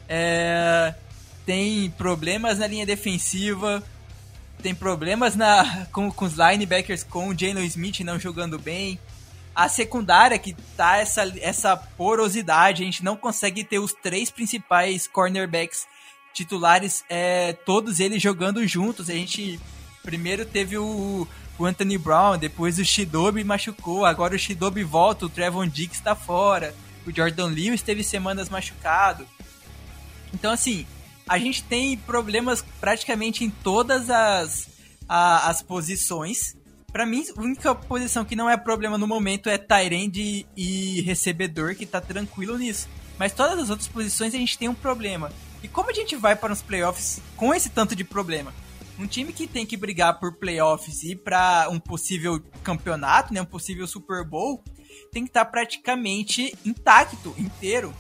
é, 0.08 0.94
tem 1.46 1.90
problemas 1.90 2.58
na 2.58 2.66
linha 2.66 2.86
defensiva, 2.86 3.82
tem 4.62 4.74
problemas 4.74 5.34
na, 5.34 5.86
com, 5.92 6.10
com 6.10 6.24
os 6.24 6.34
linebackers, 6.34 7.02
com 7.02 7.28
o 7.28 7.38
Jalen 7.38 7.66
Smith 7.66 8.00
não 8.00 8.18
jogando 8.18 8.58
bem. 8.58 8.98
A 9.54 9.68
secundária 9.68 10.38
que 10.38 10.54
tá 10.76 10.96
essa, 10.96 11.30
essa 11.40 11.76
porosidade, 11.76 12.82
a 12.82 12.86
gente 12.86 13.04
não 13.04 13.16
consegue 13.16 13.62
ter 13.62 13.78
os 13.78 13.92
três 13.92 14.30
principais 14.30 15.06
cornerbacks 15.06 15.86
titulares, 16.32 17.04
é, 17.08 17.52
todos 17.52 18.00
eles 18.00 18.22
jogando 18.22 18.66
juntos. 18.66 19.08
A 19.10 19.14
gente 19.14 19.60
primeiro 20.02 20.44
teve 20.44 20.76
o, 20.76 21.26
o 21.58 21.64
Anthony 21.64 21.96
Brown, 21.96 22.36
depois 22.38 22.78
o 22.78 22.84
Shidobi 22.84 23.44
machucou, 23.44 24.04
agora 24.04 24.34
o 24.34 24.38
Shidobi 24.38 24.82
volta, 24.82 25.26
o 25.26 25.28
Trevon 25.28 25.66
Diggs 25.66 25.98
está 25.98 26.14
fora, 26.14 26.74
o 27.06 27.14
Jordan 27.14 27.46
Lewis 27.46 27.82
teve 27.82 28.02
semanas 28.02 28.48
machucado. 28.48 29.26
Então, 30.34 30.50
assim, 30.50 30.86
a 31.28 31.38
gente 31.38 31.62
tem 31.62 31.96
problemas 31.96 32.64
praticamente 32.80 33.44
em 33.44 33.50
todas 33.50 34.10
as, 34.10 34.68
a, 35.08 35.50
as 35.50 35.62
posições. 35.62 36.56
Para 36.92 37.06
mim, 37.06 37.24
a 37.36 37.40
única 37.40 37.74
posição 37.74 38.24
que 38.24 38.36
não 38.36 38.50
é 38.50 38.56
problema 38.56 38.98
no 38.98 39.06
momento 39.06 39.48
é 39.48 39.56
Tyrande 39.56 40.46
e 40.56 41.00
recebedor, 41.02 41.74
que 41.74 41.86
tá 41.86 42.00
tranquilo 42.00 42.58
nisso. 42.58 42.88
Mas 43.18 43.32
todas 43.32 43.58
as 43.58 43.70
outras 43.70 43.88
posições 43.88 44.34
a 44.34 44.38
gente 44.38 44.58
tem 44.58 44.68
um 44.68 44.74
problema. 44.74 45.30
E 45.62 45.68
como 45.68 45.90
a 45.90 45.94
gente 45.94 46.16
vai 46.16 46.34
para 46.34 46.52
os 46.52 46.62
playoffs 46.62 47.20
com 47.36 47.54
esse 47.54 47.70
tanto 47.70 47.94
de 47.94 48.04
problema? 48.04 48.52
Um 48.98 49.06
time 49.06 49.32
que 49.32 49.46
tem 49.46 49.64
que 49.64 49.76
brigar 49.76 50.18
por 50.18 50.34
playoffs 50.34 51.02
e 51.02 51.14
para 51.16 51.68
um 51.70 51.78
possível 51.78 52.42
campeonato, 52.62 53.32
né, 53.32 53.40
um 53.40 53.46
possível 53.46 53.86
Super 53.86 54.24
Bowl, 54.24 54.62
tem 55.12 55.24
que 55.24 55.30
estar 55.30 55.44
tá 55.44 55.50
praticamente 55.50 56.56
intacto, 56.64 57.34
inteiro. 57.38 57.94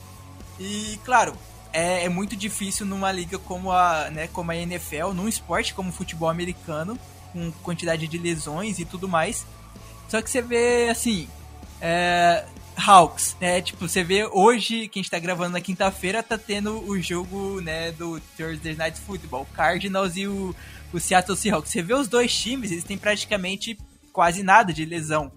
E 0.60 0.98
claro, 1.04 1.36
é, 1.72 2.04
é, 2.04 2.08
muito 2.08 2.36
difícil 2.36 2.84
numa 2.84 3.10
liga 3.10 3.38
como 3.38 3.72
a, 3.72 4.10
né, 4.10 4.28
como 4.28 4.50
a 4.50 4.56
NFL, 4.56 5.12
num 5.14 5.28
esporte 5.28 5.72
como 5.72 5.88
o 5.88 5.92
futebol 5.92 6.28
americano, 6.28 6.98
com 7.32 7.50
quantidade 7.62 8.06
de 8.06 8.18
lesões 8.18 8.78
e 8.78 8.84
tudo 8.84 9.08
mais. 9.08 9.46
Só 10.08 10.20
que 10.20 10.30
você 10.30 10.42
vê 10.42 10.90
assim, 10.90 11.26
é, 11.80 12.44
Hawks, 12.76 13.36
né? 13.40 13.60
Tipo, 13.60 13.88
você 13.88 14.02
vê 14.02 14.24
hoje, 14.26 14.88
que 14.88 14.98
a 14.98 15.02
gente 15.02 15.10
tá 15.10 15.18
gravando 15.18 15.52
na 15.52 15.60
quinta-feira, 15.60 16.22
tá 16.22 16.38
tendo 16.38 16.82
o 16.88 17.00
jogo, 17.00 17.60
né, 17.60 17.92
do 17.92 18.20
Thursday 18.36 18.74
Night 18.74 18.98
Football, 19.00 19.46
Cardinals 19.54 20.16
e 20.16 20.26
o, 20.26 20.54
o 20.92 21.00
Seattle 21.00 21.36
Seahawks. 21.36 21.70
Você 21.70 21.82
vê 21.82 21.94
os 21.94 22.08
dois 22.08 22.34
times, 22.34 22.70
eles 22.70 22.84
têm 22.84 22.98
praticamente 22.98 23.78
quase 24.12 24.42
nada 24.42 24.72
de 24.72 24.84
lesão. 24.84 25.30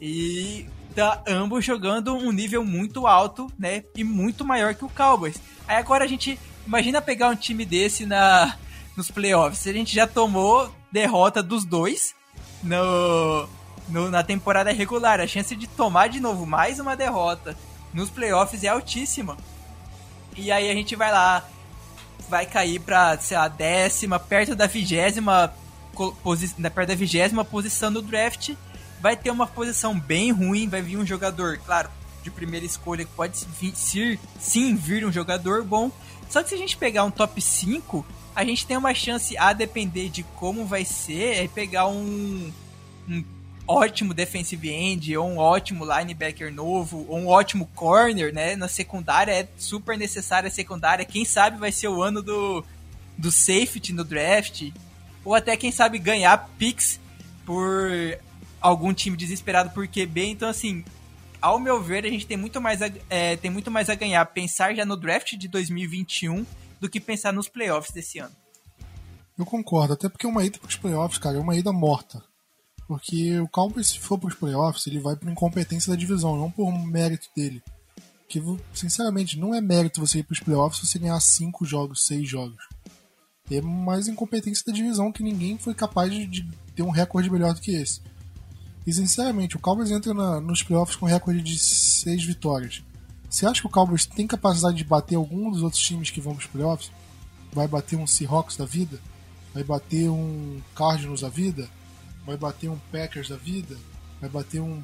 E 0.00 0.66
tá 0.94 1.22
ambos 1.26 1.64
jogando 1.64 2.14
um 2.14 2.32
nível 2.32 2.64
muito 2.64 3.06
alto, 3.06 3.50
né, 3.58 3.84
e 3.94 4.02
muito 4.02 4.44
maior 4.44 4.74
que 4.74 4.84
o 4.84 4.90
Cowboys. 4.90 5.36
Aí 5.68 5.76
agora 5.76 6.04
a 6.04 6.08
gente 6.08 6.38
imagina 6.66 7.00
pegar 7.00 7.28
um 7.28 7.36
time 7.36 7.64
desse 7.64 8.06
na 8.06 8.56
nos 8.96 9.10
playoffs. 9.10 9.66
A 9.66 9.72
gente 9.72 9.94
já 9.94 10.06
tomou 10.06 10.70
derrota 10.92 11.42
dos 11.42 11.64
dois 11.64 12.14
no 12.62 13.48
no, 13.90 14.10
na 14.10 14.22
temporada 14.22 14.72
regular. 14.72 15.20
A 15.20 15.26
chance 15.26 15.54
de 15.54 15.66
tomar 15.66 16.08
de 16.08 16.20
novo 16.20 16.46
mais 16.46 16.78
uma 16.78 16.96
derrota 16.96 17.56
nos 17.92 18.10
playoffs 18.10 18.64
é 18.64 18.68
altíssima. 18.68 19.36
E 20.36 20.50
aí 20.50 20.70
a 20.70 20.74
gente 20.74 20.94
vai 20.96 21.10
lá, 21.10 21.44
vai 22.28 22.46
cair 22.46 22.80
pra, 22.80 23.18
sei 23.18 23.36
lá, 23.36 23.48
décima, 23.48 24.18
perto 24.18 24.54
da 24.54 24.66
vigésima, 24.66 25.52
né, 26.58 26.70
perto 26.70 26.88
da 26.88 26.94
vigésima 26.94 27.44
posição 27.44 27.92
do 27.92 28.00
draft. 28.00 28.54
Vai 29.00 29.16
ter 29.16 29.30
uma 29.30 29.46
posição 29.46 29.98
bem 29.98 30.30
ruim, 30.30 30.68
vai 30.68 30.82
vir 30.82 30.96
um 30.96 31.06
jogador, 31.06 31.58
claro, 31.58 31.90
de 32.22 32.30
primeira 32.30 32.66
escolha 32.66 33.04
que 33.04 33.10
pode 33.12 33.46
vir, 33.58 34.18
sim 34.38 34.76
vir 34.76 35.04
um 35.04 35.12
jogador 35.12 35.64
bom. 35.64 35.90
Só 36.28 36.42
que 36.42 36.50
se 36.50 36.54
a 36.54 36.58
gente 36.58 36.76
pegar 36.76 37.04
um 37.04 37.10
top 37.10 37.40
5, 37.40 38.06
a 38.34 38.44
gente 38.44 38.66
tem 38.66 38.76
uma 38.76 38.94
chance, 38.94 39.36
a 39.36 39.52
depender 39.52 40.08
de 40.08 40.22
como 40.22 40.64
vai 40.64 40.84
ser, 40.84 41.44
é 41.44 41.48
pegar 41.48 41.88
um, 41.88 42.52
um 43.08 43.24
ótimo 43.70 44.12
defensive 44.12 44.68
end, 44.68 45.16
ou 45.16 45.28
um 45.28 45.38
ótimo 45.38 45.84
linebacker 45.84 46.52
novo, 46.52 47.06
ou 47.08 47.18
um 47.18 47.28
ótimo 47.28 47.70
corner, 47.74 48.34
né? 48.34 48.56
Na 48.56 48.66
secundária 48.66 49.32
é 49.32 49.48
super 49.56 49.96
necessária 49.96 50.48
a 50.48 50.50
secundária. 50.50 51.04
Quem 51.04 51.24
sabe 51.24 51.58
vai 51.58 51.70
ser 51.70 51.88
o 51.88 52.02
ano 52.02 52.20
do, 52.20 52.64
do 53.16 53.30
safety 53.30 53.92
no 53.92 54.02
draft, 54.02 54.72
ou 55.24 55.34
até 55.34 55.56
quem 55.56 55.70
sabe 55.70 55.98
ganhar 55.98 56.50
picks 56.58 56.98
por 57.46 57.90
algum 58.60 58.92
time 58.92 59.16
desesperado 59.16 59.70
por 59.70 59.86
QB. 59.86 60.26
Então, 60.26 60.48
assim, 60.48 60.84
ao 61.40 61.60
meu 61.60 61.80
ver, 61.80 62.04
a 62.04 62.10
gente 62.10 62.26
tem 62.26 62.36
muito 62.36 62.60
mais 62.60 62.82
a, 62.82 62.90
é, 63.08 63.36
tem 63.36 63.50
muito 63.50 63.70
mais 63.70 63.88
a 63.88 63.94
ganhar 63.94 64.24
pensar 64.26 64.74
já 64.74 64.84
no 64.84 64.96
draft 64.96 65.36
de 65.36 65.46
2021 65.46 66.44
do 66.80 66.90
que 66.90 66.98
pensar 66.98 67.32
nos 67.32 67.48
playoffs 67.48 67.92
desse 67.94 68.18
ano. 68.18 68.34
Eu 69.38 69.46
concordo, 69.46 69.94
até 69.94 70.08
porque 70.08 70.26
uma 70.26 70.44
ida 70.44 70.58
para 70.58 70.68
os 70.68 70.76
playoffs, 70.76 71.18
cara, 71.18 71.36
é 71.36 71.40
uma 71.40 71.56
ida 71.56 71.72
morta. 71.72 72.29
Porque 72.90 73.38
o 73.38 73.46
Cowboys, 73.46 73.86
se 73.86 74.00
for 74.00 74.18
para 74.18 74.30
os 74.30 74.34
playoffs, 74.34 74.84
ele 74.88 74.98
vai 74.98 75.14
por 75.14 75.30
incompetência 75.30 75.92
da 75.92 75.96
divisão, 75.96 76.36
não 76.36 76.50
por 76.50 76.72
mérito 76.72 77.28
dele. 77.36 77.62
Que, 78.28 78.42
sinceramente, 78.74 79.38
não 79.38 79.54
é 79.54 79.60
mérito 79.60 80.00
você 80.00 80.18
ir 80.18 80.22
para 80.24 80.32
os 80.32 80.40
playoffs 80.40 80.80
se 80.80 80.88
você 80.88 80.98
ganhar 80.98 81.20
5 81.20 81.64
jogos, 81.64 82.04
6 82.04 82.28
jogos. 82.28 82.60
É 83.48 83.60
mais 83.60 84.08
incompetência 84.08 84.64
da 84.66 84.72
divisão 84.72 85.12
que 85.12 85.22
ninguém 85.22 85.56
foi 85.56 85.72
capaz 85.72 86.10
de, 86.10 86.44
ter 86.74 86.82
um 86.82 86.90
recorde 86.90 87.30
melhor 87.30 87.54
do 87.54 87.60
que 87.60 87.70
esse. 87.70 88.00
E 88.84 88.92
sinceramente, 88.92 89.56
o 89.56 89.60
Cowboys 89.60 89.92
entra 89.92 90.12
na, 90.12 90.40
nos 90.40 90.64
playoffs 90.64 90.96
com 90.96 91.06
recorde 91.06 91.40
de 91.42 91.60
6 91.60 92.24
vitórias. 92.24 92.82
Você 93.28 93.46
acha 93.46 93.60
que 93.60 93.68
o 93.68 93.70
Cowboys 93.70 94.04
tem 94.04 94.26
capacidade 94.26 94.78
de 94.78 94.82
bater 94.82 95.14
algum 95.14 95.48
dos 95.48 95.62
outros 95.62 95.80
times 95.80 96.10
que 96.10 96.20
vão 96.20 96.34
para 96.34 96.42
os 96.42 96.50
playoffs? 96.50 96.90
Vai 97.52 97.68
bater 97.68 97.94
um 97.94 98.04
Seahawks 98.04 98.56
da 98.56 98.64
vida? 98.64 98.98
Vai 99.54 99.62
bater 99.62 100.10
um 100.10 100.60
Cardinals 100.74 101.20
da 101.20 101.28
vida? 101.28 101.70
Vai 102.30 102.36
bater 102.36 102.70
um 102.70 102.78
Packers 102.92 103.28
da 103.28 103.36
vida? 103.36 103.76
Vai 104.20 104.30
bater 104.30 104.60
um 104.60 104.80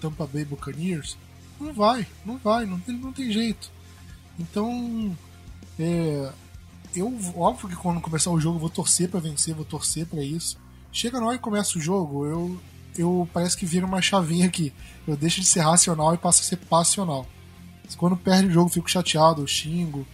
Tampa 0.00 0.26
Bay 0.26 0.46
Buccaneers? 0.46 1.18
Não 1.60 1.70
vai, 1.70 2.06
não 2.24 2.38
vai, 2.38 2.64
não 2.64 2.80
tem, 2.80 2.96
não 2.96 3.12
tem 3.12 3.30
jeito. 3.30 3.70
Então, 4.38 5.14
é, 5.78 6.32
eu, 6.94 7.14
óbvio 7.36 7.68
que 7.68 7.76
quando 7.76 8.00
começar 8.00 8.30
o 8.30 8.40
jogo 8.40 8.56
eu 8.56 8.60
vou 8.60 8.70
torcer 8.70 9.10
para 9.10 9.20
vencer, 9.20 9.54
vou 9.54 9.66
torcer 9.66 10.06
para 10.06 10.22
isso. 10.22 10.56
Chega 10.90 11.20
na 11.20 11.26
hora 11.26 11.36
que 11.36 11.44
começa 11.44 11.76
o 11.76 11.80
jogo, 11.82 12.24
eu 12.24 12.58
eu 12.96 13.28
parece 13.30 13.58
que 13.58 13.66
vira 13.66 13.84
uma 13.84 14.00
chavinha 14.00 14.46
aqui. 14.46 14.72
Eu 15.06 15.18
deixo 15.18 15.42
de 15.42 15.46
ser 15.46 15.60
racional 15.60 16.14
e 16.14 16.18
passo 16.18 16.40
a 16.40 16.44
ser 16.44 16.56
passional. 16.56 17.26
Quando 17.98 18.16
perde 18.16 18.46
o 18.46 18.50
jogo, 18.50 18.70
fico 18.70 18.90
chateado, 18.90 19.42
eu 19.42 19.46
xingo. 19.46 20.06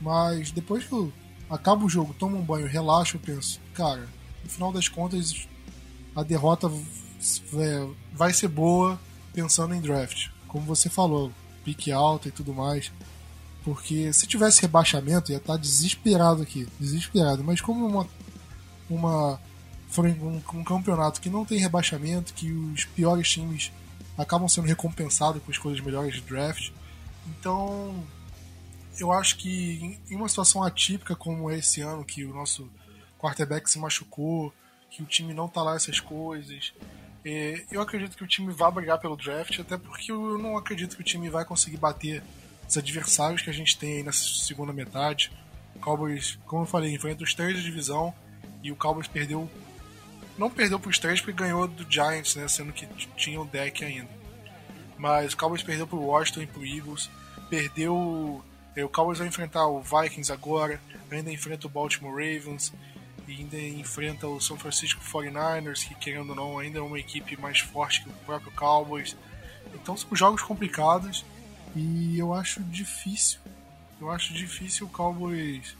Mas 0.00 0.50
depois 0.50 0.84
que 0.84 0.92
eu 0.92 1.12
acabo 1.50 1.84
o 1.84 1.90
jogo, 1.90 2.16
tomo 2.18 2.38
um 2.38 2.42
banho, 2.42 2.66
relaxo, 2.66 3.16
eu 3.16 3.20
penso, 3.20 3.60
cara, 3.74 4.08
no 4.42 4.48
final 4.48 4.72
das 4.72 4.88
contas, 4.88 5.46
a 6.14 6.22
derrota 6.22 6.70
é, 7.54 7.88
vai 8.12 8.32
ser 8.32 8.48
boa 8.48 8.98
pensando 9.32 9.74
em 9.74 9.80
draft. 9.80 10.28
Como 10.46 10.64
você 10.64 10.88
falou, 10.88 11.32
pique 11.64 11.90
alta 11.90 12.28
e 12.28 12.32
tudo 12.32 12.54
mais. 12.54 12.92
Porque 13.64 14.12
se 14.12 14.26
tivesse 14.26 14.60
rebaixamento, 14.60 15.32
ia 15.32 15.38
estar 15.38 15.56
desesperado 15.56 16.42
aqui. 16.42 16.68
Desesperado. 16.78 17.42
Mas 17.42 17.60
como 17.60 17.86
uma, 17.86 18.06
uma 18.88 19.40
um, 20.02 20.58
um 20.58 20.64
campeonato 20.64 21.20
que 21.20 21.30
não 21.30 21.44
tem 21.44 21.58
rebaixamento, 21.58 22.34
que 22.34 22.52
os 22.52 22.84
piores 22.84 23.28
times 23.28 23.72
acabam 24.16 24.48
sendo 24.48 24.66
recompensados 24.66 25.42
com 25.42 25.50
escolhas 25.50 25.80
melhores 25.80 26.14
de 26.14 26.20
draft. 26.20 26.70
Então, 27.26 28.04
eu 28.98 29.12
acho 29.12 29.36
que 29.36 29.98
em 30.10 30.16
uma 30.16 30.28
situação 30.28 30.62
atípica 30.62 31.16
como 31.16 31.50
esse 31.50 31.80
ano, 31.80 32.04
que 32.04 32.24
o 32.24 32.34
nosso 32.34 32.68
quarterback 33.18 33.68
se 33.68 33.78
machucou, 33.78 34.52
que 34.94 35.02
o 35.02 35.06
time 35.06 35.34
não 35.34 35.48
tá 35.48 35.62
lá 35.62 35.74
essas 35.74 35.98
coisas, 35.98 36.72
é, 37.24 37.64
eu 37.70 37.80
acredito 37.80 38.16
que 38.16 38.22
o 38.22 38.26
time 38.26 38.52
vai 38.52 38.70
brigar 38.70 38.98
pelo 39.00 39.16
draft, 39.16 39.58
até 39.58 39.76
porque 39.76 40.12
eu 40.12 40.38
não 40.38 40.56
acredito 40.56 40.94
que 40.94 41.02
o 41.02 41.04
time 41.04 41.28
vai 41.28 41.44
conseguir 41.44 41.78
bater 41.78 42.22
os 42.68 42.76
adversários 42.76 43.42
que 43.42 43.50
a 43.50 43.52
gente 43.52 43.76
tem 43.76 43.96
aí 43.96 44.02
nessa 44.02 44.24
segunda 44.24 44.72
metade. 44.72 45.32
O 45.74 45.80
Cowboys, 45.80 46.38
como 46.46 46.62
eu 46.62 46.66
falei, 46.66 46.92
enfrenta 46.94 47.24
os 47.24 47.34
três 47.34 47.56
da 47.56 47.60
divisão 47.60 48.14
e 48.62 48.70
o 48.70 48.76
Cowboys 48.76 49.08
perdeu 49.08 49.50
não 50.36 50.50
perdeu 50.50 50.80
para 50.80 50.90
os 50.90 50.98
três 50.98 51.20
porque 51.20 51.42
ganhou 51.44 51.68
do 51.68 51.86
Giants, 51.88 52.34
né? 52.34 52.48
Sendo 52.48 52.72
que 52.72 52.86
tinha 53.16 53.40
o 53.40 53.44
deck 53.44 53.84
ainda. 53.84 54.08
Mas 54.98 55.32
o 55.32 55.36
Cowboys 55.36 55.62
perdeu 55.62 55.86
para 55.86 55.96
o 55.96 56.06
Washington 56.06 56.42
e 56.42 56.46
para 56.46 56.60
o 56.60 56.66
Eagles. 56.66 57.10
Perdeu. 57.48 58.44
É, 58.74 58.84
o 58.84 58.88
Cowboys 58.88 59.18
vai 59.18 59.28
enfrentar 59.28 59.66
o 59.68 59.80
Vikings 59.80 60.32
agora. 60.32 60.80
Ainda 61.10 61.30
enfrenta 61.30 61.66
o 61.66 61.70
Baltimore 61.70 62.12
Ravens. 62.12 62.72
E 63.26 63.32
ainda 63.32 63.58
enfrenta 63.58 64.26
o 64.26 64.40
São 64.40 64.56
Francisco 64.56 65.00
49ers, 65.00 65.86
que 65.86 65.94
querendo 65.94 66.30
ou 66.30 66.36
não, 66.36 66.58
ainda 66.58 66.78
é 66.78 66.82
uma 66.82 66.98
equipe 66.98 67.40
mais 67.40 67.60
forte 67.60 68.02
que 68.02 68.08
o 68.08 68.12
próprio 68.26 68.52
Cowboys. 68.52 69.16
Então 69.74 69.96
são 69.96 70.14
jogos 70.14 70.42
complicados. 70.42 71.24
E 71.74 72.18
eu 72.18 72.32
acho 72.32 72.62
difícil. 72.62 73.40
Eu 74.00 74.10
acho 74.10 74.32
difícil 74.32 74.86
o 74.86 74.90
Cowboys 74.90 75.76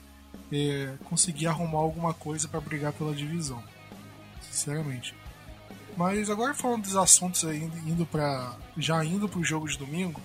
é, 0.53 0.95
conseguir 1.05 1.47
arrumar 1.47 1.79
alguma 1.79 2.15
coisa 2.15 2.49
para 2.49 2.61
brigar 2.61 2.93
pela 2.93 3.15
divisão 3.15 3.63
sinceramente. 4.55 5.15
Mas 5.97 6.31
agora 6.31 6.55
falando 6.55 6.83
dos 6.83 6.97
assuntos 6.97 7.45
aí, 7.45 7.63
indo 7.87 8.07
para 8.07 8.57
já 8.77 9.05
indo 9.05 9.29
para 9.29 9.39
o 9.39 9.45
jogo 9.45 9.69
de 9.69 9.79
domingo, 9.79 10.21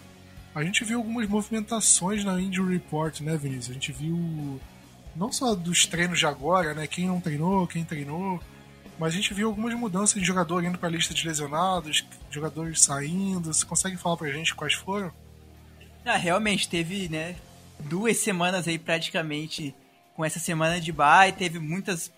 a 0.54 0.64
gente 0.64 0.84
viu 0.84 0.98
algumas 0.98 1.28
movimentações 1.28 2.24
na 2.24 2.40
Injury 2.42 2.74
Report, 2.74 3.22
né, 3.22 3.38
Vinícius? 3.38 3.70
A 3.70 3.74
gente 3.74 3.92
viu 3.92 4.60
não 5.16 5.32
só 5.32 5.56
dos 5.56 5.86
treinos 5.86 6.20
de 6.20 6.26
agora, 6.26 6.74
né, 6.74 6.88
quem 6.88 7.08
não 7.08 7.20
treinou, 7.20 7.68
quem 7.68 7.84
treinou, 7.84 8.42
mas 8.98 9.14
a 9.14 9.16
gente 9.16 9.34
viu 9.34 9.48
algumas 9.48 9.74
mudanças 9.74 10.20
de 10.20 10.26
jogador 10.26 10.64
indo 10.64 10.78
para 10.78 10.90
a 10.90 10.92
lista 10.92 11.14
de 11.14 11.26
lesionados, 11.26 12.06
jogadores 12.30 12.82
saindo. 12.82 13.54
Você 13.54 13.66
consegue 13.66 13.96
falar 13.96 14.18
para 14.18 14.28
a 14.28 14.32
gente 14.32 14.54
quais 14.54 14.74
foram? 14.74 15.12
Ah, 16.06 16.18
realmente 16.18 16.68
teve, 16.68 17.08
né, 17.08 17.36
duas 17.80 18.18
semanas 18.18 18.68
aí 18.68 18.78
praticamente 18.78 19.74
com 20.16 20.26
essa 20.26 20.40
semana 20.40 20.82
de 20.82 20.92
bye, 20.92 21.32
teve 21.32 21.60
muitas 21.60 22.12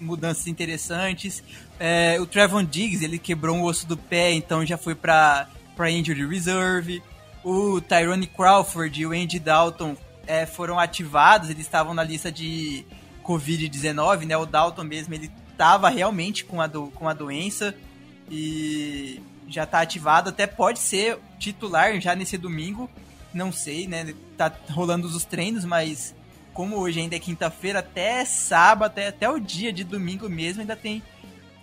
mudanças 0.00 0.46
interessantes. 0.46 1.42
É, 1.78 2.18
o 2.18 2.26
Trevon 2.26 2.64
Diggs, 2.64 3.04
ele 3.04 3.18
quebrou 3.18 3.56
um 3.56 3.64
osso 3.64 3.86
do 3.86 3.96
pé, 3.96 4.32
então 4.32 4.64
já 4.64 4.78
foi 4.78 4.94
para 4.94 5.46
injury 5.90 6.26
reserve. 6.26 7.02
O 7.42 7.82
Tyrone 7.82 8.26
Crawford 8.26 8.98
e 8.98 9.06
o 9.06 9.12
Andy 9.12 9.38
Dalton 9.38 9.94
é, 10.26 10.46
foram 10.46 10.78
ativados, 10.78 11.50
eles 11.50 11.66
estavam 11.66 11.94
na 11.94 12.02
lista 12.02 12.30
de 12.30 12.84
Covid-19, 13.22 14.26
né? 14.26 14.36
O 14.36 14.46
Dalton 14.46 14.84
mesmo, 14.84 15.14
ele 15.14 15.30
estava 15.50 15.88
realmente 15.88 16.44
com 16.44 16.60
a, 16.60 16.66
do, 16.66 16.88
com 16.88 17.08
a 17.08 17.14
doença 17.14 17.74
e 18.30 19.20
já 19.48 19.64
está 19.64 19.80
ativado, 19.80 20.30
até 20.30 20.46
pode 20.46 20.78
ser 20.78 21.18
titular 21.38 22.00
já 22.00 22.14
nesse 22.14 22.38
domingo, 22.38 22.90
não 23.32 23.52
sei, 23.52 23.86
né? 23.86 24.14
Tá 24.36 24.52
rolando 24.70 25.06
os 25.06 25.24
treinos, 25.24 25.64
mas 25.64 26.14
como 26.52 26.76
hoje 26.76 27.00
ainda 27.00 27.16
é 27.16 27.18
quinta-feira, 27.18 27.80
até 27.80 28.24
sábado, 28.24 28.90
até, 28.90 29.08
até 29.08 29.28
o 29.28 29.38
dia 29.38 29.72
de 29.72 29.84
domingo 29.84 30.28
mesmo, 30.28 30.60
ainda 30.60 30.76
tem 30.76 31.02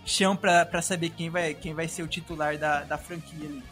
chão 0.04 0.36
para 0.36 0.82
saber 0.82 1.10
quem 1.10 1.30
vai, 1.30 1.54
quem 1.54 1.74
vai 1.74 1.88
ser 1.88 2.02
o 2.02 2.08
titular 2.08 2.58
da, 2.58 2.82
da 2.82 2.98
franquia 2.98 3.48
ali. 3.48 3.62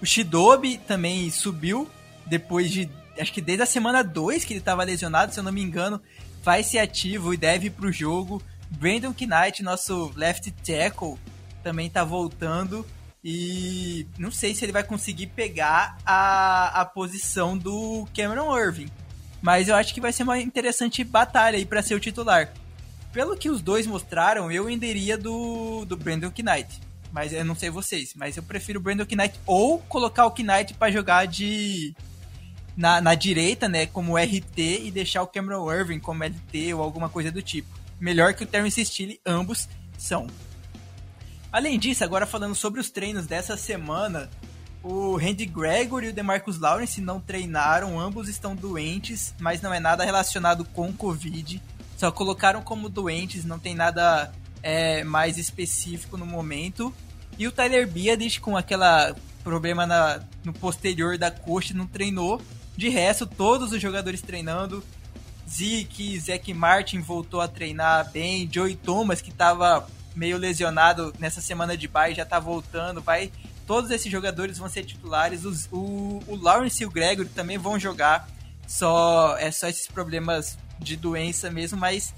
O 0.00 0.06
Shidobi 0.06 0.78
também 0.78 1.30
subiu 1.30 1.88
depois 2.26 2.70
de. 2.70 2.88
Acho 3.18 3.32
que 3.32 3.40
desde 3.40 3.62
a 3.62 3.66
semana 3.66 4.02
2 4.02 4.44
que 4.44 4.52
ele 4.52 4.60
estava 4.60 4.84
lesionado, 4.84 5.32
se 5.32 5.40
eu 5.40 5.44
não 5.44 5.52
me 5.52 5.62
engano, 5.62 6.00
vai 6.42 6.62
ser 6.62 6.78
ativo 6.78 7.34
e 7.34 7.36
deve 7.36 7.66
ir 7.66 7.70
pro 7.70 7.92
jogo. 7.92 8.42
Brandon 8.70 9.14
Knight, 9.18 9.62
nosso 9.62 10.12
left 10.16 10.50
tackle, 10.64 11.16
também 11.62 11.86
está 11.86 12.04
voltando. 12.04 12.86
E 13.22 14.06
não 14.16 14.30
sei 14.30 14.54
se 14.54 14.64
ele 14.64 14.72
vai 14.72 14.84
conseguir 14.84 15.26
pegar 15.28 15.98
a, 16.06 16.80
a 16.80 16.84
posição 16.84 17.58
do 17.58 18.06
Cameron 18.14 18.56
Irving. 18.56 18.88
Mas 19.42 19.68
eu 19.68 19.74
acho 19.74 19.92
que 19.92 20.00
vai 20.00 20.12
ser 20.12 20.22
uma 20.22 20.38
interessante 20.38 21.02
batalha 21.04 21.56
aí 21.56 21.66
para 21.66 21.82
ser 21.82 21.94
o 21.94 22.00
titular. 22.00 22.52
Pelo 23.12 23.36
que 23.36 23.50
os 23.50 23.60
dois 23.60 23.86
mostraram, 23.86 24.50
eu 24.50 24.66
ainda 24.66 24.86
do, 25.18 25.84
do 25.84 25.96
Brandon 25.96 26.32
Knight. 26.38 26.80
Mas 27.10 27.32
eu 27.32 27.44
não 27.44 27.54
sei 27.54 27.70
vocês, 27.70 28.12
mas 28.14 28.36
eu 28.36 28.42
prefiro 28.42 28.78
o 28.78 28.82
Brandon 28.82 29.06
Knight 29.10 29.38
ou 29.46 29.78
colocar 29.78 30.26
o 30.26 30.34
Knight 30.34 30.74
para 30.74 30.92
jogar 30.92 31.26
de 31.26 31.94
na, 32.78 33.00
na 33.00 33.16
direita, 33.16 33.68
né, 33.68 33.86
como 33.86 34.16
RT 34.16 34.84
e 34.84 34.90
deixar 34.92 35.20
o 35.24 35.26
Cameron 35.26 35.70
Irving 35.70 35.98
como 35.98 36.22
LT 36.22 36.74
ou 36.74 36.80
alguma 36.80 37.08
coisa 37.08 37.32
do 37.32 37.42
tipo. 37.42 37.68
Melhor 38.00 38.34
que 38.34 38.44
o 38.44 38.46
Terrence 38.46 38.84
Steele, 38.84 39.20
ambos 39.26 39.68
são. 39.98 40.28
Além 41.50 41.76
disso, 41.76 42.04
agora 42.04 42.24
falando 42.24 42.54
sobre 42.54 42.80
os 42.80 42.88
treinos 42.88 43.26
dessa 43.26 43.56
semana, 43.56 44.30
o 44.80 45.16
Randy 45.16 45.44
Gregory 45.44 46.06
e 46.06 46.10
o 46.10 46.12
DeMarcus 46.12 46.60
Lawrence 46.60 47.00
não 47.00 47.20
treinaram, 47.20 47.98
ambos 47.98 48.28
estão 48.28 48.54
doentes, 48.54 49.34
mas 49.40 49.60
não 49.60 49.74
é 49.74 49.80
nada 49.80 50.04
relacionado 50.04 50.64
com 50.64 50.92
Covid. 50.92 51.60
Só 51.96 52.12
colocaram 52.12 52.62
como 52.62 52.88
doentes, 52.88 53.44
não 53.44 53.58
tem 53.58 53.74
nada 53.74 54.32
é, 54.62 55.02
mais 55.02 55.36
específico 55.36 56.16
no 56.16 56.24
momento. 56.24 56.94
E 57.36 57.48
o 57.48 57.50
Tyler 57.50 57.88
Biadish 57.88 58.38
com 58.38 58.56
aquela 58.56 59.16
problema 59.42 59.84
na, 59.84 60.20
no 60.44 60.52
posterior 60.52 61.18
da 61.18 61.28
coxa 61.28 61.74
não 61.74 61.86
treinou. 61.86 62.40
De 62.78 62.88
resto, 62.88 63.26
todos 63.26 63.72
os 63.72 63.82
jogadores 63.82 64.22
treinando. 64.22 64.84
Zeke, 65.50 66.16
Zach 66.20 66.54
Martin 66.54 67.00
voltou 67.00 67.40
a 67.40 67.48
treinar 67.48 68.08
bem, 68.12 68.48
Joey 68.48 68.76
Thomas, 68.76 69.20
que 69.20 69.30
estava 69.30 69.84
meio 70.14 70.38
lesionado 70.38 71.12
nessa 71.18 71.40
semana 71.40 71.76
de 71.76 71.88
bye, 71.88 72.14
já 72.14 72.24
tá 72.24 72.38
voltando, 72.38 73.00
vai. 73.00 73.32
Todos 73.66 73.90
esses 73.90 74.12
jogadores 74.12 74.58
vão 74.58 74.68
ser 74.68 74.84
titulares. 74.84 75.44
Os, 75.44 75.68
o, 75.72 76.22
o 76.28 76.36
Lawrence 76.36 76.80
e 76.80 76.86
o 76.86 76.90
Gregory 76.90 77.28
também 77.30 77.58
vão 77.58 77.80
jogar. 77.80 78.28
Só 78.64 79.36
é 79.38 79.50
só 79.50 79.66
esses 79.66 79.88
problemas 79.88 80.56
de 80.78 80.94
doença 80.94 81.50
mesmo, 81.50 81.76
mas 81.76 82.14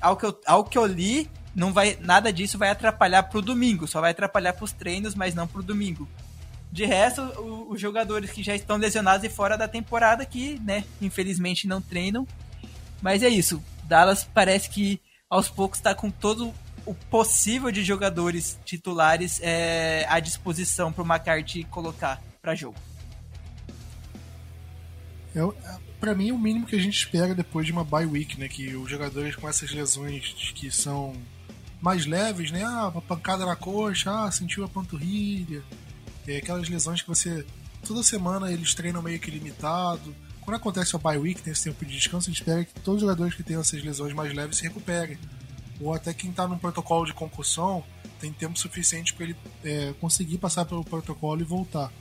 ao 0.00 0.16
que 0.16 0.26
eu, 0.26 0.36
ao 0.46 0.64
que 0.64 0.76
eu 0.76 0.84
li, 0.84 1.30
não 1.54 1.72
vai 1.72 1.96
nada 2.00 2.32
disso 2.32 2.58
vai 2.58 2.70
atrapalhar 2.70 3.22
pro 3.22 3.40
domingo, 3.40 3.86
só 3.86 4.00
vai 4.00 4.10
atrapalhar 4.10 4.52
pros 4.52 4.72
treinos, 4.72 5.14
mas 5.14 5.32
não 5.32 5.46
pro 5.46 5.62
domingo. 5.62 6.08
De 6.70 6.84
resto, 6.84 7.22
o, 7.22 7.72
os 7.72 7.80
jogadores 7.80 8.30
que 8.30 8.42
já 8.42 8.54
estão 8.54 8.76
lesionados 8.76 9.24
e 9.24 9.28
fora 9.28 9.56
da 9.56 9.66
temporada 9.66 10.24
que, 10.26 10.58
né, 10.60 10.84
infelizmente 11.00 11.66
não 11.66 11.80
treinam. 11.80 12.26
Mas 13.00 13.22
é 13.22 13.28
isso. 13.28 13.62
Dallas 13.84 14.24
parece 14.24 14.68
que 14.68 15.00
aos 15.28 15.48
poucos 15.48 15.78
está 15.78 15.94
com 15.94 16.10
todo 16.10 16.52
o 16.84 16.94
possível 16.94 17.70
de 17.72 17.82
jogadores 17.82 18.58
titulares 18.64 19.40
é, 19.42 20.06
à 20.08 20.20
disposição 20.20 20.92
para 20.92 21.02
o 21.02 21.06
McCarthy 21.06 21.64
colocar 21.64 22.22
para 22.40 22.54
jogo. 22.54 22.76
É, 25.34 25.40
é 25.40 25.86
para 25.98 26.14
mim, 26.14 26.28
é 26.28 26.32
o 26.32 26.38
mínimo 26.38 26.66
que 26.66 26.76
a 26.76 26.80
gente 26.80 26.96
espera 26.96 27.34
depois 27.34 27.66
de 27.66 27.72
uma 27.72 27.84
bye 27.84 28.06
week, 28.06 28.38
né? 28.38 28.48
Que 28.48 28.76
os 28.76 28.88
jogadores 28.88 29.34
com 29.34 29.48
essas 29.48 29.72
lesões 29.72 30.34
que 30.54 30.70
são 30.70 31.14
mais 31.80 32.06
leves, 32.06 32.50
né? 32.50 32.62
Ah, 32.64 32.88
uma 32.88 33.02
pancada 33.02 33.44
na 33.44 33.56
coxa, 33.56 34.10
ah, 34.10 34.30
sentiu 34.30 34.64
a 34.64 34.68
panturrilha. 34.68 35.62
É, 36.26 36.38
aquelas 36.38 36.68
lesões 36.68 37.02
que 37.02 37.08
você. 37.08 37.44
Toda 37.86 38.02
semana 38.02 38.50
eles 38.50 38.74
treinam 38.74 39.02
meio 39.02 39.18
que 39.20 39.30
limitado. 39.30 40.14
Quando 40.40 40.56
acontece 40.56 40.94
a 40.96 40.98
bye 40.98 41.18
week, 41.18 41.42
tem 41.42 41.52
esse 41.52 41.64
tempo 41.64 41.84
de 41.84 41.92
descanso, 41.92 42.28
a 42.28 42.32
gente 42.32 42.40
espera 42.40 42.64
que 42.64 42.72
todos 42.80 43.02
os 43.02 43.08
jogadores 43.08 43.34
que 43.34 43.42
tenham 43.42 43.60
essas 43.60 43.82
lesões 43.82 44.12
mais 44.12 44.32
leves 44.32 44.58
se 44.58 44.62
recuperem 44.64 45.18
ou 45.80 45.92
até 45.92 46.12
quem 46.14 46.30
está 46.30 46.46
num 46.46 46.58
protocolo 46.58 47.04
de 47.04 47.12
concussão 47.12 47.84
tem 48.20 48.32
tempo 48.32 48.58
suficiente 48.58 49.12
para 49.12 49.24
ele 49.26 49.36
é, 49.62 49.92
conseguir 50.00 50.38
passar 50.38 50.64
pelo 50.64 50.84
protocolo 50.84 51.40
e 51.40 51.44
voltar. 51.44 51.92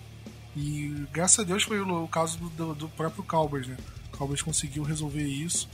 E 0.56 1.06
graças 1.12 1.40
a 1.40 1.44
Deus 1.44 1.64
foi 1.64 1.80
o, 1.82 2.04
o 2.04 2.08
caso 2.08 2.38
do, 2.38 2.74
do, 2.74 2.90
próprio 2.90 3.24
Cowboys, 3.24 3.68
né? 3.68 3.76
O 4.14 4.18
Cowboys 4.18 4.42
conseguiu 4.42 4.84
resolver 4.84 5.26
isso 5.26 5.68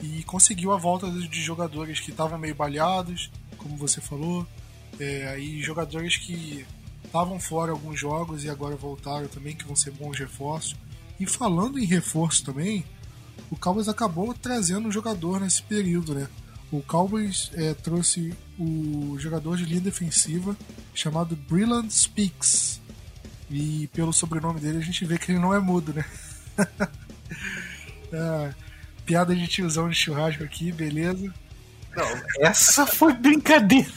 e 0.00 0.22
conseguiu 0.22 0.72
a 0.72 0.76
volta 0.76 1.10
de, 1.10 1.42
jogadores 1.42 1.98
que 1.98 2.12
estavam 2.12 2.38
meio 2.38 2.54
balhados, 2.54 3.30
como 3.58 3.76
você 3.76 4.00
falou, 4.00 4.46
é, 5.00 5.38
e 5.38 5.60
jogadores 5.60 6.16
que 6.16 6.64
estavam 7.10 7.40
fora 7.40 7.72
alguns 7.72 7.98
jogos 7.98 8.44
e 8.44 8.48
agora 8.48 8.76
voltaram 8.76 9.26
também, 9.26 9.56
que 9.56 9.66
vão 9.66 9.74
ser 9.74 9.90
bons 9.90 10.16
reforços. 10.16 10.76
E 11.18 11.26
falando 11.26 11.78
em 11.78 11.84
reforço 11.84 12.44
também, 12.44 12.84
o 13.50 13.56
Cowboys 13.56 13.88
acabou 13.88 14.32
trazendo 14.32 14.86
um 14.88 14.92
jogador 14.92 15.40
nesse 15.40 15.60
período, 15.62 16.14
né? 16.14 16.28
O 16.70 16.80
Cowboys 16.80 17.50
é, 17.54 17.74
trouxe 17.74 18.32
o 18.56 19.16
jogador 19.18 19.56
de 19.56 19.64
linha 19.64 19.80
defensiva 19.80 20.56
chamado 20.94 21.34
Brillant 21.34 21.90
Speaks. 21.90 22.80
E 23.50 23.88
pelo 23.92 24.12
sobrenome 24.12 24.60
dele 24.60 24.78
a 24.78 24.82
gente 24.82 25.04
vê 25.04 25.18
que 25.18 25.32
ele 25.32 25.40
não 25.40 25.52
é 25.52 25.58
mudo, 25.58 25.92
né? 25.92 26.04
é, 28.12 28.54
piada 29.04 29.34
de 29.34 29.48
tiozão 29.48 29.88
de 29.88 29.96
churrasco 29.96 30.44
aqui, 30.44 30.70
beleza. 30.70 31.34
Não, 31.96 32.06
essa 32.38 32.86
foi 32.86 33.12
brincadeira. 33.14 33.90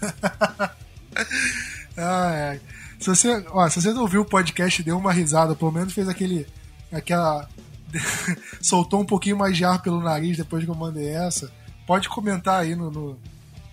ah, 1.96 2.32
é. 2.34 2.60
Se 2.98 3.08
você, 3.08 3.44
ó, 3.50 3.68
se 3.68 3.80
você 3.80 3.92
não 3.92 4.02
ouviu 4.02 4.22
o 4.22 4.24
podcast 4.24 4.82
deu 4.82 4.96
uma 4.96 5.12
risada, 5.12 5.54
pelo 5.54 5.72
menos 5.72 5.92
fez 5.92 6.08
aquele. 6.08 6.46
aquela. 6.92 7.48
soltou 8.60 9.00
um 9.00 9.06
pouquinho 9.06 9.36
mais 9.36 9.56
de 9.56 9.64
ar 9.64 9.80
pelo 9.80 10.02
nariz 10.02 10.36
depois 10.36 10.64
que 10.64 10.70
eu 10.70 10.74
mandei 10.74 11.08
essa 11.08 11.50
Pode 11.86 12.08
comentar 12.08 12.62
aí 12.62 12.74
no, 12.74 12.90
no, 12.90 13.18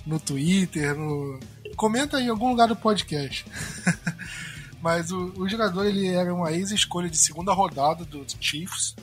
no 0.05 0.19
Twitter, 0.19 0.95
no... 0.95 1.39
comenta 1.75 2.17
aí 2.17 2.25
em 2.25 2.29
algum 2.29 2.49
lugar 2.49 2.67
do 2.67 2.75
podcast. 2.75 3.43
Mas 4.79 5.11
o, 5.11 5.33
o, 5.37 5.49
jogador 5.49 5.85
ele 5.85 6.07
era 6.07 6.33
uma 6.33 6.51
ex-escolha 6.51 7.09
de 7.09 7.17
segunda 7.17 7.53
rodada 7.53 8.05
dos 8.05 8.37
Chiefs, 8.39 8.95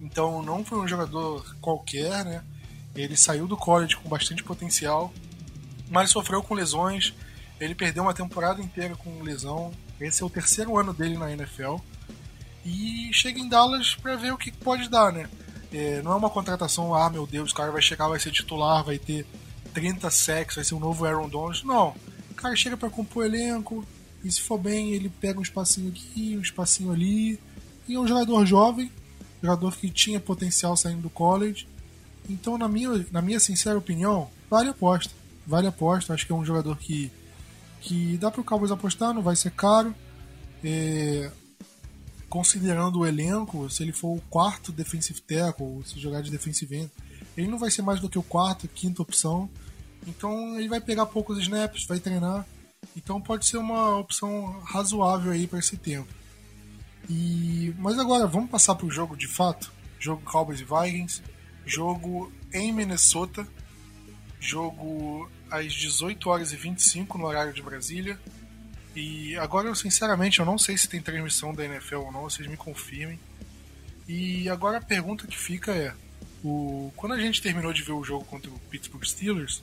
então 0.00 0.42
não 0.42 0.64
foi 0.64 0.78
um 0.78 0.88
jogador 0.88 1.44
qualquer, 1.60 2.24
né? 2.24 2.42
Ele 2.94 3.16
saiu 3.16 3.46
do 3.46 3.56
college 3.56 3.96
com 3.96 4.08
bastante 4.08 4.44
potencial, 4.44 5.12
mas 5.90 6.10
sofreu 6.10 6.40
com 6.40 6.54
lesões. 6.54 7.12
Ele 7.60 7.74
perdeu 7.74 8.02
uma 8.02 8.14
temporada 8.14 8.60
inteira 8.60 8.96
com 8.96 9.22
lesão. 9.22 9.72
Esse 10.00 10.22
é 10.22 10.26
o 10.26 10.30
terceiro 10.30 10.76
ano 10.76 10.92
dele 10.92 11.16
na 11.16 11.32
NFL. 11.32 11.76
E 12.64 13.10
chega 13.12 13.38
em 13.38 13.48
Dallas 13.48 13.94
para 13.94 14.16
ver 14.16 14.32
o 14.32 14.38
que 14.38 14.50
pode 14.50 14.88
dar, 14.88 15.12
né? 15.12 15.28
É, 15.72 16.00
não 16.02 16.12
é 16.12 16.16
uma 16.16 16.30
contratação, 16.30 16.94
ah, 16.94 17.10
meu 17.10 17.26
Deus, 17.26 17.50
o 17.50 17.54
cara 17.54 17.70
vai 17.70 17.82
chegar, 17.82 18.08
vai 18.08 18.20
ser 18.20 18.30
titular, 18.30 18.84
vai 18.84 18.98
ter 18.98 19.26
30 19.72 20.10
sacks, 20.10 20.56
vai 20.56 20.64
ser 20.64 20.74
um 20.74 20.80
novo 20.80 21.04
Aaron 21.04 21.28
Donald. 21.28 21.66
Não. 21.66 21.94
O 22.30 22.34
cara 22.34 22.54
chega 22.56 22.76
para 22.76 22.90
compor 22.90 23.24
elenco, 23.26 23.84
e 24.24 24.32
se 24.32 24.40
for 24.40 24.58
bem, 24.58 24.94
ele 24.94 25.10
pega 25.10 25.38
um 25.38 25.42
espacinho 25.42 25.90
aqui, 25.90 26.34
um 26.36 26.40
espacinho 26.40 26.90
ali. 26.90 27.38
E 27.86 27.94
é 27.94 28.00
um 28.00 28.06
jogador 28.06 28.46
jovem, 28.46 28.90
jogador 29.42 29.76
que 29.76 29.90
tinha 29.90 30.18
potencial 30.18 30.74
saindo 30.76 31.02
do 31.02 31.10
college. 31.10 31.68
Então, 32.28 32.56
na 32.56 32.66
minha, 32.66 33.04
na 33.12 33.20
minha 33.20 33.38
sincera 33.38 33.76
opinião, 33.76 34.30
vale 34.48 34.68
a 34.68 34.70
aposta. 34.70 35.12
Vale 35.46 35.66
a 35.66 35.68
aposta. 35.68 36.14
Acho 36.14 36.24
que 36.24 36.32
é 36.32 36.34
um 36.34 36.44
jogador 36.44 36.74
que, 36.78 37.12
que 37.84 38.16
dá 38.16 38.30
para 38.30 38.40
o 38.40 38.44
Cowboys 38.44 38.72
apostar, 38.72 39.12
não 39.12 39.22
vai 39.22 39.36
ser 39.36 39.50
caro. 39.50 39.94
É, 40.64 41.30
considerando 42.30 43.00
o 43.00 43.06
elenco, 43.06 43.68
se 43.68 43.82
ele 43.82 43.92
for 43.92 44.16
o 44.16 44.22
quarto 44.30 44.72
defensive 44.72 45.20
tackle, 45.20 45.82
se 45.84 46.00
jogar 46.00 46.22
de 46.22 46.30
defensive 46.30 46.76
end, 46.76 46.90
ele 47.36 47.46
não 47.46 47.58
vai 47.58 47.70
ser 47.70 47.82
mais 47.82 48.00
do 48.00 48.08
que 48.08 48.18
o 48.18 48.22
quarto, 48.22 48.66
quinta 48.68 49.02
opção. 49.02 49.50
Então 50.06 50.58
ele 50.58 50.68
vai 50.68 50.80
pegar 50.80 51.06
poucos 51.06 51.38
snaps, 51.38 51.86
vai 51.86 52.00
treinar. 52.00 52.46
Então 52.96 53.20
pode 53.20 53.46
ser 53.46 53.58
uma 53.58 53.98
opção 53.98 54.60
razoável 54.64 55.30
aí 55.30 55.46
para 55.46 55.58
esse 55.58 55.76
tempo. 55.76 56.08
E 57.08 57.74
mas 57.78 57.98
agora 57.98 58.26
vamos 58.26 58.48
passar 58.48 58.74
para 58.76 58.86
o 58.86 58.90
jogo 58.90 59.14
de 59.14 59.28
fato, 59.28 59.70
jogo 59.98 60.22
Cowboys 60.22 60.60
e 60.60 60.64
Vikings, 60.64 61.22
jogo 61.66 62.32
em 62.50 62.72
Minnesota, 62.72 63.46
jogo 64.40 65.28
às 65.50 65.72
18 65.72 66.28
horas 66.28 66.52
e 66.52 66.56
25 66.56 67.18
no 67.18 67.26
horário 67.26 67.52
de 67.52 67.62
Brasília. 67.62 68.18
E 68.94 69.36
agora, 69.36 69.68
eu, 69.68 69.74
sinceramente, 69.74 70.38
eu 70.38 70.46
não 70.46 70.58
sei 70.58 70.78
se 70.78 70.88
tem 70.88 71.00
transmissão 71.00 71.54
da 71.54 71.64
NFL 71.64 71.96
ou 71.96 72.12
não, 72.12 72.22
vocês 72.22 72.48
me 72.48 72.56
confirmem. 72.56 73.18
E 74.08 74.48
agora 74.48 74.78
a 74.78 74.80
pergunta 74.80 75.26
que 75.26 75.36
fica 75.36 75.72
é: 75.72 75.94
o, 76.44 76.92
quando 76.96 77.12
a 77.12 77.20
gente 77.20 77.42
terminou 77.42 77.72
de 77.72 77.82
ver 77.82 77.92
o 77.92 78.04
jogo 78.04 78.24
contra 78.24 78.50
o 78.50 78.58
Pittsburgh 78.70 79.04
Steelers, 79.04 79.62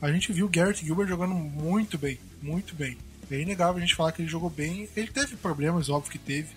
a 0.00 0.10
gente 0.12 0.32
viu 0.32 0.46
o 0.46 0.48
Garrett 0.48 0.84
Gilbert 0.84 1.08
jogando 1.08 1.34
muito 1.34 1.98
bem, 1.98 2.18
muito 2.42 2.74
bem. 2.74 2.96
É 3.30 3.40
inegável 3.40 3.76
a 3.76 3.80
gente 3.80 3.94
falar 3.94 4.12
que 4.12 4.22
ele 4.22 4.28
jogou 4.28 4.50
bem. 4.50 4.88
Ele 4.96 5.08
teve 5.08 5.36
problemas, 5.36 5.88
óbvio 5.88 6.10
que 6.10 6.18
teve, 6.18 6.48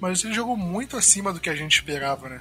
mas 0.00 0.24
ele 0.24 0.34
jogou 0.34 0.56
muito 0.56 0.96
acima 0.96 1.32
do 1.32 1.40
que 1.40 1.50
a 1.50 1.54
gente 1.54 1.74
esperava, 1.74 2.28
né? 2.28 2.40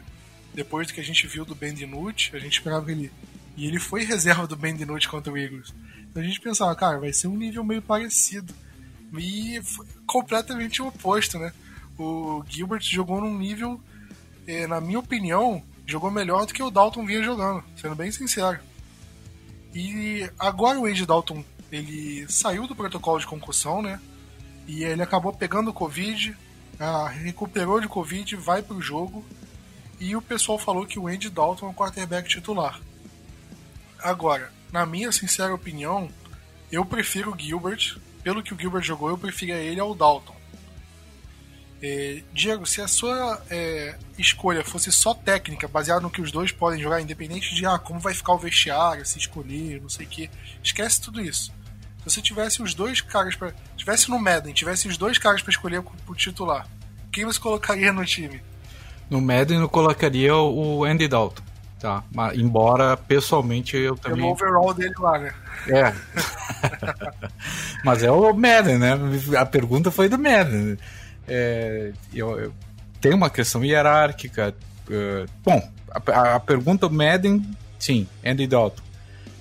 Depois 0.54 0.88
do 0.88 0.94
que 0.94 1.02
a 1.02 1.04
gente 1.04 1.26
viu 1.28 1.44
do 1.44 1.56
Ben 1.56 1.74
DiNucci, 1.74 2.36
a 2.36 2.40
gente 2.40 2.54
esperava 2.54 2.86
que 2.86 2.92
ele. 2.92 3.12
E 3.56 3.68
ele 3.68 3.80
foi 3.80 4.04
reserva 4.04 4.48
do 4.48 4.56
Ben 4.56 4.76
DiNucci 4.76 5.08
contra 5.08 5.32
o 5.32 5.38
Eagles. 5.38 5.74
Então 6.10 6.22
a 6.22 6.26
gente 6.26 6.39
pensava, 6.39 6.76
cara, 6.76 7.00
vai 7.00 7.13
ser 7.13 7.28
um 7.28 7.38
nível 7.38 7.63
meio 7.63 7.82
parecido. 7.82 8.54
E 9.16 9.62
completamente 10.08 10.82
o 10.82 10.88
oposto, 10.88 11.38
né? 11.38 11.54
O 11.98 12.44
Gilbert 12.48 12.82
jogou 12.82 13.22
num 13.22 13.38
nível, 13.38 13.80
eh, 14.48 14.66
na 14.66 14.82
minha 14.82 15.00
opinião, 15.00 15.62
jogou 15.86 16.10
melhor 16.10 16.46
do 16.46 16.54
que 16.54 16.63
o 16.63 16.72
Dalton 16.72 17.06
vinha 17.06 17.22
jogando, 17.22 17.63
sendo 17.76 17.96
bem 17.96 18.12
sincero. 18.12 18.60
E 19.74 20.30
agora 20.39 20.80
o 20.80 20.86
Andy 20.86 21.06
Dalton, 21.06 21.44
ele 21.72 22.26
saiu 22.28 22.68
do 22.68 22.76
protocolo 22.76 23.20
de 23.20 23.28
concussão, 23.28 23.82
né? 23.82 24.00
E 24.68 24.84
ele 24.84 25.02
acabou 25.02 25.34
pegando 25.34 25.70
o 25.70 25.74
Covid, 25.74 26.36
ah, 26.80 27.08
recuperou 27.08 27.80
de 27.80 27.88
Covid, 27.88 28.36
vai 28.36 28.62
pro 28.62 28.82
jogo. 28.82 29.24
E 30.00 30.16
o 30.16 30.22
pessoal 30.22 30.58
falou 30.58 30.86
que 30.86 31.00
o 31.00 31.08
Andy 31.08 31.30
Dalton 31.30 31.68
é 31.68 31.70
o 31.70 31.74
quarterback 31.74 32.28
titular. 32.28 32.80
Agora, 34.04 34.52
na 34.72 34.86
minha 34.86 35.12
sincera 35.12 35.54
opinião, 35.54 36.10
eu 36.72 36.84
prefiro 36.84 37.34
o 37.34 37.39
Gilbert 37.39 37.98
pelo 38.24 38.42
que 38.42 38.54
o 38.54 38.60
Gilbert 38.60 38.84
jogou, 38.84 39.10
eu 39.10 39.18
preferia 39.18 39.58
ele 39.58 39.80
ao 39.80 39.94
Dalton. 39.94 40.36
É, 41.82 42.24
Diego, 42.32 42.66
se 42.66 42.80
a 42.80 42.88
sua 42.88 43.44
é, 43.50 43.98
escolha 44.18 44.63
fosse 44.63 44.89
só 44.89 45.13
técnica, 45.13 45.68
baseada 45.68 46.00
no 46.00 46.10
que 46.10 46.22
os 46.22 46.32
dois 46.32 46.50
podem 46.50 46.82
jogar, 46.82 47.02
independente 47.02 47.54
de 47.54 47.66
ah, 47.66 47.78
como 47.78 48.00
vai 48.00 48.13
ficar 48.13 48.34
o 48.34 48.38
vestiário, 48.38 49.06
se 49.06 49.20
escolher, 49.20 49.82
não 49.82 49.89
sei 49.89 50.06
o 50.06 50.10
que, 50.10 50.30
esquece 50.63 51.02
tudo 51.02 51.20
isso. 51.20 51.52
Se 51.98 52.06
você 52.06 52.22
tivesse 52.22 52.62
os 52.62 52.74
dois 52.74 53.02
caras 53.02 53.36
para, 53.36 53.54
tivesse 53.76 54.10
no 54.10 54.18
Madden, 54.18 54.54
tivesse 54.54 54.88
os 54.88 54.98
dois 54.98 55.18
caras 55.18 55.42
para 55.42 55.52
escolher 55.52 55.84
o 56.08 56.16
titular, 56.16 56.66
quem 57.12 57.26
você 57.26 57.39
colocaria 57.39 57.92
no 57.92 58.06
time? 58.06 58.42
No 59.10 59.20
Madden 59.20 59.60
eu 59.60 59.70
colocaria 59.70 60.34
o 60.34 60.86
Andy 60.86 61.10
Dalton. 61.10 61.44
Tá, 61.84 62.02
mas, 62.15 62.38
embora 62.38 62.96
pessoalmente 62.96 63.76
eu 63.76 63.98
também. 63.98 64.19
Tem 64.19 64.30
o 64.30 64.32
overall 64.32 64.74
dele 64.74 64.93
lá, 64.98 65.19
né? 65.19 65.34
É. 65.67 65.93
mas 67.84 68.02
é 68.02 68.10
o 68.10 68.32
Madden, 68.32 68.78
né? 68.78 68.93
A 69.38 69.46
pergunta 69.46 69.91
foi 69.91 70.08
do 70.08 70.17
Madden. 70.17 70.78
É, 71.28 71.91
eu, 72.13 72.39
eu, 72.39 72.54
tem 73.02 73.13
uma 73.13 73.30
questão 73.30 73.65
hierárquica, 73.65 74.56
Uh, 74.84 75.26
bom, 75.41 75.65
a, 75.89 76.36
a, 76.36 76.39
pergunta 76.41 76.89
Madden, 76.89 77.41
sim, 77.80 78.06
Andy 78.26 78.46
Dalton. 78.46 78.84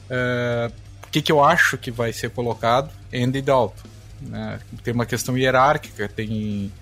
Uh, 0.09 0.73
o 1.05 1.11
que, 1.11 1.21
que 1.21 1.33
eu 1.33 1.43
acho 1.43 1.77
que 1.77 1.91
vai 1.91 2.13
ser 2.13 2.31
colocado? 2.31 2.91
Andy 3.13 3.43
Dalton. 3.43 3.89
Né? 4.21 4.61
Tem 4.85 4.95
uma 4.95 5.05
questão 5.05 5.37
hierárquica, 5.37 6.09
tem 6.09 6.73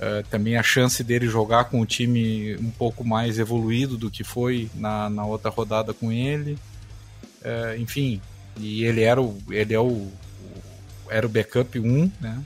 uh, 0.00 0.26
também 0.30 0.56
a 0.56 0.62
chance 0.62 1.02
dele 1.02 1.26
jogar 1.26 1.64
com 1.64 1.80
o 1.80 1.86
time 1.86 2.56
um 2.56 2.70
pouco 2.70 3.04
mais 3.04 3.38
evoluído 3.38 3.96
do 3.96 4.10
que 4.10 4.24
foi 4.24 4.70
na, 4.74 5.10
na 5.10 5.24
outra 5.24 5.50
rodada 5.50 5.92
com 5.92 6.12
ele. 6.12 6.58
enfim, 7.78 8.20
e 8.58 8.84
ele 8.84 9.02
era 9.02 9.20
o, 9.20 9.40
ele 9.50 9.74
é 9.74 9.80
o, 9.80 9.86
o 9.86 10.12
era 11.08 11.26
o 11.26 11.28
backup 11.28 11.78
1, 11.78 12.10
né? 12.20 12.42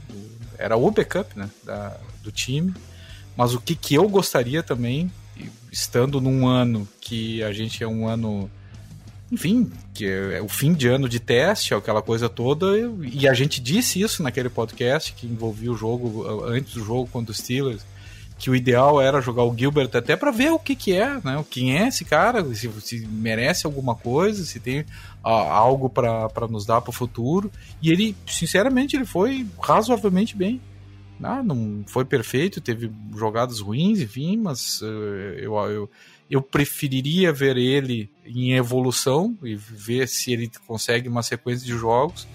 Era 0.59 0.77
o 0.77 0.91
backup 0.91 1.39
né? 1.39 1.49
Da, 1.65 1.97
do 2.23 2.31
time. 2.31 2.75
Mas 3.37 3.55
o 3.55 3.61
que, 3.61 3.75
que 3.75 3.95
eu 3.95 4.09
gostaria 4.09 4.63
também, 4.63 5.11
estando 5.73 6.21
num 6.21 6.47
ano 6.47 6.87
que 7.01 7.43
a 7.43 7.53
gente 7.53 7.83
é 7.83 7.89
um 7.89 8.07
ano, 8.07 8.51
enfim, 9.31 9.71
que 9.95 10.07
é 10.07 10.41
o 10.43 10.49
fim 10.49 10.73
de 10.73 10.89
ano 10.89 11.09
de 11.09 11.21
teste, 11.21 11.73
aquela 11.73 12.03
coisa 12.03 12.29
toda, 12.29 12.67
e 13.13 13.29
a 13.29 13.35
gente 13.35 13.61
disse 13.61 14.01
isso 14.01 14.23
naquele 14.23 14.49
podcast 14.49 15.13
que 15.13 15.27
envolvia 15.27 15.71
o 15.71 15.77
jogo, 15.77 16.45
antes 16.47 16.75
do 16.75 16.85
jogo 16.85 17.09
contra 17.11 17.31
os 17.31 17.39
Steelers, 17.39 17.83
que 18.41 18.51
o 18.51 18.57
ideal 18.57 19.01
era 19.01 19.21
jogar 19.21 19.45
o 19.45 19.55
Gilbert 19.57 19.91
até 19.93 20.17
para 20.17 20.31
ver 20.31 20.51
o 20.51 20.59
que 20.59 20.75
que 20.75 20.95
é, 20.95 21.21
né? 21.23 21.45
Quem 21.51 21.79
é 21.79 21.89
esse 21.89 22.07
cara, 22.07 22.43
se, 22.55 22.71
se 22.81 23.07
merece 23.07 23.67
alguma 23.67 23.95
coisa, 23.95 24.43
se 24.45 24.59
tem 24.59 24.85
algo 25.23 25.91
para 25.91 26.49
nos 26.49 26.65
dar 26.65 26.81
para 26.81 26.89
o 26.89 26.93
futuro. 26.93 27.53
E 27.83 27.93
ele, 27.93 28.17
sinceramente, 28.27 28.97
ele 28.97 29.05
foi 29.05 29.47
razoavelmente 29.61 30.35
bem. 30.35 30.59
Ah, 31.23 31.43
não 31.43 31.85
foi 31.87 32.05
perfeito, 32.05 32.61
teve 32.61 32.91
jogadas 33.15 33.61
ruins, 33.61 34.01
enfim, 34.01 34.39
mas 34.39 34.81
uh, 34.81 34.87
eu, 35.37 35.55
eu, 35.57 35.91
eu 36.31 36.43
preferiria 36.43 37.33
ver 37.33 37.57
ele 37.57 38.11
em 38.25 38.53
evolução 38.53 39.37
e 39.43 39.55
ver 39.55 40.09
se 40.09 40.33
ele 40.33 40.51
consegue 40.67 41.09
uma 41.09 41.23
sequência 41.23 41.67
de 41.67 41.77
jogos 41.77 42.27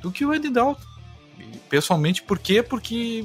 do 0.00 0.10
que 0.10 0.24
o 0.24 0.32
Andy 0.32 0.48
Dalton. 0.48 0.88
Pessoalmente, 1.68 2.22
por 2.22 2.38
quê? 2.38 2.62
Porque 2.62 3.24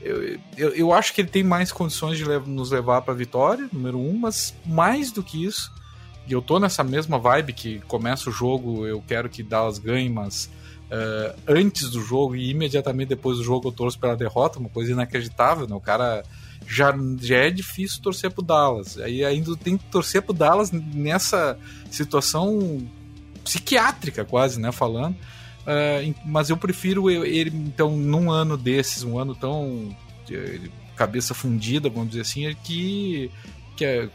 eu, 0.00 0.38
eu, 0.56 0.68
eu 0.70 0.92
acho 0.92 1.12
que 1.12 1.20
ele 1.20 1.28
tem 1.28 1.42
mais 1.42 1.70
condições 1.70 2.16
de 2.16 2.24
nos 2.24 2.70
levar 2.70 3.02
para 3.02 3.12
a 3.12 3.16
vitória, 3.16 3.68
número 3.72 3.98
um, 3.98 4.16
mas 4.16 4.54
mais 4.64 5.12
do 5.12 5.22
que 5.22 5.44
isso, 5.44 5.70
e 6.26 6.32
eu 6.32 6.40
tô 6.40 6.58
nessa 6.58 6.84
mesma 6.84 7.18
vibe 7.18 7.52
que 7.52 7.80
começa 7.80 8.30
o 8.30 8.32
jogo, 8.32 8.86
eu 8.86 9.02
quero 9.06 9.28
que 9.28 9.42
Dallas 9.42 9.78
ganhe, 9.78 10.08
mas 10.08 10.50
uh, 10.90 11.38
antes 11.46 11.90
do 11.90 12.00
jogo 12.02 12.36
e 12.36 12.50
imediatamente 12.50 13.08
depois 13.08 13.38
do 13.38 13.44
jogo 13.44 13.68
eu 13.68 13.72
torço 13.72 13.98
pela 13.98 14.16
derrota, 14.16 14.58
uma 14.58 14.68
coisa 14.68 14.92
inacreditável, 14.92 15.66
né? 15.66 15.74
O 15.74 15.80
cara 15.80 16.22
já, 16.66 16.94
já 17.20 17.36
é 17.36 17.50
difícil 17.50 18.02
torcer 18.02 18.30
pro 18.30 18.42
Dallas. 18.42 18.98
Aí 18.98 19.24
ainda 19.24 19.56
tem 19.56 19.76
que 19.76 19.84
torcer 19.84 20.22
pro 20.22 20.34
Dallas 20.34 20.70
nessa 20.70 21.58
situação 21.90 22.86
psiquiátrica, 23.44 24.24
quase, 24.24 24.60
né? 24.60 24.70
Falando. 24.72 25.14
Uh, 25.60 26.14
mas 26.24 26.50
eu 26.50 26.56
prefiro 26.56 27.10
ele, 27.10 27.50
então, 27.50 27.96
num 27.96 28.30
ano 28.30 28.56
desses, 28.56 29.02
um 29.02 29.18
ano 29.18 29.34
tão 29.34 29.94
de, 30.26 30.70
cabeça 30.96 31.32
fundida, 31.32 31.88
vamos 31.88 32.10
dizer 32.10 32.22
assim, 32.22 32.46
é 32.46 32.54
que, 32.54 33.30
que, 33.74 33.84
é, 33.84 34.08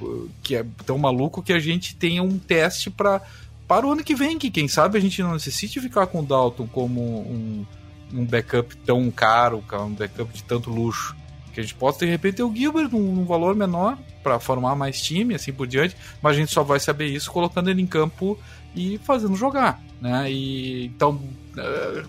que 0.43 0.55
é 0.55 0.65
tão 0.85 0.99
maluco 0.99 1.41
que 1.41 1.51
a 1.51 1.59
gente 1.59 1.95
tenha 1.95 2.21
um 2.21 2.37
teste 2.37 2.91
para 2.91 3.21
para 3.67 3.85
o 3.85 3.91
ano 3.91 4.03
que 4.03 4.15
vem, 4.15 4.37
que 4.37 4.51
quem 4.51 4.67
sabe 4.67 4.97
a 4.97 5.01
gente 5.01 5.21
não 5.21 5.33
necessite 5.33 5.79
ficar 5.79 6.07
com 6.07 6.19
o 6.19 6.25
Dalton 6.25 6.67
como 6.67 7.01
um, 7.01 7.65
um 8.13 8.25
backup 8.25 8.75
tão 8.77 9.09
caro, 9.09 9.63
um 9.73 9.93
backup 9.93 10.31
de 10.31 10.43
tanto 10.43 10.69
luxo. 10.69 11.15
Que 11.53 11.61
a 11.61 11.63
gente 11.63 11.75
possa 11.75 11.99
de 11.99 12.05
repente 12.05 12.35
ter 12.35 12.43
o 12.43 12.53
Gilbert 12.53 12.89
num, 12.91 13.15
num 13.15 13.25
valor 13.25 13.55
menor 13.55 13.97
para 14.21 14.39
formar 14.39 14.75
mais 14.75 15.01
time, 15.01 15.33
assim 15.33 15.53
por 15.53 15.65
diante, 15.65 15.95
mas 16.21 16.35
a 16.35 16.39
gente 16.39 16.51
só 16.51 16.63
vai 16.63 16.79
saber 16.79 17.07
isso 17.07 17.31
colocando 17.31 17.69
ele 17.69 17.81
em 17.81 17.87
campo 17.87 18.37
e 18.75 18.97
fazendo 18.99 19.35
jogar, 19.35 19.81
né? 20.01 20.29
E 20.29 20.87
então, 20.87 21.13
uh, 21.13 22.05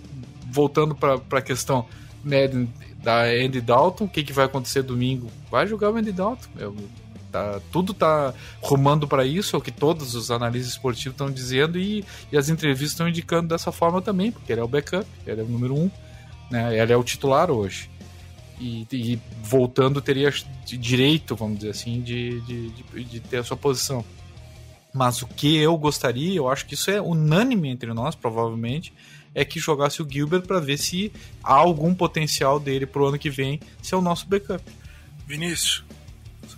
voltando 0.50 0.94
para 0.94 1.20
a 1.30 1.42
questão 1.42 1.86
né, 2.24 2.48
da 3.02 3.22
Andy 3.22 3.60
Dalton, 3.60 4.04
o 4.04 4.08
que, 4.08 4.24
que 4.24 4.32
vai 4.32 4.46
acontecer 4.46 4.82
domingo? 4.82 5.30
Vai 5.48 5.66
jogar 5.66 5.92
o 5.92 5.96
Andy 5.96 6.10
Dalton. 6.10 6.48
Eu, 6.58 6.74
Tá, 7.30 7.60
tudo 7.72 7.92
tá 7.92 8.32
rumando 8.60 9.06
para 9.06 9.24
isso, 9.24 9.56
é 9.56 9.58
o 9.58 9.62
que 9.62 9.70
todos 9.70 10.14
os 10.14 10.30
analistas 10.30 10.72
esportivos 10.72 11.14
estão 11.14 11.30
dizendo 11.30 11.78
e, 11.78 12.04
e 12.30 12.36
as 12.36 12.48
entrevistas 12.48 12.92
estão 12.92 13.08
indicando 13.08 13.48
dessa 13.48 13.72
forma 13.72 14.00
também, 14.00 14.30
porque 14.30 14.52
ele 14.52 14.60
é 14.60 14.64
o 14.64 14.68
backup, 14.68 15.06
ele 15.26 15.40
é 15.40 15.44
o 15.44 15.48
número 15.48 15.74
um, 15.74 15.90
né? 16.50 16.78
Ele 16.78 16.92
é 16.92 16.96
o 16.96 17.04
titular 17.04 17.50
hoje. 17.50 17.90
E, 18.58 18.86
e 18.90 19.18
voltando 19.42 20.00
teria 20.00 20.32
direito, 20.64 21.36
vamos 21.36 21.58
dizer 21.58 21.70
assim, 21.70 22.00
de, 22.00 22.40
de, 22.42 22.70
de, 22.70 23.04
de 23.04 23.20
ter 23.20 23.38
a 23.38 23.44
sua 23.44 23.56
posição. 23.56 24.04
Mas 24.94 25.20
o 25.20 25.26
que 25.26 25.56
eu 25.56 25.76
gostaria, 25.76 26.34
eu 26.34 26.48
acho 26.48 26.64
que 26.64 26.72
isso 26.72 26.90
é 26.90 27.00
unânime 27.00 27.68
entre 27.68 27.92
nós, 27.92 28.14
provavelmente, 28.14 28.94
é 29.34 29.44
que 29.44 29.60
jogasse 29.60 30.00
o 30.00 30.08
Gilbert 30.10 30.46
para 30.46 30.58
ver 30.58 30.78
se 30.78 31.12
há 31.44 31.52
algum 31.52 31.94
potencial 31.94 32.58
dele 32.58 32.86
pro 32.86 33.06
ano 33.06 33.18
que 33.18 33.28
vem 33.28 33.60
ser 33.82 33.94
o 33.94 34.00
nosso 34.00 34.26
backup. 34.26 34.64
Vinícius, 35.26 35.84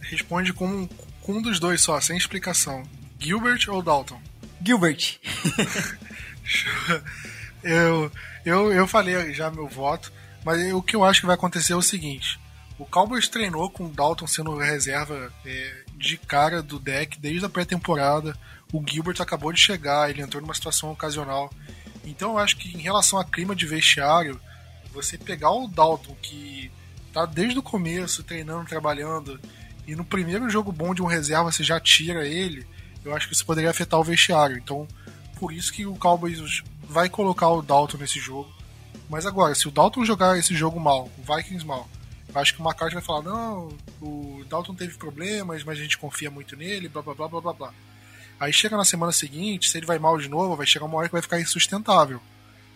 responde 0.02 0.52
com, 0.52 0.86
com 1.22 1.32
um 1.32 1.42
dos 1.42 1.58
dois 1.58 1.80
só, 1.80 2.00
sem 2.00 2.16
explicação. 2.16 2.82
Gilbert 3.18 3.64
ou 3.68 3.82
Dalton? 3.82 4.20
Gilbert. 4.64 5.18
eu, 7.62 8.10
eu, 8.44 8.72
eu 8.72 8.86
falei 8.86 9.32
já 9.32 9.50
meu 9.50 9.68
voto, 9.68 10.12
mas 10.44 10.72
o 10.72 10.82
que 10.82 10.96
eu 10.96 11.04
acho 11.04 11.20
que 11.20 11.26
vai 11.26 11.34
acontecer 11.34 11.72
é 11.72 11.76
o 11.76 11.82
seguinte: 11.82 12.38
o 12.78 12.86
Cowboys 12.86 13.28
treinou 13.28 13.70
com 13.70 13.86
o 13.86 13.92
Dalton 13.92 14.26
sendo 14.26 14.56
reserva 14.56 15.32
é, 15.44 15.82
de 15.96 16.16
cara 16.16 16.62
do 16.62 16.78
deck 16.78 17.18
desde 17.18 17.44
a 17.44 17.48
pré-temporada. 17.48 18.38
O 18.72 18.82
Gilbert 18.86 19.20
acabou 19.20 19.52
de 19.52 19.60
chegar, 19.60 20.08
ele 20.08 20.22
entrou 20.22 20.40
numa 20.40 20.54
situação 20.54 20.92
ocasional. 20.92 21.50
Então 22.04 22.32
eu 22.32 22.38
acho 22.38 22.56
que 22.56 22.76
em 22.76 22.80
relação 22.80 23.18
a 23.18 23.24
clima 23.24 23.54
de 23.54 23.66
vestiário, 23.66 24.40
você 24.92 25.18
pegar 25.18 25.50
o 25.50 25.66
Dalton, 25.66 26.14
que 26.22 26.70
tá 27.12 27.26
desde 27.26 27.58
o 27.58 27.62
começo 27.62 28.22
treinando, 28.22 28.68
trabalhando, 28.68 29.40
e 29.88 29.96
no 29.96 30.04
primeiro 30.04 30.50
jogo 30.50 30.70
bom 30.70 30.94
de 30.94 31.00
um 31.00 31.06
reserva 31.06 31.50
você 31.50 31.64
já 31.64 31.80
tira 31.80 32.28
ele, 32.28 32.66
eu 33.02 33.16
acho 33.16 33.26
que 33.26 33.32
isso 33.32 33.46
poderia 33.46 33.70
afetar 33.70 33.98
o 33.98 34.04
vestiário. 34.04 34.58
Então, 34.58 34.86
por 35.40 35.50
isso 35.50 35.72
que 35.72 35.86
o 35.86 35.96
Cowboys 35.96 36.62
vai 36.82 37.08
colocar 37.08 37.48
o 37.48 37.62
Dalton 37.62 37.96
nesse 37.96 38.20
jogo. 38.20 38.52
Mas 39.08 39.24
agora, 39.24 39.54
se 39.54 39.66
o 39.66 39.70
Dalton 39.70 40.04
jogar 40.04 40.38
esse 40.38 40.54
jogo 40.54 40.78
mal, 40.78 41.10
o 41.16 41.34
Vikings 41.34 41.64
mal, 41.64 41.88
eu 42.28 42.38
acho 42.38 42.54
que 42.54 42.60
o 42.60 42.64
McCarthy 42.64 42.96
vai 42.96 43.02
falar: 43.02 43.22
não, 43.22 43.74
o 44.02 44.44
Dalton 44.46 44.74
teve 44.74 44.98
problemas, 44.98 45.64
mas 45.64 45.78
a 45.78 45.82
gente 45.82 45.96
confia 45.96 46.30
muito 46.30 46.54
nele, 46.54 46.90
blá 46.90 47.00
blá 47.00 47.14
blá 47.14 47.28
blá 47.28 47.40
blá 47.40 47.52
blá. 47.54 47.74
Aí 48.38 48.52
chega 48.52 48.76
na 48.76 48.84
semana 48.84 49.10
seguinte, 49.10 49.70
se 49.70 49.78
ele 49.78 49.86
vai 49.86 49.98
mal 49.98 50.18
de 50.18 50.28
novo, 50.28 50.54
vai 50.54 50.66
chegar 50.66 50.84
uma 50.84 50.98
hora 50.98 51.08
que 51.08 51.12
vai 51.12 51.22
ficar 51.22 51.40
insustentável. 51.40 52.20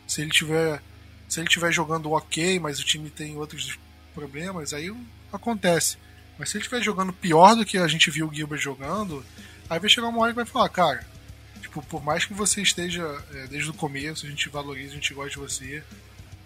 Se 0.08 0.22
ele 0.22 0.30
tiver, 0.30 0.82
se 1.28 1.40
ele 1.40 1.48
tiver 1.48 1.70
jogando 1.70 2.10
ok, 2.12 2.58
mas 2.58 2.80
o 2.80 2.84
time 2.84 3.10
tem 3.10 3.36
outros 3.36 3.78
problemas, 4.14 4.72
aí 4.72 4.90
acontece. 5.30 5.98
Mas 6.42 6.50
se 6.50 6.56
ele 6.56 6.64
estiver 6.64 6.82
jogando 6.82 7.12
pior 7.12 7.54
do 7.54 7.64
que 7.64 7.78
a 7.78 7.86
gente 7.86 8.10
viu 8.10 8.26
o 8.26 8.34
Gilbert 8.34 8.58
jogando, 8.58 9.24
aí 9.70 9.78
vai 9.78 9.88
chegar 9.88 10.08
uma 10.08 10.18
hora 10.18 10.32
que 10.32 10.36
vai 10.36 10.44
falar, 10.44 10.68
cara, 10.70 11.06
tipo, 11.60 11.80
por 11.82 12.02
mais 12.02 12.24
que 12.24 12.34
você 12.34 12.60
esteja 12.60 13.04
é, 13.32 13.46
desde 13.46 13.70
o 13.70 13.72
começo, 13.72 14.26
a 14.26 14.28
gente 14.28 14.48
valoriza, 14.48 14.90
a 14.90 14.94
gente 14.96 15.14
gosta 15.14 15.30
de 15.30 15.36
você, 15.36 15.84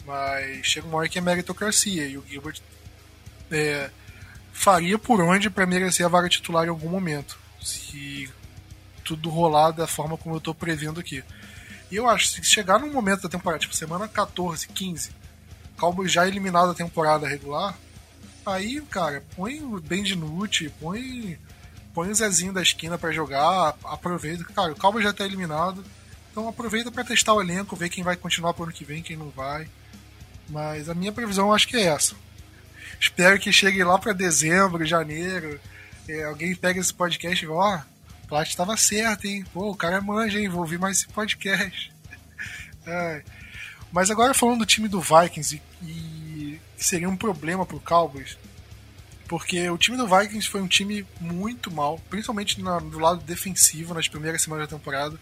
mas 0.05 0.66
chega 0.66 0.86
uma 0.86 0.99
hora 0.99 1.09
que 1.09 1.16
é 1.16 1.22
meritocracia 1.22 2.07
e 2.07 2.18
o 2.18 2.24
Gilbert 2.28 2.61
é, 3.51 3.90
faria 4.53 4.99
por 4.99 5.18
onde 5.22 5.49
para 5.49 5.64
merecer 5.64 6.05
a 6.05 6.11
vaga 6.11 6.28
titular 6.28 6.66
em 6.66 6.68
algum 6.68 6.90
momento. 6.90 7.38
Se 7.62 8.30
tudo 9.03 9.30
rolar 9.30 9.70
da 9.70 9.86
forma 9.86 10.18
como 10.18 10.34
eu 10.34 10.38
estou 10.40 10.55
prevendo 10.55 11.01
aqui. 11.01 11.24
E 11.90 11.97
eu 11.97 12.07
acho 12.07 12.34
que 12.34 12.44
se 12.47 12.53
chegar 12.53 12.78
num 12.78 12.92
momento 12.92 13.22
da 13.22 13.30
temporada, 13.30 13.61
tipo 13.61 13.74
semana 13.74 14.07
14, 14.07 14.68
15, 14.68 15.11
Cowboys 15.78 16.12
já 16.12 16.28
eliminado 16.28 16.68
da 16.68 16.74
temporada 16.74 17.26
regular, 17.26 17.74
Aí, 18.47 18.80
cara, 18.82 19.24
põe 19.34 19.61
o 19.61 19.80
Ben 19.80 20.05
Dinucci, 20.05 20.70
põe, 20.80 21.36
põe 21.92 22.11
o 22.11 22.14
Zezinho 22.14 22.53
da 22.53 22.62
esquina 22.62 22.97
para 22.97 23.11
jogar, 23.11 23.76
aproveita. 23.82 24.44
Cara, 24.44 24.72
o 24.72 24.76
Calma 24.76 25.03
já 25.03 25.12
tá 25.12 25.24
eliminado. 25.24 25.84
Então 26.30 26.49
aproveita 26.49 26.92
para 26.92 27.03
testar 27.03 27.34
o 27.34 27.40
elenco, 27.40 27.74
ver 27.74 27.88
quem 27.88 28.05
vai 28.05 28.14
continuar 28.14 28.55
pro 28.55 28.62
ano 28.64 28.72
que 28.72 28.84
vem, 28.84 29.03
quem 29.03 29.16
não 29.16 29.30
vai. 29.30 29.68
Mas 30.49 30.88
a 30.88 30.94
minha 30.94 31.11
previsão 31.11 31.53
acho 31.53 31.66
que 31.66 31.76
é 31.76 31.86
essa. 31.86 32.14
Espero 33.01 33.38
que 33.38 33.53
chegue 33.53 33.82
lá 33.82 33.99
para 33.99 34.12
dezembro, 34.12 34.86
janeiro. 34.86 35.59
É, 36.09 36.24
alguém 36.24 36.55
pega 36.55 36.78
esse 36.78 36.94
podcast 36.94 37.44
e 37.44 37.49
ó, 37.49 37.76
oh, 37.76 38.28
Plat 38.28 38.49
estava 38.49 38.76
certo, 38.76 39.26
hein? 39.26 39.44
Pô, 39.53 39.70
o 39.70 39.76
cara 39.76 40.01
manja, 40.01 40.38
hein? 40.38 40.49
Vou 40.49 40.61
ouvir 40.61 40.78
mais 40.78 40.99
esse 40.99 41.09
podcast. 41.09 41.92
é. 42.86 43.22
Mas 43.90 44.11
agora 44.11 44.34
falando 44.34 44.61
do 44.61 44.66
time 44.66 44.86
do 44.88 45.01
Vikings 45.01 45.57
e, 45.57 45.86
e 45.86 46.15
seria 46.76 47.08
um 47.08 47.16
problema 47.16 47.64
pro 47.64 47.80
Cowboys, 47.80 48.36
porque 49.28 49.68
o 49.68 49.78
time 49.78 49.96
do 49.96 50.06
Vikings 50.06 50.48
foi 50.48 50.60
um 50.60 50.68
time 50.68 51.06
muito 51.20 51.70
mal, 51.70 51.98
principalmente 52.10 52.60
na, 52.60 52.78
do 52.78 52.98
lado 52.98 53.22
defensivo 53.24 53.94
nas 53.94 54.08
primeiras 54.08 54.42
semanas 54.42 54.68
da 54.68 54.76
temporada. 54.76 55.18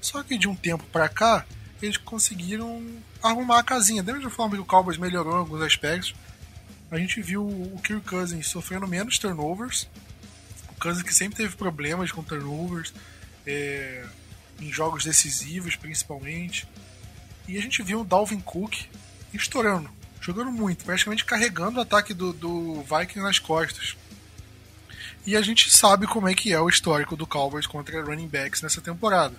Só 0.00 0.22
que 0.22 0.38
de 0.38 0.48
um 0.48 0.54
tempo 0.54 0.84
para 0.92 1.08
cá, 1.08 1.44
eles 1.82 1.96
conseguiram 1.96 2.82
arrumar 3.22 3.58
a 3.58 3.62
casinha. 3.62 4.02
Da 4.02 4.12
mesma 4.12 4.30
forma 4.30 4.54
que 4.54 4.62
o 4.62 4.64
Cowboys 4.64 4.96
melhorou 4.96 5.34
em 5.34 5.38
alguns 5.38 5.62
aspectos, 5.62 6.14
a 6.90 6.96
gente 6.96 7.20
viu 7.20 7.44
o 7.44 7.80
Kirk 7.82 8.06
Cousins 8.08 8.46
sofrendo 8.46 8.86
menos 8.86 9.18
turnovers, 9.18 9.88
Cousins 10.78 11.02
que 11.02 11.14
sempre 11.14 11.36
teve 11.36 11.56
problemas 11.56 12.12
com 12.12 12.22
turnovers, 12.22 12.92
é, 13.46 14.04
em 14.60 14.72
jogos 14.72 15.04
decisivos 15.04 15.76
principalmente. 15.76 16.66
E 17.48 17.56
a 17.56 17.62
gente 17.62 17.82
viu 17.82 18.00
o 18.00 18.04
Dalvin 18.04 18.40
Cook 18.40 18.74
estourando, 19.32 19.90
jogando 20.26 20.50
muito, 20.50 20.84
praticamente 20.84 21.24
carregando 21.24 21.78
o 21.78 21.82
ataque 21.82 22.12
do, 22.12 22.32
do 22.32 22.82
Vikings 22.82 23.20
nas 23.20 23.38
costas. 23.38 23.96
E 25.24 25.36
a 25.36 25.40
gente 25.40 25.70
sabe 25.70 26.04
como 26.04 26.28
é 26.28 26.34
que 26.34 26.52
é 26.52 26.60
o 26.60 26.68
histórico 26.68 27.16
do 27.16 27.26
Cowboys 27.26 27.66
contra 27.66 28.02
running 28.02 28.26
backs 28.26 28.60
nessa 28.60 28.80
temporada. 28.80 29.36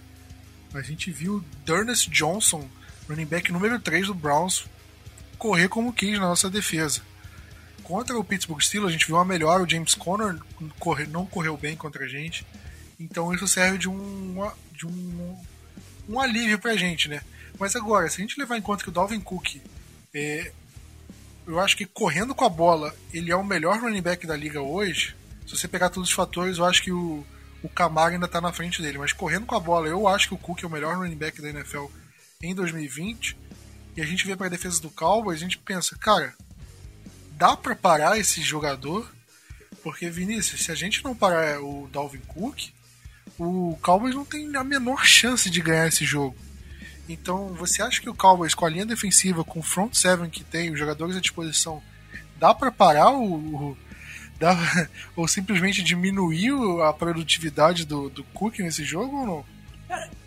A 0.74 0.82
gente 0.82 1.12
viu 1.12 1.44
Durnest 1.66 2.10
Johnson, 2.10 2.70
running 3.10 3.26
back 3.26 3.52
número 3.52 3.78
3 3.80 4.08
do 4.08 4.14
Browns, 4.14 4.66
correr 5.38 5.68
como 5.68 5.92
quis 5.92 6.14
na 6.14 6.28
nossa 6.28 6.50
defesa. 6.50 7.02
Contra 7.84 8.18
o 8.18 8.24
Pittsburgh 8.24 8.62
Steelers, 8.62 8.90
a 8.90 8.94
gente 8.94 9.08
viu 9.08 9.16
uma 9.16 9.26
melhor, 9.26 9.62
o 9.62 9.70
James 9.70 9.94
Conner 9.94 10.38
não 11.10 11.26
correu 11.26 11.58
bem 11.58 11.76
contra 11.76 12.06
a 12.06 12.08
gente. 12.08 12.46
Então 12.98 13.34
isso 13.34 13.48
serve 13.48 13.78
de 13.78 13.90
um, 13.90 14.52
de 14.72 14.86
um, 14.86 15.38
um 16.08 16.20
alívio 16.20 16.60
pra 16.60 16.78
gente, 16.78 17.10
né? 17.10 17.22
Mas 17.60 17.76
agora, 17.76 18.10
se 18.10 18.22
a 18.22 18.22
gente 18.22 18.40
levar 18.40 18.58
em 18.58 18.62
conta 18.62 18.84
que 18.84 18.90
o 18.90 18.94
Dalvin 18.94 19.20
Cook, 19.20 19.62
é, 20.14 20.52
eu 21.48 21.60
acho 21.62 21.78
que 21.78 21.86
correndo 21.86 22.36
com 22.36 22.44
a 22.44 22.50
bola, 22.50 22.94
ele 23.14 23.32
é 23.32 23.36
o 23.36 23.44
melhor 23.44 23.80
running 23.80 24.02
back 24.02 24.28
da 24.28 24.36
liga 24.36 24.62
hoje. 24.62 25.16
Se 25.46 25.58
você 25.58 25.68
pegar 25.68 25.90
todos 25.90 26.10
os 26.10 26.16
fatores, 26.16 26.58
eu 26.58 26.66
acho 26.66 26.84
que 26.84 26.92
o, 26.92 27.26
o 27.64 27.70
Camaro 27.70 28.14
ainda 28.14 28.28
tá 28.28 28.42
na 28.42 28.52
frente 28.52 28.82
dele. 28.82 28.98
Mas 28.98 29.14
correndo 29.14 29.46
com 29.46 29.56
a 29.56 29.60
bola, 29.60 29.88
eu 29.88 30.08
acho 30.10 30.28
que 30.28 30.34
o 30.34 30.38
Cook 30.38 30.62
é 30.62 30.68
o 30.68 30.70
melhor 30.70 30.98
running 30.98 31.16
back 31.16 31.42
da 31.42 31.50
NFL 31.50 31.86
em 32.44 32.54
2020. 32.54 33.38
E 33.96 34.02
a 34.02 34.06
gente 34.06 34.28
vê 34.28 34.36
para 34.36 34.48
a 34.48 34.50
defesa 34.50 34.82
do 34.82 34.90
Cowboys, 34.90 35.38
a 35.38 35.44
gente 35.44 35.58
pensa, 35.58 35.98
cara, 35.98 36.36
dá 37.32 37.56
para 37.56 37.76
parar 37.76 38.18
esse 38.18 38.42
jogador? 38.42 39.10
Porque, 39.82 40.10
Vinícius, 40.10 40.66
se 40.66 40.72
a 40.72 40.76
gente 40.76 41.02
não 41.02 41.16
parar 41.16 41.62
o 41.62 41.88
Dalvin 41.94 42.20
Cook, 42.28 42.72
o 43.40 43.78
Cowboys 43.82 44.14
não 44.14 44.26
tem 44.26 44.54
a 44.54 44.64
menor 44.66 45.06
chance 45.06 45.50
de 45.50 45.62
ganhar 45.62 45.88
esse 45.88 46.04
jogo. 46.04 46.36
Então, 47.08 47.54
você 47.54 47.82
acha 47.82 48.02
que 48.02 48.10
o 48.10 48.14
Cowboys, 48.14 48.54
com 48.54 48.66
a 48.66 48.70
linha 48.70 48.86
defensiva, 48.86 49.44
com 49.44 49.60
o 49.60 49.64
front 49.64 49.94
seven 49.94 50.30
que 50.30 50.44
tem, 50.44 50.72
os 50.72 50.80
jogadores 50.80 51.16
à 51.16 51.22
disposição, 51.22 51.82
dá 52.38 52.54
para 52.54 52.72
parar 52.72 53.12
o, 53.12 53.36
o 53.36 53.78
dá, 54.40 54.56
ou 55.16 55.28
simplesmente 55.28 55.84
diminuir 55.84 56.52
a 56.84 56.92
produtividade 56.94 57.86
do, 57.86 58.10
do 58.10 58.24
Cook 58.26 58.60
nesse 58.60 58.84
jogo 58.84 59.18
ou 59.18 59.26
não? 59.26 59.58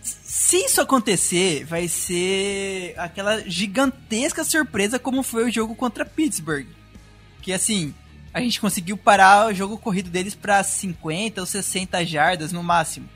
se 0.03 0.57
isso 0.57 0.81
acontecer, 0.81 1.65
vai 1.65 1.87
ser 1.87 2.95
aquela 2.97 3.41
gigantesca 3.49 4.43
surpresa 4.43 4.99
como 4.99 5.23
foi 5.23 5.45
o 5.45 5.53
jogo 5.53 5.75
contra 5.75 6.05
Pittsburgh. 6.05 6.67
Que 7.43 7.53
assim, 7.53 7.95
a 8.33 8.41
gente 8.41 8.61
conseguiu 8.61 8.97
parar 8.97 9.49
o 9.49 9.55
jogo 9.55 9.77
corrido 9.77 10.09
deles 10.09 10.35
para 10.35 10.63
50 10.63 11.41
ou 11.41 11.47
60 11.47 12.05
jardas 12.07 12.53
no 12.53 12.63
máximo. 12.63 13.09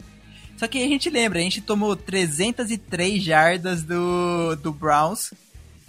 Só 0.57 0.69
que 0.69 0.83
a 0.83 0.89
gente 0.89 1.11
lembra, 1.11 1.39
a 1.39 1.43
gente 1.43 1.61
tomou 1.61 1.97
303 1.97 3.23
jardas 3.23 3.83
do, 3.83 4.57
do 4.57 4.73
Browns, 4.73 5.33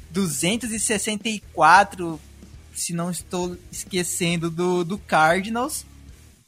264, 0.10 2.20
se 2.74 2.94
não 2.94 3.12
estou 3.12 3.58
esquecendo, 3.72 4.50
do, 4.50 4.84
do 4.84 4.98
Cardinals. 4.98 5.86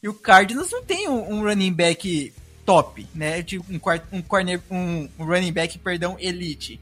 E 0.02 0.10
o 0.10 0.14
Cardinals 0.14 0.72
não 0.72 0.84
tem 0.84 1.08
um, 1.08 1.34
um 1.34 1.44
running 1.44 1.74
back 1.74 2.34
top, 2.66 3.08
né? 3.14 3.46
Um, 3.70 3.80
um, 4.18 4.22
corner, 4.22 4.62
um, 4.70 5.08
um 5.18 5.26
running 5.26 5.54
back, 5.54 5.78
perdão, 5.80 6.18
elite. 6.20 6.80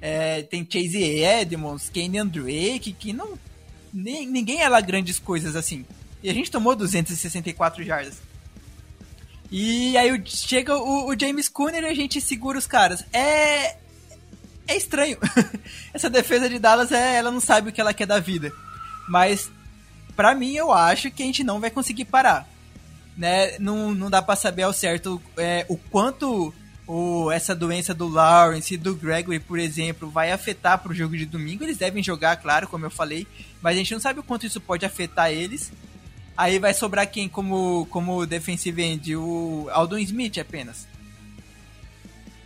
É, 0.00 0.42
tem 0.42 0.66
Chase 0.68 1.00
Edmonds, 1.00 1.88
Kenyon 1.88 2.26
Drake, 2.26 2.92
que 2.92 3.12
não. 3.12 3.38
Nem, 3.94 4.26
ninguém 4.26 4.62
é 4.62 4.68
lá 4.68 4.80
grandes 4.80 5.18
coisas 5.18 5.54
assim. 5.54 5.84
E 6.22 6.28
a 6.28 6.34
gente 6.34 6.50
tomou 6.50 6.74
264 6.74 7.84
jardas. 7.84 8.31
E 9.52 9.96
aí 9.96 10.20
chega 10.26 10.76
o, 10.76 11.08
o 11.08 11.16
James 11.18 11.48
Conner 11.48 11.84
e 11.84 11.86
a 11.86 11.94
gente 11.94 12.20
segura 12.20 12.58
os 12.58 12.66
caras. 12.66 13.04
É. 13.12 13.76
É 14.66 14.76
estranho. 14.76 15.18
Essa 15.94 16.10
defesa 16.10 16.48
de 16.48 16.58
Dallas, 16.58 16.90
é, 16.90 17.16
ela 17.16 17.30
não 17.30 17.40
sabe 17.40 17.68
o 17.68 17.72
que 17.72 17.80
ela 17.80 17.94
quer 17.94 18.06
da 18.06 18.18
vida. 18.18 18.52
Mas, 19.08 19.50
para 20.16 20.34
mim, 20.34 20.54
eu 20.54 20.72
acho 20.72 21.10
que 21.10 21.22
a 21.22 21.26
gente 21.26 21.44
não 21.44 21.60
vai 21.60 21.70
conseguir 21.70 22.06
parar 22.06 22.48
né, 23.16 23.58
não, 23.58 23.94
não 23.94 24.10
dá 24.10 24.22
para 24.22 24.36
saber 24.36 24.62
ao 24.62 24.72
certo 24.72 25.20
é, 25.36 25.66
o 25.68 25.76
quanto 25.76 26.52
o, 26.86 27.30
essa 27.30 27.54
doença 27.54 27.94
do 27.94 28.08
Lawrence 28.08 28.74
e 28.74 28.78
do 28.78 28.94
Gregory, 28.94 29.38
por 29.38 29.58
exemplo, 29.58 30.10
vai 30.10 30.32
afetar 30.32 30.78
para 30.78 30.92
o 30.92 30.94
jogo 30.94 31.16
de 31.16 31.26
domingo. 31.26 31.62
Eles 31.62 31.76
devem 31.76 32.02
jogar, 32.02 32.36
claro, 32.36 32.66
como 32.66 32.86
eu 32.86 32.90
falei, 32.90 33.26
mas 33.60 33.74
a 33.74 33.78
gente 33.78 33.92
não 33.92 34.00
sabe 34.00 34.20
o 34.20 34.22
quanto 34.22 34.46
isso 34.46 34.60
pode 34.60 34.84
afetar 34.84 35.30
eles. 35.30 35.72
Aí 36.36 36.58
vai 36.58 36.72
sobrar 36.72 37.10
quem 37.10 37.28
como, 37.28 37.86
como 37.90 38.26
defensive 38.26 38.82
end? 38.82 39.16
O 39.16 39.68
Aldon 39.70 39.98
Smith 39.98 40.38
apenas. 40.38 40.88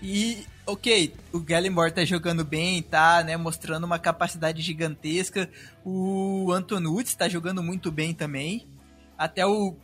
E, 0.02 0.46
ok, 0.66 1.14
o 1.32 1.40
Gallimore 1.40 1.92
tá 1.92 2.04
jogando 2.04 2.44
bem, 2.44 2.82
tá, 2.82 3.22
né, 3.24 3.36
mostrando 3.36 3.84
uma 3.84 3.98
capacidade 3.98 4.60
gigantesca. 4.62 5.48
O 5.84 6.52
Anton 6.52 6.82
Woods 6.86 7.14
tá 7.14 7.28
jogando 7.28 7.62
muito 7.62 7.90
bem 7.90 8.12
também. 8.12 8.66
Até 9.16 9.46
o 9.46 9.76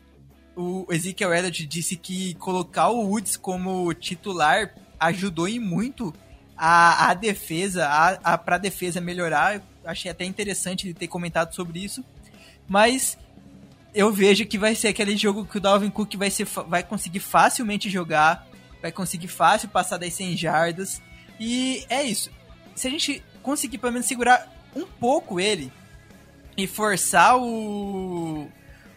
o 0.55 0.87
Ezekiel 0.91 1.33
Elliott 1.33 1.67
disse 1.67 1.97
que 1.97 2.35
colocar 2.35 2.89
o 2.89 3.07
Woods 3.07 3.37
como 3.37 3.93
titular 3.95 4.75
ajudou 5.01 5.49
em 5.49 5.59
muito 5.59 6.15
a, 6.57 7.11
a 7.11 7.15
defesa, 7.15 7.87
a, 7.87 8.35
a, 8.35 8.39
pra 8.39 8.59
defesa 8.59 9.01
melhorar. 9.01 9.63
Achei 9.85 10.11
até 10.11 10.25
interessante 10.25 10.87
ele 10.87 10.95
ter 10.95 11.09
comentado 11.09 11.55
sobre 11.55 11.83
isso. 11.83 12.05
Mas 12.69 13.19
eu 13.95 14.13
vejo 14.13 14.47
que 14.47 14.59
vai 14.59 14.75
ser 14.75 14.89
aquele 14.89 15.17
jogo 15.17 15.45
que 15.45 15.59
o 15.59 15.61
Dalvin 15.61 15.91
Cook 15.91 16.15
vai, 16.17 16.31
ser, 16.31 16.47
vai 16.67 16.83
conseguir 16.83 17.21
facilmente 17.21 17.91
jogar, 17.91 18.47
vai 18.81 18.91
conseguir 18.91 19.29
fácil 19.29 19.69
passar 19.69 19.99
das 19.99 20.15
100 20.15 20.37
jardas. 20.37 21.03
E 21.39 21.85
é 21.89 22.03
isso. 22.03 22.31
Se 22.75 22.89
a 22.89 22.91
gente 22.91 23.23
conseguir 23.43 23.79
pelo 23.79 23.93
menos 23.93 24.07
segurar 24.07 24.51
um 24.75 24.87
pouco 24.87 25.39
ele 25.39 25.71
e 26.57 26.67
forçar 26.67 27.37
o, 27.37 28.49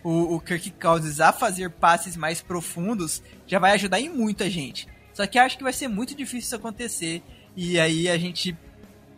o, 0.03 0.35
o 0.35 0.39
Kirk 0.39 0.71
Cousins 0.71 1.19
a 1.19 1.33
fazer 1.33 1.69
passes 1.71 2.15
mais 2.15 2.41
profundos, 2.41 3.21
já 3.45 3.59
vai 3.59 3.71
ajudar 3.71 3.99
em 3.99 4.09
muita 4.09 4.49
gente. 4.49 4.87
Só 5.13 5.25
que 5.27 5.37
acho 5.37 5.57
que 5.57 5.63
vai 5.63 5.73
ser 5.73 5.87
muito 5.87 6.15
difícil 6.15 6.39
isso 6.39 6.55
acontecer. 6.55 7.21
E 7.55 7.79
aí 7.79 8.09
a 8.09 8.17
gente 8.17 8.57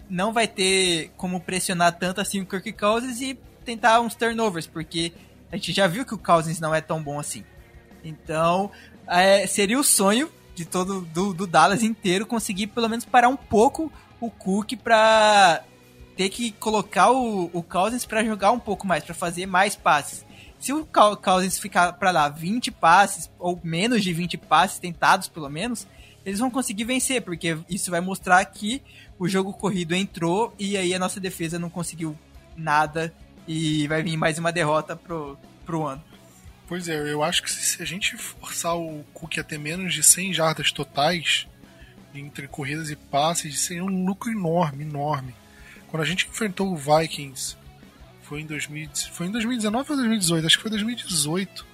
não 0.10 0.32
vai 0.32 0.48
ter 0.48 1.12
como 1.18 1.40
pressionar 1.42 1.98
tanto 1.98 2.22
assim 2.22 2.42
o 2.42 2.46
Kirk 2.46 2.74
Cousins 2.74 3.22
e 3.22 3.38
tentar 3.66 4.00
uns 4.00 4.16
turnovers, 4.16 4.66
porque 4.66 5.12
a 5.52 5.56
gente 5.56 5.74
já 5.74 5.88
viu 5.88 6.06
que 6.06 6.14
o 6.14 6.18
Cousins 6.18 6.60
não 6.60 6.74
é 6.74 6.82
tão 6.82 7.02
bom 7.02 7.20
assim. 7.20 7.44
Então, 8.04 8.72
é, 9.08 9.46
seria 9.48 9.80
o 9.80 9.84
sonho 9.84 10.30
de 10.56 10.66
todo 10.66 11.02
do, 11.02 11.34
do, 11.34 11.48
Dallas 11.48 11.84
inteiro 11.84 12.26
conseguir 12.26 12.68
pelo 12.68 12.90
menos 12.90 13.06
parar 13.06 13.30
um 13.30 13.36
pouco 13.36 13.92
o 14.20 14.30
Cook 14.30 14.74
para 14.84 15.64
ter 16.16 16.30
que 16.30 16.52
colocar 16.52 17.12
o, 17.12 17.46
o 17.54 17.62
Cousins 17.62 18.06
para 18.06 18.26
jogar 18.26 18.52
um 18.52 18.60
pouco 18.60 18.88
mais, 18.88 19.04
para 19.04 19.14
fazer 19.14 19.46
mais 19.46 19.76
passes. 19.76 20.26
Se 20.60 20.74
o 20.74 20.88
Cousins 21.24 21.60
ficar 21.60 21.94
para 21.94 22.10
lá 22.10 22.28
20 22.28 22.72
passes, 22.72 23.30
ou 23.38 23.60
menos 23.64 24.04
de 24.04 24.12
20 24.12 24.38
passes 24.40 24.80
tentados 24.80 25.28
pelo 25.28 25.48
menos, 25.48 25.86
eles 26.26 26.40
vão 26.40 26.50
conseguir 26.50 26.84
vencer, 26.84 27.22
porque 27.22 27.58
isso 27.70 27.92
vai 27.92 28.02
mostrar 28.02 28.44
que 28.46 28.82
o 29.20 29.28
jogo 29.28 29.54
corrido 29.54 29.94
entrou 29.94 30.54
e 30.58 30.76
aí 30.76 30.94
a 30.94 31.00
nossa 31.00 31.20
defesa 31.20 31.60
não 31.60 31.70
conseguiu 31.70 32.18
nada 32.56 33.14
e 33.48 33.88
vai 33.88 34.04
vir 34.04 34.18
mais 34.18 34.38
uma 34.38 34.52
derrota 34.52 34.96
pro, 34.96 35.38
pro 35.66 35.86
ano. 35.86 36.04
Pois 36.68 36.90
é, 36.90 37.12
eu 37.12 37.24
acho 37.24 37.42
que 37.42 37.50
se 37.50 37.82
a 37.82 37.86
gente 37.86 38.18
forçar 38.18 38.78
o 38.78 39.04
Cook 39.14 39.38
a 39.38 39.44
ter 39.44 39.58
menos 39.58 39.94
de 39.94 40.04
100 40.04 40.34
jardas 40.34 40.72
totais, 40.72 41.48
entre 42.14 42.48
corridas 42.48 42.90
e 42.90 42.96
passes, 42.96 43.62
seria 43.62 43.84
um 43.84 44.06
lucro 44.06 44.30
enorme, 44.30 44.84
enorme. 44.84 45.34
Quando 45.88 46.04
a 46.04 46.06
gente 46.06 46.28
enfrentou 46.28 46.74
o 46.74 46.76
Vikings 46.76 47.56
foi 48.24 48.42
em, 48.42 48.46
2000, 48.46 48.90
foi 49.14 49.28
em 49.28 49.32
2019 49.32 49.92
ou 49.92 49.96
2018? 49.96 50.46
Acho 50.46 50.58
que 50.58 50.62
foi 50.62 50.72
2018. 50.72 51.66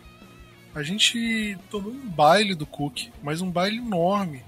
A 0.75 0.83
gente 0.83 1.57
tomou 1.71 1.91
um 1.91 2.07
baile 2.09 2.53
do 2.53 2.65
Cook, 2.65 3.09
mas 3.23 3.41
um 3.41 3.49
baile 3.49 3.77
enorme. 3.77 4.43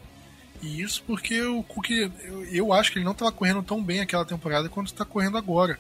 E 0.62 0.82
isso 0.82 1.04
porque 1.06 1.42
o 1.42 1.64
Cook, 1.64 1.90
eu, 1.90 2.46
eu 2.46 2.74
acho 2.74 2.92
que 2.92 3.00
ele 3.00 3.06
não 3.06 3.14
estava 3.14 3.32
correndo 3.32 3.64
tão 3.64 3.84
bem 3.84 4.02
aquela 4.02 4.26
temporada 4.26 4.70
quanto 4.70 4.88
está 4.88 5.04
correndo 5.04 5.38
agora. 5.38 5.80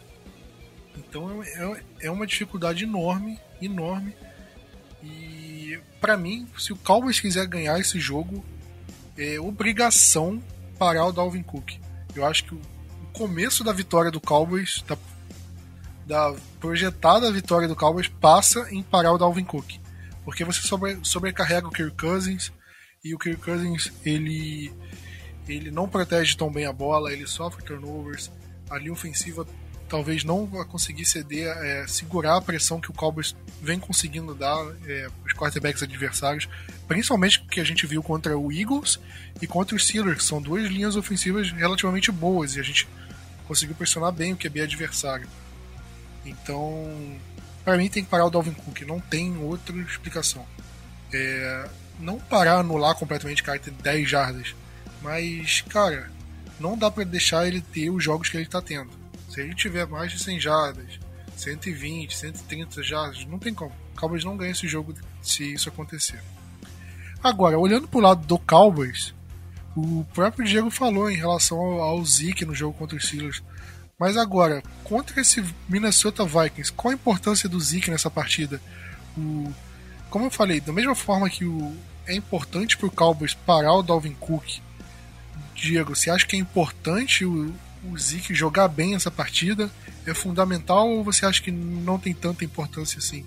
Então 0.97 1.43
é, 1.43 1.47
é, 1.47 1.83
é 2.07 2.11
uma 2.11 2.27
dificuldade 2.27 2.83
enorme, 2.83 3.39
enorme. 3.61 4.15
E 5.03 5.79
para 5.99 6.17
mim, 6.17 6.47
se 6.57 6.73
o 6.73 6.77
Cowboys 6.77 7.19
quiser 7.19 7.45
ganhar 7.47 7.79
esse 7.79 7.99
jogo, 7.99 8.43
é 9.17 9.39
obrigação 9.39 10.41
parar 10.77 11.05
o 11.05 11.11
Dalvin 11.11 11.43
Cook. 11.43 11.73
Eu 12.15 12.25
acho 12.25 12.45
que 12.45 12.55
o 12.55 12.61
começo 13.13 13.63
da 13.63 13.71
vitória 13.71 14.11
do 14.11 14.19
Cowboys, 14.19 14.83
da 14.87 14.97
da 16.05 16.35
projetada 16.59 17.31
vitória 17.31 17.67
do 17.67 17.75
Cowboys 17.75 18.07
passa 18.07 18.67
em 18.71 18.83
parar 18.83 19.11
o 19.11 19.17
Dalvin 19.17 19.43
Cook. 19.43 19.79
Porque 20.23 20.45
você 20.45 20.61
sobre, 20.61 20.99
sobrecarrega 21.03 21.67
o 21.67 21.71
Kirk 21.71 21.97
Cousins 21.97 22.51
e 23.03 23.13
o 23.13 23.17
Kirk 23.17 23.41
Cousins 23.41 23.91
ele, 24.05 24.71
ele 25.47 25.71
não 25.71 25.89
protege 25.89 26.37
tão 26.37 26.51
bem 26.51 26.65
a 26.65 26.73
bola, 26.73 27.11
ele 27.11 27.27
sofre 27.27 27.63
turnovers. 27.63 28.31
A 28.69 28.77
linha 28.77 28.93
ofensiva 28.93 29.45
talvez 29.87 30.23
não 30.23 30.45
vai 30.45 30.65
conseguir 30.65 31.05
ceder, 31.05 31.47
é, 31.47 31.87
segurar 31.87 32.37
a 32.37 32.41
pressão 32.41 32.79
que 32.79 32.89
o 32.89 32.93
Cowboys 32.93 33.35
vem 33.61 33.79
conseguindo 33.79 34.33
dar 34.33 34.57
é, 34.87 35.07
os 35.25 35.33
quarterbacks 35.33 35.83
adversários, 35.83 36.47
principalmente 36.87 37.41
que 37.41 37.59
a 37.59 37.63
gente 37.63 37.85
viu 37.85 38.01
contra 38.01 38.37
o 38.37 38.51
Eagles 38.51 38.99
e 39.41 39.47
contra 39.47 39.75
os 39.75 39.85
Steelers, 39.85 40.17
que 40.17 40.23
são 40.23 40.41
duas 40.41 40.69
linhas 40.69 40.95
ofensivas 40.95 41.51
relativamente 41.51 42.11
boas 42.11 42.55
e 42.55 42.59
a 42.59 42.63
gente 42.63 42.87
conseguiu 43.47 43.75
pressionar 43.75 44.11
bem 44.11 44.33
o 44.33 44.37
QB 44.37 44.61
adversário. 44.61 45.27
Então, 46.25 47.19
para 47.63 47.77
mim 47.77 47.89
tem 47.89 48.03
que 48.03 48.09
parar 48.09 48.25
o 48.25 48.29
Dalvin 48.29 48.53
Cook, 48.53 48.81
não 48.81 48.99
tem 48.99 49.37
outra 49.37 49.75
explicação. 49.77 50.45
É, 51.13 51.69
não 51.99 52.19
parar, 52.19 52.59
anular 52.59 52.95
completamente, 52.95 53.43
cara, 53.43 53.59
ter 53.59 53.71
10 53.71 54.09
jardas, 54.09 54.55
mas, 55.01 55.61
cara, 55.61 56.11
não 56.59 56.77
dá 56.77 56.89
para 56.89 57.03
deixar 57.03 57.47
ele 57.47 57.61
ter 57.61 57.89
os 57.89 58.03
jogos 58.03 58.29
que 58.29 58.37
ele 58.37 58.45
tá 58.47 58.61
tendo. 58.61 58.89
Se 59.35 59.41
ele 59.41 59.53
tiver 59.53 59.85
mais 59.85 60.13
de 60.13 60.23
100 60.23 60.39
jardas, 60.39 60.97
120, 61.35 62.15
130 62.15 62.81
jardas, 62.81 63.25
não 63.25 63.37
tem 63.37 63.53
como. 63.53 63.73
O 63.93 63.99
Cowboys 63.99 64.23
não 64.23 64.37
ganha 64.37 64.53
esse 64.53 64.65
jogo 64.65 64.93
se 65.21 65.55
isso 65.55 65.67
acontecer. 65.67 66.23
Agora, 67.21 67.59
olhando 67.59 67.85
pro 67.85 67.99
lado 67.99 68.25
do 68.25 68.39
Cowboys, 68.39 69.13
o 69.75 70.05
próprio 70.13 70.45
Diego 70.45 70.71
falou 70.71 71.11
em 71.11 71.17
relação 71.17 71.59
ao, 71.59 72.01
Zeke 72.05 72.45
no 72.45 72.55
jogo 72.55 72.77
contra 72.77 72.95
os 72.95 73.05
Steelers. 73.05 73.43
Mas 73.99 74.15
agora, 74.15 74.63
contra 74.85 75.19
esse 75.19 75.43
Minnesota 75.67 76.23
Vikings, 76.23 76.71
qual 76.71 76.93
a 76.93 76.95
importância 76.95 77.49
do 77.49 77.59
Zeke 77.59 77.91
nessa 77.91 78.09
partida? 78.09 78.61
O, 79.17 79.53
como 80.09 80.27
eu 80.27 80.31
falei, 80.31 80.61
da 80.61 80.71
mesma 80.71 80.95
forma 80.95 81.29
que 81.29 81.43
o, 81.43 81.75
é 82.07 82.15
importante 82.15 82.77
para 82.77 82.87
o 82.87 82.91
Cowboys 82.91 83.33
parar 83.33 83.73
o 83.73 83.83
Dalvin 83.83 84.13
Cook, 84.13 84.61
Diego, 85.53 85.93
você 85.93 86.09
acha 86.09 86.25
que 86.25 86.37
é 86.37 86.39
importante 86.39 87.25
o, 87.25 87.53
o 87.91 87.97
Zeke 87.97 88.33
jogar 88.33 88.67
bem 88.67 88.95
essa 88.95 89.11
partida? 89.11 89.69
É 90.05 90.13
fundamental 90.13 90.89
ou 90.89 91.03
você 91.03 91.25
acha 91.25 91.41
que 91.41 91.51
não 91.51 91.97
tem 91.97 92.13
tanta 92.13 92.45
importância 92.45 92.99
assim? 92.99 93.25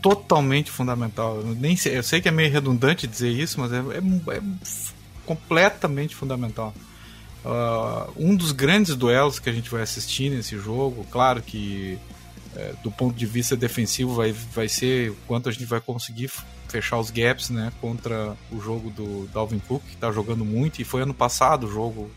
totalmente 0.00 0.70
fundamental. 0.70 1.36
Eu, 1.36 1.54
nem 1.54 1.76
sei, 1.76 1.96
eu 1.98 2.02
sei 2.02 2.20
que 2.20 2.28
é 2.28 2.30
meio 2.30 2.50
redundante 2.50 3.06
dizer 3.06 3.30
isso, 3.30 3.60
mas 3.60 3.72
é, 3.72 3.76
é, 3.76 4.36
é 4.36 4.42
completamente 5.26 6.14
fundamental. 6.16 6.74
Uh, 7.44 8.12
um 8.16 8.36
dos 8.36 8.52
grandes 8.52 8.96
duelos 8.96 9.38
que 9.38 9.48
a 9.48 9.52
gente 9.52 9.70
vai 9.70 9.82
assistir 9.82 10.30
nesse 10.30 10.58
jogo, 10.58 11.06
claro 11.10 11.40
que 11.42 11.98
é, 12.54 12.74
do 12.82 12.90
ponto 12.90 13.16
de 13.16 13.26
vista 13.26 13.56
defensivo 13.56 14.14
vai, 14.14 14.32
vai 14.32 14.68
ser 14.68 15.14
quanto 15.26 15.48
a 15.48 15.52
gente 15.52 15.64
vai 15.64 15.80
conseguir 15.80 16.30
fechar 16.68 16.98
os 16.98 17.10
gaps 17.10 17.48
né, 17.48 17.72
contra 17.80 18.36
o 18.50 18.60
jogo 18.60 18.90
do 18.90 19.28
Dalvin 19.32 19.58
Cook, 19.60 19.82
que 19.84 19.94
está 19.94 20.10
jogando 20.12 20.44
muito, 20.44 20.80
e 20.80 20.84
foi 20.84 21.02
ano 21.02 21.14
passado 21.14 21.66
o 21.66 21.72
jogo, 21.72 22.10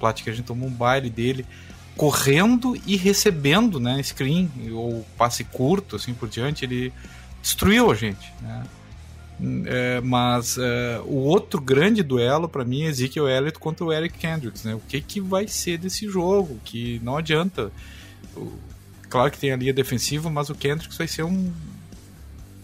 Plat, 0.00 0.22
que 0.22 0.30
a 0.30 0.32
gente 0.32 0.46
tomou 0.46 0.68
um 0.68 0.72
baile 0.72 1.10
dele 1.10 1.46
correndo 1.96 2.80
e 2.86 2.96
recebendo 2.96 3.78
né, 3.78 4.02
screen 4.02 4.50
ou 4.72 5.04
passe 5.18 5.44
curto, 5.44 5.96
assim 5.96 6.14
por 6.14 6.28
diante, 6.28 6.64
ele 6.64 6.92
destruiu 7.42 7.90
a 7.90 7.94
gente, 7.94 8.32
né? 8.40 8.64
É, 9.66 10.00
mas 10.02 10.58
é, 10.58 11.00
o 11.04 11.14
outro 11.14 11.60
grande 11.60 12.02
duelo 12.02 12.46
para 12.46 12.62
mim 12.62 12.82
é 12.82 12.88
Ezekiel 12.88 13.26
Elliott 13.26 13.58
contra 13.58 13.84
o 13.84 13.92
Eric 13.92 14.18
Kendricks, 14.18 14.64
né? 14.64 14.74
O 14.74 14.80
que 14.80 15.00
que 15.00 15.20
vai 15.20 15.48
ser 15.48 15.78
desse 15.78 16.06
jogo? 16.08 16.58
Que 16.64 17.00
não 17.02 17.16
adianta. 17.16 17.72
Claro 19.08 19.30
que 19.30 19.38
tem 19.38 19.50
a 19.50 19.56
linha 19.56 19.72
defensiva, 19.72 20.28
mas 20.28 20.50
o 20.50 20.54
Kendricks 20.54 20.96
vai 20.96 21.08
ser 21.08 21.22
um 21.22 21.50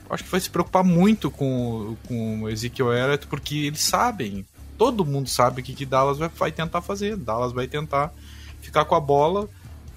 acho 0.08 0.24
que 0.24 0.30
vai 0.30 0.40
se 0.40 0.50
preocupar 0.50 0.84
muito 0.84 1.30
com, 1.30 1.96
com 2.06 2.48
Ezekiel 2.48 2.92
Elliott 2.92 3.26
porque 3.26 3.54
eles 3.56 3.80
sabem, 3.80 4.46
todo 4.76 5.04
mundo 5.04 5.28
sabe 5.28 5.60
o 5.60 5.64
que, 5.64 5.74
que 5.74 5.86
Dallas 5.86 6.18
vai, 6.18 6.28
vai 6.28 6.52
tentar 6.52 6.80
fazer. 6.80 7.16
Dallas 7.16 7.52
vai 7.52 7.66
tentar 7.66 8.12
ficar 8.60 8.84
com 8.84 8.94
a 8.94 9.00
bola 9.00 9.48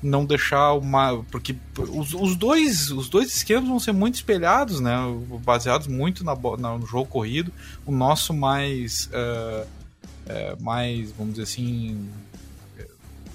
não 0.01 0.25
deixar 0.25 0.73
uma. 0.73 1.23
Porque 1.29 1.55
os, 1.77 2.13
os, 2.13 2.35
dois, 2.35 2.89
os 2.91 3.09
dois 3.09 3.33
esquemas 3.35 3.67
vão 3.67 3.79
ser 3.79 3.91
muito 3.91 4.15
espelhados, 4.15 4.79
né? 4.79 4.95
Baseados 5.43 5.87
muito 5.87 6.23
na, 6.23 6.35
na 6.57 6.77
no 6.77 6.85
jogo 6.85 7.05
corrido. 7.05 7.51
O 7.85 7.91
nosso 7.91 8.33
mais. 8.33 9.07
Uh, 9.07 9.65
uh, 9.65 10.63
mais, 10.63 11.11
vamos 11.11 11.33
dizer 11.33 11.43
assim. 11.43 12.09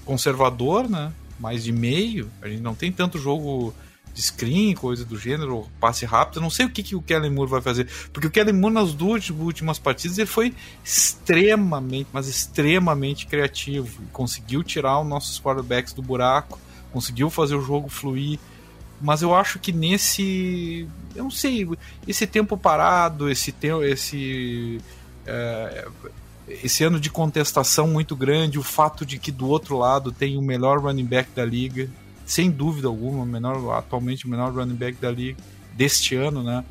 conservador, 0.03 0.89
né? 0.89 1.11
Mais 1.39 1.63
de 1.63 1.71
meio. 1.71 2.29
A 2.41 2.47
gente 2.47 2.61
não 2.61 2.73
tem 2.73 2.91
tanto 2.91 3.19
jogo 3.19 3.73
de 4.15 4.21
screen, 4.21 4.73
coisa 4.73 5.03
do 5.03 5.19
gênero, 5.19 5.67
passe 5.77 6.05
rápido. 6.05 6.37
Eu 6.37 6.43
não 6.43 6.49
sei 6.49 6.65
o 6.65 6.69
que, 6.69 6.81
que 6.81 6.95
o 6.95 7.01
Kellen 7.01 7.29
Moore 7.29 7.51
vai 7.51 7.61
fazer. 7.61 7.87
Porque 8.13 8.27
o 8.27 8.31
Kellen 8.31 8.55
Moore, 8.55 8.73
nas 8.73 8.93
duas 8.93 9.29
últimas 9.29 9.77
partidas, 9.77 10.17
ele 10.17 10.25
foi 10.25 10.55
extremamente, 10.83 12.07
mas 12.13 12.27
extremamente 12.27 13.27
criativo. 13.27 14.01
Conseguiu 14.13 14.63
tirar 14.63 15.01
os 15.01 15.07
nossos 15.07 15.39
quarterbacks 15.39 15.91
do 15.91 16.01
buraco, 16.01 16.57
conseguiu 16.93 17.29
fazer 17.29 17.55
o 17.55 17.61
jogo 17.61 17.89
fluir. 17.89 18.39
Mas 19.01 19.21
eu 19.21 19.35
acho 19.35 19.59
que 19.59 19.73
nesse. 19.73 20.87
Eu 21.13 21.25
não 21.25 21.31
sei, 21.31 21.67
esse 22.07 22.25
tempo 22.25 22.57
parado, 22.57 23.29
esse 23.29 23.51
tempo. 23.51 23.83
Esse, 23.83 24.79
é, 25.27 25.87
esse 26.47 26.85
ano 26.85 27.01
de 27.01 27.09
contestação 27.09 27.89
muito 27.89 28.15
grande, 28.15 28.57
o 28.57 28.63
fato 28.63 29.05
de 29.05 29.19
que 29.19 29.31
do 29.31 29.49
outro 29.49 29.77
lado 29.77 30.09
tem 30.13 30.37
o 30.37 30.41
melhor 30.41 30.79
running 30.79 31.05
back 31.05 31.29
da 31.35 31.43
liga, 31.43 31.89
sem 32.25 32.49
dúvida 32.49 32.87
alguma, 32.87 33.23
o 33.23 33.25
menor, 33.25 33.77
atualmente 33.77 34.25
o 34.25 34.29
menor 34.29 34.51
running 34.53 34.75
back 34.75 34.97
da 34.99 35.11
liga 35.11 35.37
deste 35.73 36.15
ano, 36.15 36.43
né? 36.43 36.65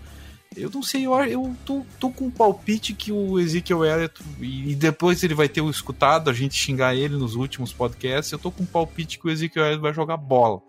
Eu 0.57 0.71
não 0.71 0.83
sei, 0.83 1.07
eu, 1.07 1.15
eu 1.25 1.57
tô, 1.65 1.85
tô 1.99 2.11
com 2.11 2.27
um 2.27 2.31
palpite 2.31 2.95
que 2.95 3.11
o 3.11 3.41
Ezekiel 3.41 3.85
Elliott, 3.85 4.23
e 4.41 4.75
depois 4.75 5.23
ele 5.23 5.35
vai 5.35 5.49
ter 5.49 5.61
o 5.61 5.71
escutado, 5.71 6.31
a 6.31 6.33
gente 6.33 6.55
xingar 6.55 6.95
ele 6.95 7.17
nos 7.17 7.35
últimos 7.35 7.73
podcasts, 7.73 8.31
eu 8.31 8.39
tô 8.39 8.51
com 8.51 8.63
um 8.63 8.67
palpite 8.67 9.19
que 9.19 9.27
o 9.27 9.31
Ezekiel 9.31 9.65
Elliott 9.65 9.83
vai 9.83 9.93
jogar 9.93 10.17
bola. 10.17 10.61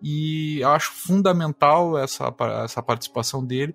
E 0.00 0.62
acho 0.62 0.92
fundamental 0.92 1.98
essa, 1.98 2.32
essa 2.62 2.82
participação 2.82 3.44
dele, 3.44 3.74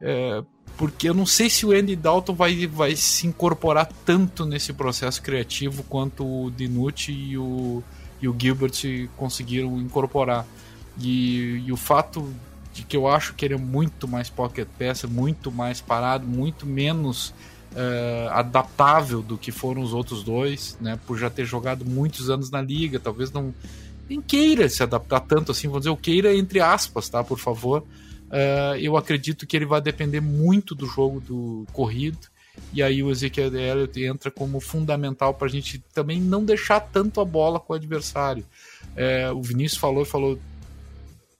é, 0.00 0.42
porque 0.76 1.08
eu 1.08 1.14
não 1.14 1.26
sei 1.26 1.50
se 1.50 1.66
o 1.66 1.72
Andy 1.72 1.96
Dalton 1.96 2.34
vai, 2.34 2.66
vai 2.66 2.96
se 2.96 3.26
incorporar 3.26 3.86
tanto 4.04 4.44
nesse 4.46 4.72
processo 4.72 5.22
criativo 5.22 5.82
quanto 5.84 6.24
o 6.24 6.50
Dinucci 6.50 7.12
e 7.12 7.38
o, 7.38 7.82
e 8.24 8.28
o 8.28 8.34
Gilbert 8.36 8.72
conseguiram 9.18 9.78
incorporar. 9.78 10.46
E, 10.98 11.62
e, 11.66 11.72
o 11.72 11.76
fato 11.76 12.32
de 12.72 12.82
que 12.82 12.96
eu 12.96 13.06
acho 13.06 13.34
que 13.34 13.44
ele 13.44 13.54
é 13.54 13.58
muito 13.58 14.08
mais 14.08 14.30
pocket 14.30 14.66
peça, 14.78 15.06
muito 15.06 15.52
mais 15.52 15.82
parado, 15.82 16.26
muito 16.26 16.64
menos 16.64 17.34
uh, 17.72 18.30
adaptável 18.30 19.20
do 19.20 19.36
que 19.36 19.52
foram 19.52 19.82
os 19.82 19.92
outros 19.92 20.24
dois, 20.24 20.78
né? 20.80 20.98
Por 21.06 21.18
já 21.18 21.28
ter 21.28 21.44
jogado 21.44 21.84
muitos 21.84 22.30
anos 22.30 22.50
na 22.50 22.62
liga, 22.62 22.98
talvez 22.98 23.30
não 23.30 23.54
nem 24.08 24.20
queira 24.20 24.68
se 24.68 24.82
adaptar 24.82 25.20
tanto 25.20 25.52
assim, 25.52 25.66
vamos 25.66 25.82
dizer, 25.82 25.90
o 25.90 25.96
queira 25.96 26.34
entre 26.34 26.60
aspas, 26.60 27.08
tá? 27.08 27.22
Por 27.22 27.38
favor. 27.38 27.84
Uh, 28.30 28.76
eu 28.80 28.96
acredito 28.96 29.46
que 29.46 29.54
ele 29.54 29.66
vai 29.66 29.82
depender 29.82 30.20
muito 30.20 30.74
do 30.74 30.86
jogo 30.86 31.20
do 31.20 31.66
corrido 31.72 32.33
e 32.72 32.82
aí 32.82 33.02
o 33.02 33.10
Ezekiel 33.10 33.54
Elliott 33.54 34.02
entra 34.02 34.30
como 34.30 34.60
fundamental 34.60 35.34
para 35.34 35.46
a 35.46 35.50
gente 35.50 35.78
também 35.92 36.20
não 36.20 36.44
deixar 36.44 36.80
tanto 36.80 37.20
a 37.20 37.24
bola 37.24 37.60
com 37.60 37.72
o 37.72 37.76
adversário. 37.76 38.44
É, 38.96 39.30
o 39.30 39.42
Vinícius 39.42 39.80
falou 39.80 40.04
falou 40.04 40.38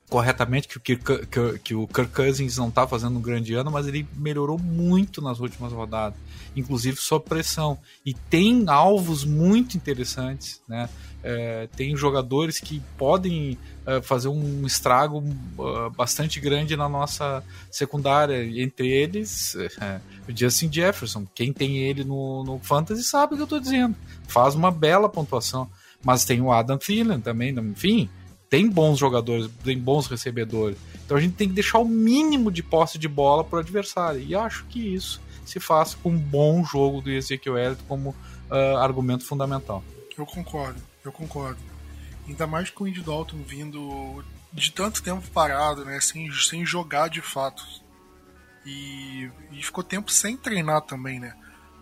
corretamente 0.08 0.68
que, 0.68 0.96
que, 0.96 1.26
que, 1.26 1.58
que 1.58 1.74
o 1.74 1.88
Kirk 1.88 2.12
Cousins 2.12 2.56
não 2.56 2.68
está 2.68 2.86
fazendo 2.86 3.18
um 3.18 3.22
grande 3.22 3.54
ano, 3.54 3.70
mas 3.70 3.86
ele 3.86 4.06
melhorou 4.14 4.58
muito 4.58 5.20
nas 5.20 5.40
últimas 5.40 5.72
rodadas, 5.72 6.18
inclusive 6.54 6.96
sob 6.98 7.24
pressão. 7.28 7.78
E 8.04 8.14
tem 8.14 8.64
alvos 8.68 9.24
muito 9.24 9.76
interessantes, 9.76 10.60
né? 10.68 10.88
É, 11.26 11.68
tem 11.74 11.96
jogadores 11.96 12.60
que 12.60 12.82
podem 12.98 13.58
é, 13.86 14.02
fazer 14.02 14.28
um 14.28 14.66
estrago 14.66 15.24
uh, 15.58 15.90
bastante 15.96 16.38
grande 16.38 16.76
na 16.76 16.88
nossa 16.88 17.42
secundária. 17.70 18.44
Entre 18.60 18.88
eles, 18.88 19.56
é, 19.80 20.00
o 20.28 20.36
Justin 20.36 20.70
Jefferson. 20.70 21.26
Quem 21.34 21.52
tem 21.52 21.78
ele 21.78 22.04
no, 22.04 22.44
no 22.44 22.58
Fantasy 22.58 23.02
sabe 23.02 23.32
o 23.32 23.36
que 23.36 23.42
eu 23.42 23.44
estou 23.44 23.60
dizendo. 23.60 23.96
Faz 24.28 24.54
uma 24.54 24.70
bela 24.70 25.08
pontuação. 25.08 25.68
Mas 26.04 26.24
tem 26.26 26.42
o 26.42 26.52
Adam 26.52 26.76
Thielen 26.76 27.20
também, 27.20 27.50
enfim 27.58 28.10
tem 28.54 28.70
bons 28.70 29.00
jogadores, 29.00 29.50
tem 29.64 29.76
bons 29.76 30.06
recebedores. 30.06 30.78
Então 31.04 31.16
a 31.16 31.20
gente 31.20 31.34
tem 31.34 31.48
que 31.48 31.54
deixar 31.54 31.80
o 31.80 31.84
mínimo 31.84 32.52
de 32.52 32.62
posse 32.62 32.96
de 32.98 33.08
bola 33.08 33.42
para 33.42 33.56
o 33.56 33.58
adversário. 33.58 34.20
E 34.20 34.32
acho 34.32 34.64
que 34.66 34.94
isso 34.94 35.20
se 35.44 35.58
faz 35.58 35.94
com 35.94 36.10
um 36.10 36.18
bom 36.18 36.64
jogo 36.64 37.00
do 37.00 37.10
Ezekiel 37.10 37.58
Elliott 37.58 37.82
como 37.88 38.10
uh, 38.10 38.76
argumento 38.78 39.26
fundamental. 39.26 39.82
Eu 40.16 40.24
concordo, 40.24 40.80
eu 41.04 41.12
concordo. 41.12 41.60
Ainda 42.26 42.46
mais 42.46 42.70
com 42.70 42.84
o 42.84 42.88
Indy 42.88 43.02
Dalton 43.02 43.42
vindo 43.42 44.24
de 44.52 44.72
tanto 44.72 45.02
tempo 45.02 45.28
parado, 45.30 45.84
né, 45.84 46.00
sem, 46.00 46.30
sem 46.32 46.64
jogar 46.64 47.08
de 47.08 47.20
fato. 47.20 47.64
E, 48.64 49.30
e 49.52 49.62
ficou 49.62 49.84
tempo 49.84 50.10
sem 50.10 50.36
treinar 50.36 50.80
também, 50.82 51.20
né? 51.20 51.36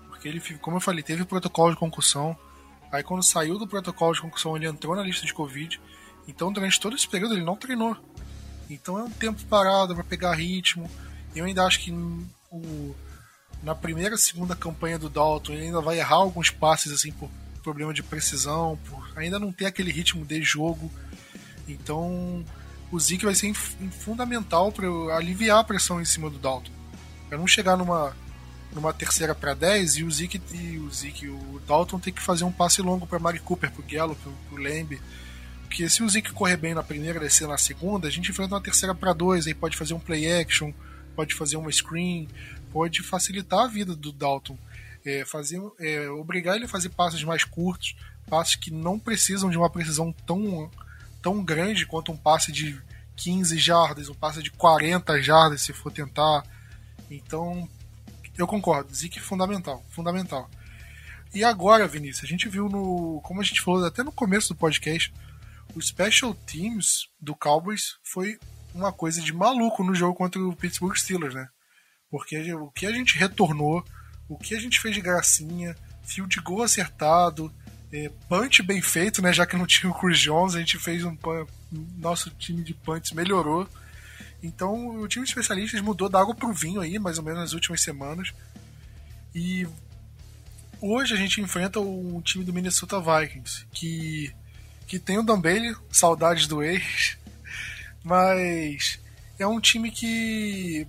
Porque 0.09 0.29
ele, 0.29 0.41
como 0.59 0.79
eu 0.79 0.81
falei, 0.81 1.03
teve 1.03 1.25
protocolo 1.25 1.73
de 1.73 1.79
concussão. 1.79 2.37
Aí 2.91 3.03
quando 3.03 3.23
saiu 3.23 3.59
do 3.59 3.69
protocolo 3.69 4.15
de 4.15 4.21
concussão, 4.21 4.57
ele 4.57 4.67
entrou 4.67 4.97
na 4.97 5.03
lista 5.03 5.25
de 5.25 5.33
Covid 5.33 5.81
então, 6.27 6.53
durante 6.53 6.81
todo 6.81 6.97
esse 6.97 7.09
período, 7.09 7.35
ele 7.35 7.45
não 7.45 7.57
treinou. 7.57 7.97
Então, 8.71 8.99
é 8.99 9.03
um 9.03 9.11
tempo 9.11 9.43
parado 9.45 9.95
para 9.95 10.05
pegar 10.05 10.35
ritmo. 10.35 10.89
Eu 11.35 11.45
ainda 11.45 11.65
acho 11.65 11.81
que 11.81 11.93
o, 11.93 12.95
na 13.63 13.75
primeira 13.75 14.17
segunda 14.17 14.55
campanha 14.55 14.99
do 14.99 15.09
Dalton, 15.09 15.53
ele 15.53 15.67
ainda 15.67 15.81
vai 15.81 15.99
errar 15.99 16.17
alguns 16.17 16.51
passes 16.51 16.93
assim 16.93 17.13
por, 17.13 17.31
problema 17.63 17.95
de 17.95 18.03
precisão, 18.03 18.79
por 18.89 19.13
ainda 19.17 19.39
não 19.39 19.53
ter 19.53 19.67
aquele 19.67 19.91
ritmo 19.91 20.25
de 20.25 20.43
jogo. 20.43 20.91
Então 21.69 22.45
o 22.91 23.01
Zeke 23.01 23.25
vai 23.25 23.35
ser 23.35 23.55
fundamental 23.55 24.71
para 24.71 24.87
aliviar 25.17 25.61
a 25.61 25.65
pressão 25.65 26.01
em 26.01 26.05
cima 26.05 26.29
do 26.29 26.39
Dalton. 26.39 26.71
Para 27.29 27.39
não 27.39 27.47
chegar 27.47 27.77
numa, 27.77 28.15
numa 28.75 28.93
terceira 28.93 29.35
para 29.35 29.55
10 29.55 29.97
e 29.97 30.05
o 30.05 30.11
Zeke 30.11 30.41
e 30.53 30.79
o 30.79 30.91
Zeke, 30.91 31.29
o 31.29 31.61
Dalton 31.67 31.99
tem 31.99 32.13
que 32.13 32.21
fazer 32.21 32.45
um 32.45 32.53
passe 32.53 32.83
longo 32.83 33.07
para 33.07 33.19
Mari 33.19 33.39
Cooper, 33.39 33.71
para 33.71 33.81
o 33.81 33.85
Gallup, 33.89 34.21
para 34.21 34.55
o 34.55 34.63
Lamb. 34.63 35.01
Porque 35.63 35.89
se 35.89 36.03
o 36.03 36.09
Zeke 36.09 36.33
correr 36.33 36.59
bem 36.59 36.75
na 36.75 36.83
primeira 36.83 37.19
descer 37.19 37.49
na 37.49 37.57
segunda, 37.57 38.07
a 38.07 38.11
gente 38.11 38.31
enfrenta 38.31 38.55
uma 38.55 38.61
terceira 38.61 38.95
para 38.95 39.15
2, 39.15 39.47
aí 39.47 39.55
pode 39.55 39.75
fazer 39.75 39.95
um 39.95 39.99
play 39.99 40.31
action, 40.31 40.71
pode 41.17 41.35
fazer 41.35 41.57
uma 41.57 41.73
screen, 41.73 42.29
pode 42.71 43.03
facilitar 43.03 43.61
a 43.61 43.69
vida 43.69 43.97
do 43.97 44.13
Dalton. 44.13 44.59
É, 45.05 45.25
fazer, 45.25 45.61
é, 45.81 46.09
obrigar 46.11 46.55
ele 46.55 46.67
a 46.67 46.69
fazer 46.69 46.91
passes 46.91 47.25
mais 47.25 47.45
curtos, 47.45 47.97
passes 48.29 48.55
que 48.55 48.71
não 48.71 48.99
precisam 48.99 49.51
de 49.51 49.59
uma 49.59 49.69
precisão 49.69 50.13
tão 50.13 50.71
tão 51.23 51.43
grande 51.43 51.87
quanto 51.87 52.11
um 52.11 52.17
passe 52.17 52.51
de 52.51 52.83
15 53.17 53.57
jardas, 53.59 54.09
um 54.09 54.15
passe 54.15 54.43
de 54.43 54.51
40 54.51 55.23
jardas 55.23 55.63
se 55.63 55.73
for 55.73 55.93
tentar. 55.93 56.43
Então, 57.09 57.69
eu 58.37 58.47
concordo, 58.47 58.93
Zeke 58.93 59.19
é 59.19 59.23
fundamental, 59.23 59.85
fundamental. 59.89 60.51
E 61.33 61.45
agora, 61.45 61.87
Vinícius, 61.87 62.25
a 62.25 62.29
gente 62.29 62.49
viu 62.49 62.69
no, 62.69 63.21
como 63.23 63.41
a 63.41 63.45
gente 63.45 63.61
falou 63.61 63.85
até 63.85 64.03
no 64.03 64.13
começo 64.13 64.49
do 64.49 64.59
podcast, 64.59 65.13
o 65.75 65.81
special 65.81 66.35
teams 66.35 67.09
do 67.21 67.35
Cowboys 67.35 67.97
foi 68.03 68.39
uma 68.75 68.93
coisa 68.93 69.21
de 69.21 69.33
maluco 69.33 69.85
no 69.85 69.95
jogo 69.95 70.15
contra 70.15 70.43
o 70.43 70.57
Pittsburgh 70.57 70.97
Steelers, 70.97 71.35
né? 71.35 71.49
Porque 72.11 72.53
o 72.53 72.71
que 72.71 72.85
a 72.85 72.93
gente 72.93 73.17
retornou, 73.17 73.83
o 74.33 74.39
que 74.39 74.55
a 74.55 74.61
gente 74.61 74.81
fez 74.81 74.95
de 74.95 75.01
gracinha, 75.01 75.77
field 76.03 76.41
goal 76.41 76.63
acertado, 76.63 77.53
é, 77.93 78.11
punch 78.29 78.63
bem 78.63 78.81
feito, 78.81 79.21
né? 79.21 79.33
Já 79.33 79.47
que 79.47 79.57
não 79.57 79.67
tinha 79.67 79.91
o 79.91 79.95
Chris 79.95 80.19
Jones, 80.19 80.55
a 80.55 80.59
gente 80.59 80.79
fez 80.79 81.05
um 81.05 81.17
nosso 81.99 82.31
time 82.31 82.63
de 82.63 82.73
punts 82.73 83.13
melhorou. 83.13 83.69
Então 84.43 85.01
o 85.01 85.07
time 85.07 85.25
de 85.25 85.31
especialistas 85.31 85.81
mudou 85.81 86.09
da 86.09 86.21
água 86.21 86.35
pro 86.35 86.53
vinho 86.53 86.81
aí, 86.81 86.99
mais 86.99 87.19
ou 87.19 87.25
menos 87.25 87.41
nas 87.41 87.53
últimas 87.53 87.83
semanas. 87.83 88.33
E 89.35 89.67
hoje 90.81 91.15
a 91.15 91.17
gente 91.17 91.41
enfrenta 91.41 91.79
o 91.81 92.21
time 92.25 92.45
do 92.45 92.53
Minnesota 92.53 93.01
Vikings, 93.01 93.67
que 93.73 94.35
que 94.87 94.99
tem 94.99 95.17
o 95.17 95.23
Bailey, 95.23 95.75
saudades 95.91 96.47
do 96.47 96.63
ex, 96.63 97.17
mas 98.05 98.99
é 99.39 99.47
um 99.47 99.61
time 99.61 99.91
que 99.91 100.87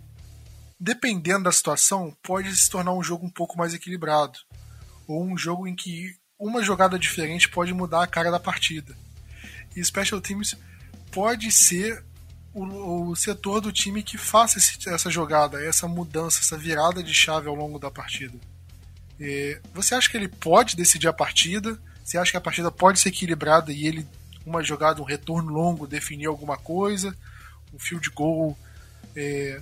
dependendo 0.83 1.45
da 1.45 1.51
situação 1.51 2.13
pode 2.21 2.53
se 2.53 2.69
tornar 2.69 2.91
um 2.91 3.01
jogo 3.01 3.25
um 3.25 3.29
pouco 3.29 3.57
mais 3.57 3.73
equilibrado 3.73 4.37
ou 5.07 5.23
um 5.23 5.37
jogo 5.37 5.65
em 5.65 5.73
que 5.73 6.13
uma 6.37 6.61
jogada 6.61 6.99
diferente 6.99 7.47
pode 7.47 7.73
mudar 7.73 8.03
a 8.03 8.07
cara 8.07 8.29
da 8.29 8.39
partida. 8.39 8.93
E 9.73 9.83
Special 9.83 10.19
Teams 10.19 10.57
pode 11.09 11.53
ser 11.53 12.03
o, 12.53 13.11
o 13.11 13.15
setor 13.15 13.61
do 13.61 13.71
time 13.71 14.03
que 14.03 14.17
faça 14.17 14.57
esse, 14.57 14.89
essa 14.89 15.09
jogada, 15.09 15.63
essa 15.63 15.87
mudança, 15.87 16.41
essa 16.41 16.57
virada 16.57 17.01
de 17.01 17.13
chave 17.13 17.47
ao 17.47 17.55
longo 17.55 17.79
da 17.79 17.89
partida. 17.89 18.37
E 19.17 19.57
você 19.73 19.95
acha 19.95 20.09
que 20.09 20.17
ele 20.17 20.27
pode 20.27 20.75
decidir 20.75 21.07
a 21.07 21.13
partida? 21.13 21.79
Você 22.03 22.17
acha 22.17 22.31
que 22.31 22.37
a 22.37 22.41
partida 22.41 22.69
pode 22.69 22.99
ser 22.99 23.07
equilibrada 23.07 23.71
e 23.71 23.87
ele, 23.87 24.05
uma 24.45 24.61
jogada, 24.61 25.01
um 25.01 25.05
retorno 25.05 25.49
longo, 25.49 25.87
definir 25.87 26.25
alguma 26.25 26.57
coisa? 26.57 27.15
Um 27.73 27.79
field 27.79 28.09
goal? 28.09 28.57
É, 29.15 29.61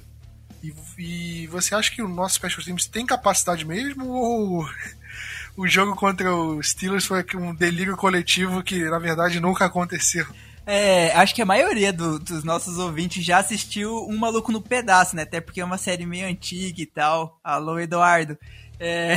e, 0.63 0.73
e, 0.97 1.47
você 1.47 1.73
acha 1.75 1.91
que 1.91 2.01
o 2.01 2.07
nosso 2.07 2.35
Special 2.35 2.63
Teams 2.63 2.85
tem 2.85 3.05
capacidade 3.05 3.65
mesmo? 3.65 4.07
Ou 4.07 4.65
o 5.57 5.67
jogo 5.67 5.95
contra 5.95 6.33
os 6.33 6.69
Steelers 6.69 7.05
foi 7.05 7.25
um 7.35 7.53
delírio 7.53 7.97
coletivo 7.97 8.63
que 8.63 8.83
na 8.89 8.99
verdade 8.99 9.39
nunca 9.39 9.65
aconteceu. 9.65 10.25
É, 10.65 11.11
acho 11.13 11.33
que 11.33 11.41
a 11.41 11.45
maioria 11.45 11.91
do, 11.91 12.19
dos 12.19 12.43
nossos 12.43 12.77
ouvintes 12.77 13.25
já 13.25 13.39
assistiu 13.39 14.07
Um 14.07 14.17
Maluco 14.17 14.51
no 14.51 14.61
Pedaço, 14.61 15.15
né? 15.15 15.23
Até 15.23 15.41
porque 15.41 15.59
é 15.59 15.65
uma 15.65 15.77
série 15.77 16.05
meio 16.05 16.27
antiga 16.27 16.81
e 16.81 16.85
tal. 16.85 17.39
Alô, 17.43 17.79
Eduardo. 17.79 18.37
É... 18.79 19.15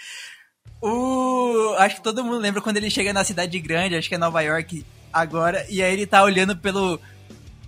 o... 0.80 1.74
Acho 1.78 1.96
que 1.96 2.02
todo 2.02 2.24
mundo 2.24 2.38
lembra 2.38 2.62
quando 2.62 2.78
ele 2.78 2.90
chega 2.90 3.12
na 3.12 3.24
cidade 3.24 3.58
grande, 3.60 3.94
acho 3.94 4.08
que 4.08 4.14
é 4.14 4.18
Nova 4.18 4.40
York 4.40 4.84
agora, 5.12 5.64
e 5.68 5.80
aí 5.80 5.92
ele 5.92 6.06
tá 6.06 6.24
olhando 6.24 6.56
pelo, 6.56 7.00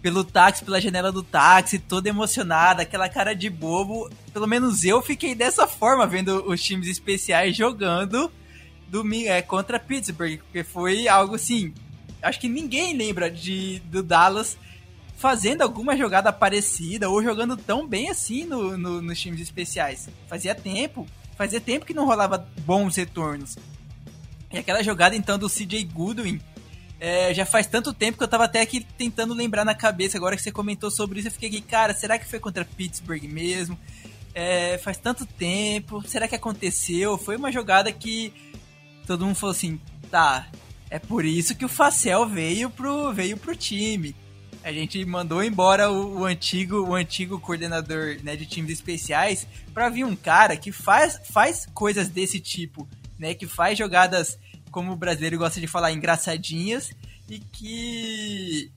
pelo 0.03 0.23
táxi, 0.25 0.65
pela 0.65 0.81
janela 0.81 1.11
do 1.11 1.23
táxi, 1.23 1.79
todo 1.79 2.07
emocionado, 2.07 2.83
aquela 2.83 3.09
cara 3.09 3.35
de 3.35 3.51
bobo. 3.51 4.11
Pelo 4.33 4.47
menos 4.47 4.85
eu 4.85 5.03
fiquei 5.03 5.35
dessa 5.35 5.67
forma 5.67 6.07
vendo 6.07 6.49
os 6.49 6.63
times 6.63 6.89
especiais 6.89 7.57
jogando 7.57 8.31
domingo, 8.89 9.29
é, 9.29 9.43
contra 9.43 9.79
Pittsburgh, 9.79 10.39
porque 10.39 10.63
foi 10.63 11.09
algo 11.09 11.35
assim. 11.35 11.75
Acho 12.23 12.41
que 12.41 12.49
ninguém 12.49 12.97
lembra 12.97 13.31
de, 13.31 13.81
do 13.87 14.03
Dallas 14.03 14.57
fazendo 15.17 15.63
alguma 15.63 15.97
jogada 15.97 16.33
parecida 16.33 17.09
ou 17.09 17.23
jogando 17.23 17.57
tão 17.57 17.87
bem 17.87 18.11
assim 18.11 18.45
no, 18.45 18.77
no, 18.77 19.03
nos 19.03 19.21
times 19.21 19.41
especiais. 19.41 20.09
Fazia 20.29 20.55
tempo, 20.55 21.07
fazia 21.37 21.61
tempo 21.61 21.87
que 21.87 21.95
não 21.95 22.07
rolava 22.07 22.47
bons 22.61 22.97
retornos. 22.97 23.57
E 24.53 24.59
aquela 24.59 24.83
jogada 24.83 25.17
então 25.17 25.39
do 25.39 25.49
CJ 25.49 25.85
Goodwin 25.85 26.41
é, 26.99 27.35
já 27.35 27.45
faz 27.45 27.67
tanto 27.67 27.93
tempo 27.93 28.17
que 28.17 28.25
eu 28.25 28.29
tava 28.29 28.45
até 28.45 28.61
aqui 28.61 28.81
tentando 28.97 29.35
lembrar 29.35 29.65
na 29.65 29.75
cabeça. 29.75 30.17
Agora 30.17 30.37
que 30.37 30.43
você 30.43 30.51
comentou 30.51 30.91
sobre 30.91 31.19
isso, 31.19 31.29
eu 31.29 31.33
fiquei 31.33 31.49
aqui, 31.49 31.61
cara, 31.61 31.95
será 31.95 32.19
que 32.19 32.29
foi 32.29 32.39
contra 32.39 32.65
Pittsburgh 32.65 33.25
mesmo? 33.25 33.79
É, 34.35 34.79
faz 34.79 34.99
tanto 34.99 35.25
tempo, 35.25 36.07
será 36.07 36.29
que 36.29 36.35
aconteceu? 36.35 37.17
Foi 37.17 37.37
uma 37.37 37.51
jogada 37.51 37.91
que 37.91 38.33
todo 39.07 39.25
mundo 39.25 39.37
falou 39.37 39.55
assim, 39.55 39.81
tá, 40.11 40.47
é 40.91 40.99
por 40.99 41.25
isso 41.25 41.55
que 41.55 41.65
o 41.65 41.69
Facel 41.69 42.27
veio 42.27 42.71
pro, 42.71 43.13
veio 43.13 43.37
pro 43.37 43.57
time. 43.57 44.15
A 44.63 44.73
gente 44.73 45.05
mandou 45.05 45.45
embora 45.45 45.91
o, 45.91 46.21
o 46.21 46.25
antigo 46.25 46.81
o 46.81 46.95
antigo 46.95 47.39
coordenador 47.39 48.17
né, 48.23 48.35
de 48.35 48.47
times 48.47 48.73
especiais 48.73 49.47
para 49.73 49.89
vir 49.89 50.05
um 50.05 50.17
cara 50.17 50.57
que 50.57 50.73
faz, 50.73 51.21
faz 51.31 51.67
coisas 51.73 52.09
desse 52.09 52.41
tipo, 52.41 52.89
né? 53.19 53.33
Que 53.33 53.47
faz 53.47 53.79
jogadas 53.79 54.39
como 54.77 54.93
o 54.93 54.97
brasileiro 54.97 55.39
gosta 55.39 55.59
de 55.59 55.67
falar, 55.67 55.91
engraçadinhas 55.91 56.91
e 57.31 57.39
que 57.39 58.71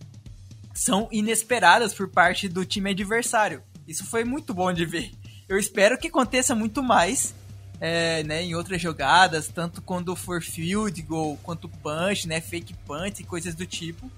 são 0.74 1.10
inesperadas 1.12 1.94
por 1.94 2.08
parte 2.08 2.48
do 2.48 2.64
time 2.64 2.92
adversário. 2.92 3.62
Isso 3.86 4.06
foi 4.06 4.24
muito 4.24 4.54
bom 4.54 4.72
de 4.72 4.86
ver. 4.86 5.12
Eu 5.50 5.58
espero 5.58 5.98
que 5.98 6.08
aconteça 6.08 6.56
muito 6.56 6.82
mais 6.82 7.36
é, 7.82 8.24
né, 8.24 8.42
em 8.42 8.56
outras 8.56 8.82
jogadas, 8.82 9.50
tanto 9.50 9.82
quando 9.82 10.16
for 10.16 10.42
field 10.42 11.02
goal 11.02 11.38
quanto 11.44 11.68
punch, 11.68 12.30
né, 12.30 12.40
fake 12.40 12.74
punch 12.86 13.20
e 13.20 13.26
coisas 13.26 13.54
do 13.54 13.66
tipo. 13.66 14.10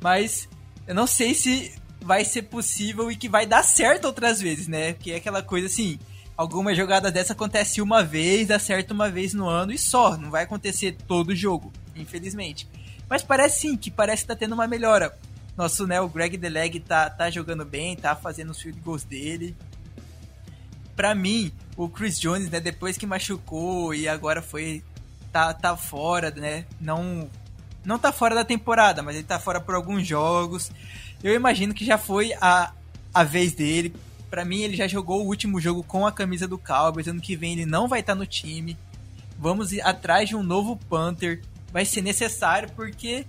Mas 0.00 0.48
eu 0.86 0.94
não 0.94 1.08
sei 1.08 1.34
se 1.34 1.74
vai 2.00 2.24
ser 2.24 2.42
possível 2.42 3.10
e 3.10 3.16
que 3.16 3.28
vai 3.28 3.46
dar 3.46 3.64
certo 3.64 4.04
outras 4.04 4.40
vezes, 4.40 4.68
né? 4.68 4.92
Que 4.92 5.10
é 5.10 5.16
aquela 5.16 5.42
coisa 5.42 5.66
assim, 5.66 5.98
alguma 6.38 6.72
jogada 6.72 7.10
dessa 7.10 7.32
acontece 7.32 7.82
uma 7.82 8.04
vez, 8.04 8.48
acerta 8.52 8.94
uma 8.94 9.10
vez 9.10 9.34
no 9.34 9.48
ano 9.48 9.72
e 9.72 9.78
só. 9.78 10.16
Não 10.16 10.30
vai 10.30 10.44
acontecer 10.44 10.96
todo 11.08 11.34
jogo, 11.34 11.72
infelizmente. 11.96 12.68
Mas 13.10 13.24
parece 13.24 13.62
sim 13.62 13.76
que 13.76 13.90
parece 13.90 14.22
que 14.22 14.28
tá 14.28 14.36
tendo 14.36 14.54
uma 14.54 14.68
melhora. 14.68 15.18
Nosso, 15.56 15.84
né, 15.84 16.00
o 16.00 16.08
Greg 16.08 16.36
Deleg 16.36 16.78
tá, 16.78 17.10
tá 17.10 17.28
jogando 17.28 17.64
bem, 17.64 17.96
tá 17.96 18.14
fazendo 18.14 18.50
os 18.50 18.62
field 18.62 18.80
goals 18.80 19.02
dele. 19.02 19.56
Pra 20.94 21.12
mim, 21.12 21.52
o 21.76 21.88
Chris 21.88 22.20
Jones, 22.20 22.48
né, 22.48 22.60
depois 22.60 22.96
que 22.96 23.06
machucou 23.06 23.92
e 23.92 24.06
agora 24.06 24.40
foi. 24.40 24.84
tá, 25.32 25.52
tá 25.52 25.76
fora, 25.76 26.30
né? 26.30 26.64
Não. 26.80 27.28
Não 27.84 27.98
tá 27.98 28.12
fora 28.12 28.34
da 28.34 28.44
temporada, 28.44 29.02
mas 29.02 29.16
ele 29.16 29.24
tá 29.24 29.40
fora 29.40 29.60
por 29.60 29.74
alguns 29.74 30.06
jogos. 30.06 30.70
Eu 31.22 31.34
imagino 31.34 31.74
que 31.74 31.84
já 31.84 31.98
foi 31.98 32.32
a, 32.40 32.72
a 33.12 33.24
vez 33.24 33.52
dele 33.52 33.92
para 34.30 34.44
mim, 34.44 34.62
ele 34.62 34.76
já 34.76 34.86
jogou 34.86 35.22
o 35.22 35.26
último 35.26 35.60
jogo 35.60 35.82
com 35.82 36.06
a 36.06 36.12
camisa 36.12 36.46
do 36.46 36.58
Cowboys. 36.58 37.08
Ano 37.08 37.20
que 37.20 37.36
vem 37.36 37.52
ele 37.52 37.66
não 37.66 37.88
vai 37.88 38.00
estar 38.00 38.14
tá 38.14 38.18
no 38.18 38.26
time. 38.26 38.76
Vamos 39.38 39.72
ir 39.72 39.80
atrás 39.80 40.28
de 40.28 40.36
um 40.36 40.42
novo 40.42 40.76
Panther. 40.88 41.42
Vai 41.72 41.84
ser 41.84 42.02
necessário 42.02 42.70
porque 42.74 43.26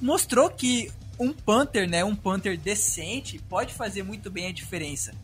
mostrou 0.00 0.50
que 0.50 0.90
um 1.18 1.32
Panther, 1.32 1.88
né, 1.88 2.04
um 2.04 2.14
Panther 2.14 2.58
decente, 2.58 3.38
pode 3.48 3.72
fazer 3.72 4.02
muito 4.02 4.30
bem 4.30 4.46
a 4.46 4.52
diferença 4.52 5.14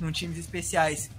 num 0.00 0.12
times 0.12 0.38
especiais. 0.38 1.10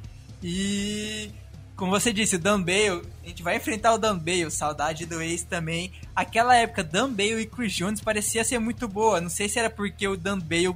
E 0.41 1.31
como 1.75 1.91
você 1.91 2.13
disse, 2.13 2.35
o 2.35 2.39
Dan 2.39 2.61
Bale, 2.61 3.01
a 3.23 3.27
gente 3.27 3.41
vai 3.41 3.57
enfrentar 3.57 3.93
o 3.93 3.97
Dan 3.97 4.17
Bale, 4.17 4.51
saudade 4.51 5.05
do 5.05 5.21
ex 5.21 5.43
também. 5.43 5.91
Aquela 6.15 6.55
época, 6.55 6.83
Dan 6.83 7.09
Bale 7.11 7.41
e 7.41 7.45
Chris 7.45 7.73
Jones 7.73 7.99
parecia 7.99 8.43
ser 8.43 8.59
muito 8.59 8.87
boa. 8.87 9.19
Não 9.19 9.29
sei 9.29 9.49
se 9.49 9.57
era 9.57 9.69
porque 9.69 10.07
o 10.07 10.15
Dan 10.15 10.37
Bale 10.37 10.75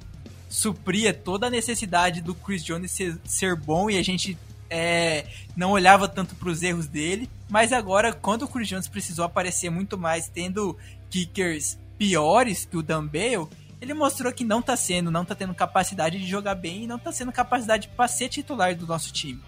supria 0.50 1.14
toda 1.14 1.48
a 1.48 1.50
necessidade 1.50 2.22
do 2.22 2.34
Chris 2.34 2.64
Jones 2.64 2.91
ser, 2.91 3.18
ser 3.26 3.56
bom 3.56 3.89
e 3.89 3.98
a 3.98 4.04
gente 4.04 4.38
é, 4.70 5.28
não 5.56 5.72
olhava 5.72 6.08
tanto 6.08 6.36
para 6.36 6.50
os 6.50 6.64
erros 6.64 6.88
dele. 6.88 7.30
Mas 7.50 7.72
agora, 7.72 8.14
quando 8.14 8.43
o 8.43 8.48
Chris 8.48 8.68
Jones 8.68 8.88
precisou 8.88 9.26
aparecer 9.26 9.70
muito 9.70 9.98
mais, 9.98 10.28
tendo 10.28 10.78
kickers 11.10 11.78
piores 11.98 12.66
que 12.66 12.78
o 12.78 12.84
Dan 12.84 13.06
Bale, 13.06 13.48
ele 13.82 13.93
mostrou 13.93 14.32
que 14.34 14.43
não 14.43 14.60
está 14.60 14.76
sendo, 14.76 15.12
não 15.12 15.22
está 15.24 15.36
tendo 15.36 15.54
capacidade 15.54 16.20
de 16.20 16.28
jogar 16.28 16.56
bem 16.56 16.84
e 16.84 16.88
não 16.88 16.98
está 16.98 17.12
sendo 17.12 17.32
capacidade 17.32 17.88
para 17.89 18.08
ser 18.08 18.30
titular 18.30 18.76
do 18.76 18.88
nosso 18.88 19.14
time. 19.14 19.41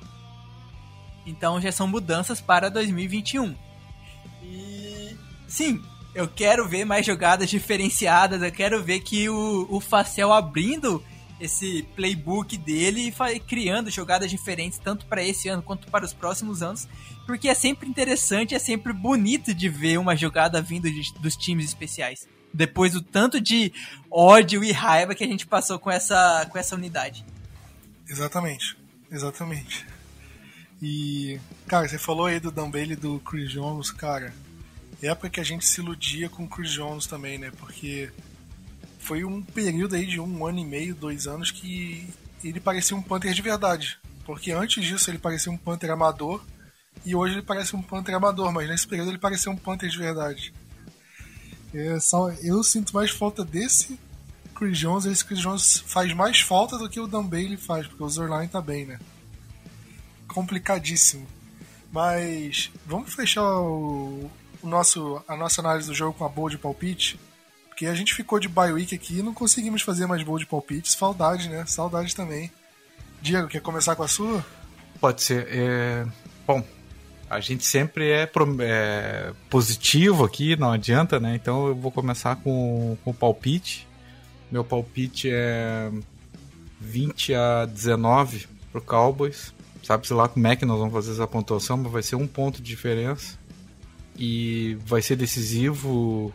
Então 1.25 1.59
já 1.59 1.71
são 1.71 1.87
mudanças 1.87 2.39
para 2.39 2.69
2021. 2.69 3.55
Sim, 5.47 5.81
eu 6.17 6.27
quero 6.27 6.67
ver 6.67 6.83
mais 6.83 7.05
jogadas 7.05 7.47
diferenciadas, 7.47 8.41
eu 8.41 8.51
quero 8.51 8.83
ver 8.83 9.01
que 9.01 9.29
o, 9.29 9.67
o 9.69 9.79
Facel 9.79 10.33
abrindo 10.33 11.03
esse 11.39 11.83
playbook 11.95 12.57
dele 12.57 13.13
e 13.13 13.39
criando 13.39 13.91
jogadas 13.91 14.31
diferentes, 14.31 14.79
tanto 14.79 15.05
para 15.05 15.23
esse 15.23 15.47
ano 15.47 15.61
quanto 15.61 15.91
para 15.91 16.03
os 16.03 16.13
próximos 16.13 16.63
anos, 16.63 16.87
porque 17.27 17.47
é 17.47 17.53
sempre 17.53 17.87
interessante, 17.87 18.55
é 18.55 18.59
sempre 18.59 18.91
bonito 18.93 19.53
de 19.53 19.69
ver 19.69 19.99
uma 19.99 20.15
jogada 20.15 20.59
vindo 20.59 20.89
de, 20.89 21.13
dos 21.19 21.35
times 21.35 21.67
especiais. 21.67 22.27
Depois 22.51 22.93
do 22.93 23.01
tanto 23.03 23.39
de 23.39 23.71
ódio 24.09 24.63
e 24.63 24.71
raiva 24.71 25.13
que 25.13 25.23
a 25.23 25.27
gente 25.27 25.45
passou 25.45 25.77
com 25.77 25.91
essa, 25.91 26.47
com 26.49 26.57
essa 26.57 26.73
unidade. 26.73 27.23
Exatamente, 28.09 28.75
exatamente. 29.11 29.85
E, 30.81 31.39
cara, 31.67 31.87
você 31.87 31.99
falou 31.99 32.25
aí 32.25 32.39
do 32.39 32.49
Dan 32.49 32.71
Bailey 32.71 32.95
do 32.95 33.19
Chris 33.19 33.51
Jones, 33.51 33.91
cara. 33.91 34.33
Época 35.01 35.29
que 35.29 35.39
a 35.39 35.43
gente 35.43 35.65
se 35.65 35.79
iludia 35.79 36.27
com 36.29 36.43
o 36.43 36.49
Chris 36.49 36.71
Jones 36.71 37.05
também, 37.05 37.37
né? 37.37 37.51
Porque 37.57 38.11
foi 38.99 39.23
um 39.23 39.41
período 39.41 39.95
aí 39.95 40.05
de 40.05 40.19
um 40.19 40.45
ano 40.45 40.59
e 40.59 40.65
meio, 40.65 40.95
dois 40.95 41.27
anos 41.27 41.51
que 41.51 42.07
ele 42.43 42.59
parecia 42.59 42.97
um 42.97 43.01
Panther 43.01 43.33
de 43.33 43.41
verdade. 43.41 43.99
Porque 44.25 44.51
antes 44.51 44.83
disso 44.83 45.09
ele 45.09 45.19
parecia 45.19 45.51
um 45.51 45.57
Panther 45.57 45.91
amador 45.91 46.43
e 47.05 47.15
hoje 47.15 47.35
ele 47.35 47.41
parece 47.41 47.75
um 47.75 47.81
Panther 47.81 48.15
amador, 48.15 48.51
mas 48.51 48.67
nesse 48.67 48.87
período 48.87 49.11
ele 49.11 49.17
parecia 49.17 49.51
um 49.51 49.55
Panther 49.55 49.89
de 49.89 49.97
verdade. 49.97 50.53
É, 51.73 51.99
só, 51.99 52.29
eu 52.41 52.63
sinto 52.63 52.93
mais 52.93 53.11
falta 53.11 53.45
desse 53.45 53.99
Chris 54.55 54.77
Jones. 54.77 55.05
Esse 55.05 55.23
Chris 55.23 55.39
Jones 55.39 55.83
faz 55.85 56.13
mais 56.13 56.41
falta 56.41 56.77
do 56.77 56.89
que 56.89 56.99
o 56.99 57.07
Dan 57.07 57.23
Bailey 57.23 57.57
faz, 57.57 57.87
porque 57.87 58.03
o 58.03 58.09
Zerline 58.09 58.47
tá 58.47 58.59
bem, 58.59 58.85
né? 58.85 58.99
Complicadíssimo. 60.27 61.27
Mas 61.91 62.71
vamos 62.85 63.13
fechar 63.13 63.47
o 63.59 64.29
nosso, 64.67 65.21
a 65.27 65.35
nossa 65.35 65.61
análise 65.61 65.87
do 65.87 65.93
jogo 65.93 66.17
com 66.17 66.25
a 66.25 66.29
boa 66.29 66.49
de 66.49 66.57
palpite. 66.57 67.19
Porque 67.67 67.85
a 67.85 67.93
gente 67.93 68.13
ficou 68.13 68.39
de 68.39 68.47
bye 68.47 68.71
week 68.71 68.95
aqui 68.95 69.19
e 69.19 69.23
não 69.23 69.33
conseguimos 69.33 69.81
fazer 69.81 70.07
mais 70.07 70.23
boa 70.23 70.39
de 70.39 70.45
palpites. 70.45 70.93
Saudade, 70.93 71.47
né? 71.47 71.65
Saudade 71.67 72.15
também. 72.15 72.51
Diego, 73.21 73.47
quer 73.47 73.61
começar 73.61 73.95
com 73.95 74.03
a 74.03 74.07
sua? 74.07 74.43
Pode 74.99 75.21
ser. 75.21 75.47
É... 75.49 76.05
Bom, 76.45 76.63
a 77.29 77.39
gente 77.39 77.65
sempre 77.65 78.09
é, 78.09 78.29
é, 78.61 79.33
positivo 79.49 80.23
aqui, 80.23 80.55
não 80.55 80.71
adianta, 80.71 81.19
né? 81.19 81.35
Então 81.35 81.67
eu 81.67 81.75
vou 81.75 81.91
começar 81.91 82.37
com, 82.37 82.97
com 83.03 83.11
o 83.11 83.13
palpite. 83.13 83.87
Meu 84.49 84.63
palpite 84.63 85.29
é 85.31 85.91
20 86.79 87.33
a 87.33 87.65
19 87.65 88.47
pro 88.71 88.81
Cowboys. 88.81 89.53
Sabe-se 89.83 90.13
lá 90.13 90.27
como 90.27 90.47
é 90.47 90.55
que 90.55 90.65
nós 90.65 90.79
vamos 90.79 90.93
fazer 90.93 91.11
essa 91.11 91.27
pontuação, 91.27 91.77
mas 91.77 91.91
vai 91.91 92.01
ser 92.03 92.15
um 92.15 92.27
ponto 92.27 92.61
de 92.61 92.63
diferença. 92.63 93.36
E 94.17 94.77
vai 94.85 95.01
ser 95.01 95.15
decisivo 95.15 96.33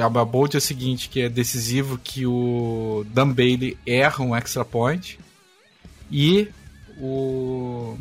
a 0.00 0.24
bold 0.24 0.56
é 0.56 0.58
o 0.58 0.60
seguinte, 0.60 1.08
que 1.08 1.22
é 1.22 1.28
decisivo 1.28 1.98
que 1.98 2.26
o 2.26 3.04
Dan 3.08 3.32
Bailey 3.32 3.76
erra 3.86 4.24
um 4.24 4.34
extra 4.34 4.64
point 4.64 5.18
e 6.10 6.48
o 6.98 7.96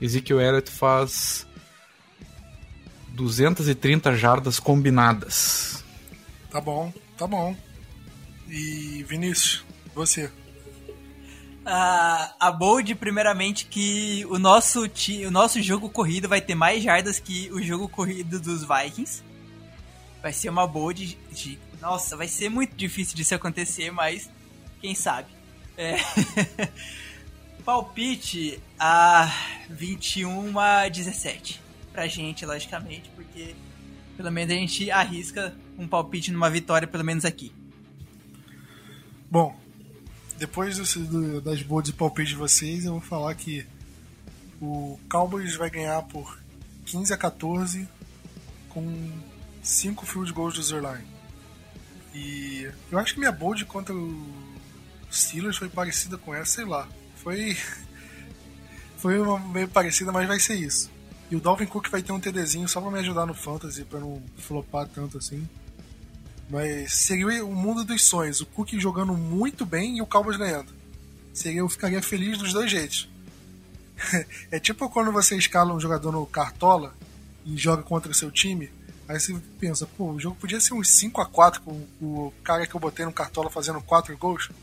Ezekiel 0.00 0.40
Elliott 0.40 0.70
faz 0.70 1.46
230 3.08 4.16
jardas 4.16 4.60
combinadas. 4.60 5.82
Tá 6.50 6.60
bom, 6.60 6.92
tá 7.16 7.26
bom. 7.26 7.56
E 8.48 9.04
Vinícius, 9.08 9.64
você? 9.94 10.30
A 11.66 12.52
Bold, 12.52 12.94
primeiramente, 12.96 13.66
que 13.66 14.24
o 14.28 14.38
nosso, 14.38 14.84
o 14.84 15.30
nosso 15.30 15.62
jogo 15.62 15.88
corrido 15.88 16.28
vai 16.28 16.40
ter 16.40 16.54
mais 16.54 16.82
jardas 16.82 17.18
que 17.18 17.50
o 17.52 17.62
jogo 17.62 17.88
corrido 17.88 18.38
dos 18.38 18.62
Vikings. 18.62 19.22
Vai 20.22 20.32
ser 20.32 20.50
uma 20.50 20.66
boa 20.66 20.92
de, 20.92 21.18
de, 21.30 21.58
Nossa, 21.80 22.16
vai 22.16 22.28
ser 22.28 22.48
muito 22.48 22.74
difícil 22.74 23.16
disso 23.16 23.34
acontecer, 23.34 23.90
mas 23.90 24.30
quem 24.80 24.94
sabe. 24.94 25.28
É... 25.76 25.96
Palpite 27.64 28.60
a 28.78 29.32
21 29.70 30.58
a 30.58 30.88
17. 30.88 31.62
Pra 31.92 32.06
gente, 32.06 32.44
logicamente, 32.44 33.08
porque 33.14 33.54
pelo 34.16 34.30
menos 34.30 34.54
a 34.54 34.58
gente 34.58 34.90
arrisca 34.90 35.54
um 35.78 35.88
palpite 35.88 36.30
numa 36.30 36.50
vitória, 36.50 36.86
pelo 36.86 37.04
menos 37.04 37.24
aqui. 37.24 37.52
Bom, 39.30 39.58
depois 40.38 40.76
do, 40.76 41.40
das 41.40 41.62
boas 41.62 41.84
de 41.84 41.92
palpite 41.92 42.30
de 42.30 42.36
vocês, 42.36 42.84
eu 42.84 42.92
vou 42.92 43.00
falar 43.00 43.34
que 43.34 43.66
o 44.60 44.98
Cowboys 45.10 45.56
vai 45.56 45.70
ganhar 45.70 46.02
por 46.02 46.38
15 46.86 47.12
a 47.12 47.16
14 47.16 47.88
com 48.68 49.10
5 49.62 50.06
field 50.06 50.32
goals 50.32 50.54
do 50.54 50.62
Zerline. 50.62 51.06
E 52.14 52.70
eu 52.90 52.98
acho 52.98 53.14
que 53.14 53.20
minha 53.20 53.32
bold 53.32 53.64
contra 53.64 53.94
o 53.94 54.26
Steelers 55.10 55.56
foi 55.56 55.68
parecida 55.68 56.16
com 56.16 56.34
essa, 56.34 56.56
sei 56.56 56.64
lá. 56.64 56.88
Foi 57.16 57.56
foi 58.98 59.18
uma 59.18 59.38
meio 59.38 59.68
parecida, 59.68 60.12
mas 60.12 60.26
vai 60.26 60.38
ser 60.38 60.54
isso. 60.54 60.90
E 61.30 61.36
o 61.36 61.40
Dalvin 61.40 61.66
Cook 61.66 61.88
vai 61.88 62.02
ter 62.02 62.12
um 62.12 62.20
TDzinho 62.20 62.68
só 62.68 62.80
pra 62.80 62.90
me 62.90 62.98
ajudar 62.98 63.26
no 63.26 63.34
fantasy, 63.34 63.84
pra 63.84 63.98
não 63.98 64.22
flopar 64.38 64.86
tanto 64.86 65.18
assim. 65.18 65.48
Mas 66.48 66.92
seria 66.92 67.44
o 67.44 67.54
mundo 67.54 67.84
dos 67.84 68.04
sonhos. 68.04 68.40
O 68.40 68.46
Cook 68.46 68.74
jogando 68.74 69.14
muito 69.14 69.64
bem 69.64 69.98
e 69.98 70.02
o 70.02 70.06
Cowboys 70.06 70.36
ganhando. 70.36 70.72
Seria, 71.32 71.60
eu 71.60 71.68
ficaria 71.68 72.02
feliz 72.02 72.38
dos 72.38 72.52
dois 72.52 72.70
jeitos. 72.70 73.08
é 74.50 74.58
tipo 74.58 74.88
quando 74.88 75.10
você 75.10 75.36
escala 75.36 75.74
um 75.74 75.80
jogador 75.80 76.12
no 76.12 76.26
Cartola 76.26 76.94
e 77.44 77.56
joga 77.56 77.82
contra 77.82 78.10
o 78.10 78.14
seu 78.14 78.30
time 78.30 78.70
Aí 79.08 79.20
você 79.20 79.34
pensa, 79.60 79.86
pô, 79.86 80.12
o 80.12 80.20
jogo 80.20 80.36
podia 80.36 80.60
ser 80.60 80.72
uns 80.74 80.88
5 80.88 81.20
a 81.20 81.26
4 81.26 81.60
com 81.60 81.72
o 82.00 82.32
cara 82.42 82.66
que 82.66 82.74
eu 82.74 82.80
botei 82.80 83.04
no 83.04 83.12
cartola 83.12 83.50
fazendo 83.50 83.80
4 83.80 84.16
gols. 84.16 84.50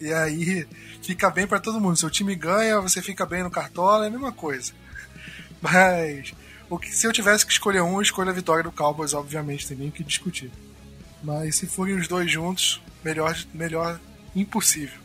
E 0.00 0.12
aí 0.12 0.64
fica 1.02 1.28
bem 1.28 1.44
para 1.44 1.58
todo 1.58 1.80
mundo. 1.80 1.96
Seu 1.96 2.08
time 2.08 2.32
ganha, 2.36 2.80
você 2.80 3.02
fica 3.02 3.26
bem 3.26 3.42
no 3.42 3.50
cartola, 3.50 4.04
é 4.04 4.06
a 4.06 4.10
mesma 4.10 4.30
coisa. 4.30 4.72
Mas 5.60 6.32
o 6.70 6.78
que, 6.78 6.94
se 6.94 7.04
eu 7.04 7.12
tivesse 7.12 7.44
que 7.44 7.50
escolher 7.50 7.82
um, 7.82 7.94
eu 7.94 8.02
escolho 8.02 8.30
a 8.30 8.32
vitória 8.32 8.62
do 8.62 8.70
Cowboys, 8.70 9.12
obviamente, 9.12 9.66
tem 9.66 9.76
nem 9.76 9.88
o 9.88 9.92
que 9.92 10.04
discutir. 10.04 10.52
Mas 11.22 11.56
se 11.56 11.66
forem 11.66 11.96
os 11.96 12.08
dois 12.08 12.30
juntos, 12.30 12.80
melhor, 13.04 13.36
melhor 13.52 14.00
impossível. 14.34 14.98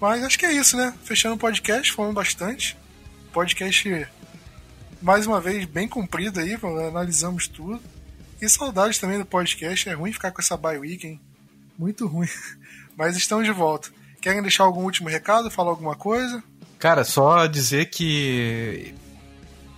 Mas 0.00 0.22
acho 0.22 0.38
que 0.38 0.46
é 0.46 0.52
isso, 0.52 0.76
né? 0.76 0.94
Fechando 1.04 1.34
o 1.34 1.38
podcast, 1.38 1.92
falando 1.92 2.14
bastante. 2.14 2.76
Podcast 3.32 4.08
mais 5.00 5.26
uma 5.26 5.40
vez 5.40 5.64
bem 5.64 5.88
comprido 5.88 6.40
aí, 6.40 6.56
analisamos 6.88 7.46
tudo. 7.48 7.80
E 8.40 8.48
saudades 8.48 8.98
também 8.98 9.18
do 9.18 9.24
podcast, 9.24 9.88
é 9.88 9.92
ruim 9.92 10.12
ficar 10.12 10.30
com 10.30 10.40
essa 10.40 10.56
bye 10.56 10.78
week, 10.78 11.06
hein? 11.06 11.20
Muito 11.76 12.06
ruim. 12.06 12.28
Mas 12.96 13.16
estamos 13.16 13.44
de 13.44 13.52
volta. 13.52 13.90
Querem 14.20 14.42
deixar 14.42 14.64
algum 14.64 14.82
último 14.82 15.08
recado, 15.08 15.50
falar 15.50 15.70
alguma 15.70 15.94
coisa? 15.94 16.42
Cara, 16.78 17.04
só 17.04 17.46
dizer 17.46 17.86
que 17.90 18.94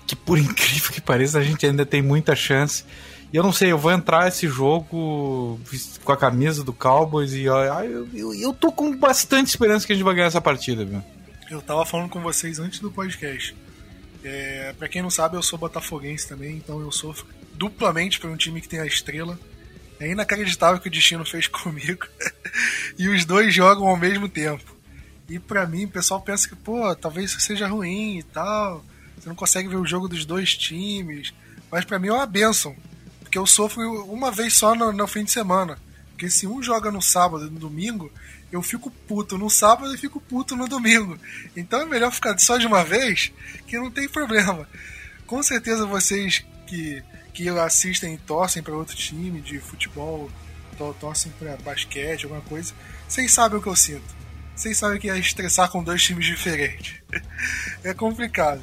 que 0.06 0.16
por 0.16 0.36
incrível 0.40 0.90
que 0.90 1.00
pareça 1.00 1.38
a 1.38 1.42
gente 1.42 1.64
ainda 1.64 1.86
tem 1.86 2.02
muita 2.02 2.34
chance. 2.34 2.84
E 3.32 3.36
eu 3.36 3.42
não 3.42 3.52
sei, 3.52 3.70
eu 3.70 3.78
vou 3.78 3.92
entrar 3.92 4.26
esse 4.26 4.48
jogo 4.48 5.58
com 6.04 6.12
a 6.12 6.16
camisa 6.16 6.64
do 6.64 6.72
Cowboys 6.72 7.32
e 7.32 7.44
eu, 7.44 7.54
eu, 8.12 8.34
eu 8.34 8.52
tô 8.52 8.72
com 8.72 8.96
bastante 8.96 9.48
esperança 9.48 9.86
que 9.86 9.92
a 9.92 9.96
gente 9.96 10.04
vai 10.04 10.14
ganhar 10.14 10.26
essa 10.26 10.40
partida, 10.40 10.84
viu? 10.84 11.02
Eu 11.48 11.62
tava 11.62 11.86
falando 11.86 12.08
com 12.08 12.20
vocês 12.20 12.58
antes 12.58 12.80
do 12.80 12.90
podcast. 12.90 13.54
É, 14.24 14.74
para 14.76 14.88
quem 14.88 15.00
não 15.00 15.10
sabe, 15.10 15.36
eu 15.36 15.42
sou 15.42 15.58
botafoguense 15.58 16.28
também, 16.28 16.56
então 16.56 16.80
eu 16.80 16.90
sofro 16.90 17.26
duplamente 17.54 18.18
por 18.18 18.28
um 18.28 18.36
time 18.36 18.60
que 18.60 18.68
tem 18.68 18.80
a 18.80 18.86
estrela. 18.86 19.38
É 20.00 20.10
inacreditável 20.10 20.78
o 20.78 20.80
que 20.80 20.88
o 20.88 20.90
destino 20.90 21.24
fez 21.24 21.46
comigo. 21.48 22.06
e 22.98 23.08
os 23.08 23.24
dois 23.24 23.54
jogam 23.54 23.86
ao 23.86 23.96
mesmo 23.96 24.28
tempo. 24.28 24.76
E 25.28 25.38
para 25.38 25.66
mim, 25.66 25.84
o 25.84 25.88
pessoal 25.90 26.20
pensa 26.20 26.48
que, 26.48 26.56
pô, 26.56 26.94
talvez 26.96 27.30
isso 27.30 27.40
seja 27.40 27.68
ruim 27.68 28.18
e 28.18 28.22
tal. 28.24 28.84
Você 29.16 29.28
não 29.28 29.36
consegue 29.36 29.68
ver 29.68 29.76
o 29.76 29.86
jogo 29.86 30.08
dos 30.08 30.24
dois 30.24 30.56
times. 30.56 31.32
Mas 31.70 31.84
para 31.84 31.98
mim 31.98 32.08
é 32.08 32.12
uma 32.12 32.26
benção. 32.26 32.74
Porque 33.30 33.38
eu 33.38 33.46
sofro 33.46 33.80
uma 34.06 34.32
vez 34.32 34.54
só 34.54 34.74
no, 34.74 34.90
no 34.90 35.06
fim 35.06 35.22
de 35.22 35.30
semana. 35.30 35.78
Porque 36.10 36.28
se 36.28 36.48
um 36.48 36.60
joga 36.60 36.90
no 36.90 37.00
sábado 37.00 37.46
e 37.46 37.50
no 37.50 37.60
domingo, 37.60 38.10
eu 38.50 38.60
fico 38.60 38.90
puto 38.90 39.38
no 39.38 39.48
sábado 39.48 39.94
e 39.94 39.96
fico 39.96 40.20
puto 40.20 40.56
no 40.56 40.66
domingo. 40.66 41.16
Então 41.56 41.80
é 41.80 41.86
melhor 41.86 42.10
ficar 42.10 42.36
só 42.40 42.58
de 42.58 42.66
uma 42.66 42.82
vez, 42.82 43.30
que 43.68 43.78
não 43.78 43.88
tem 43.88 44.08
problema. 44.08 44.68
Com 45.28 45.40
certeza 45.44 45.86
vocês 45.86 46.44
que, 46.66 47.00
que 47.32 47.48
assistem 47.48 48.14
e 48.14 48.18
torcem 48.18 48.64
para 48.64 48.74
outro 48.74 48.96
time 48.96 49.40
de 49.40 49.60
futebol, 49.60 50.28
torcem 50.98 51.30
para 51.38 51.56
basquete, 51.58 52.24
alguma 52.24 52.42
coisa, 52.42 52.74
vocês 53.06 53.32
sabem 53.32 53.60
o 53.60 53.62
que 53.62 53.68
eu 53.68 53.76
sinto. 53.76 54.12
Vocês 54.56 54.76
sabem 54.76 54.98
que 54.98 55.08
é 55.08 55.16
estressar 55.16 55.70
com 55.70 55.84
dois 55.84 56.02
times 56.02 56.26
diferentes. 56.26 56.96
é 57.84 57.94
complicado. 57.94 58.60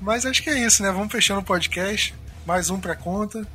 Mas 0.00 0.24
acho 0.24 0.42
que 0.42 0.48
é 0.48 0.58
isso, 0.58 0.82
né? 0.82 0.90
Vamos 0.90 1.12
fechando 1.12 1.40
o 1.40 1.44
podcast. 1.44 2.14
Mais 2.46 2.70
um 2.70 2.80
pra 2.80 2.96
conta. 2.96 3.46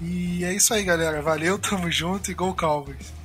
E 0.00 0.44
é 0.44 0.54
isso 0.54 0.74
aí, 0.74 0.82
galera. 0.84 1.22
Valeu, 1.22 1.58
tamo 1.58 1.90
junto 1.90 2.30
e 2.30 2.34
Go 2.34 2.54
Cowboys! 2.54 3.15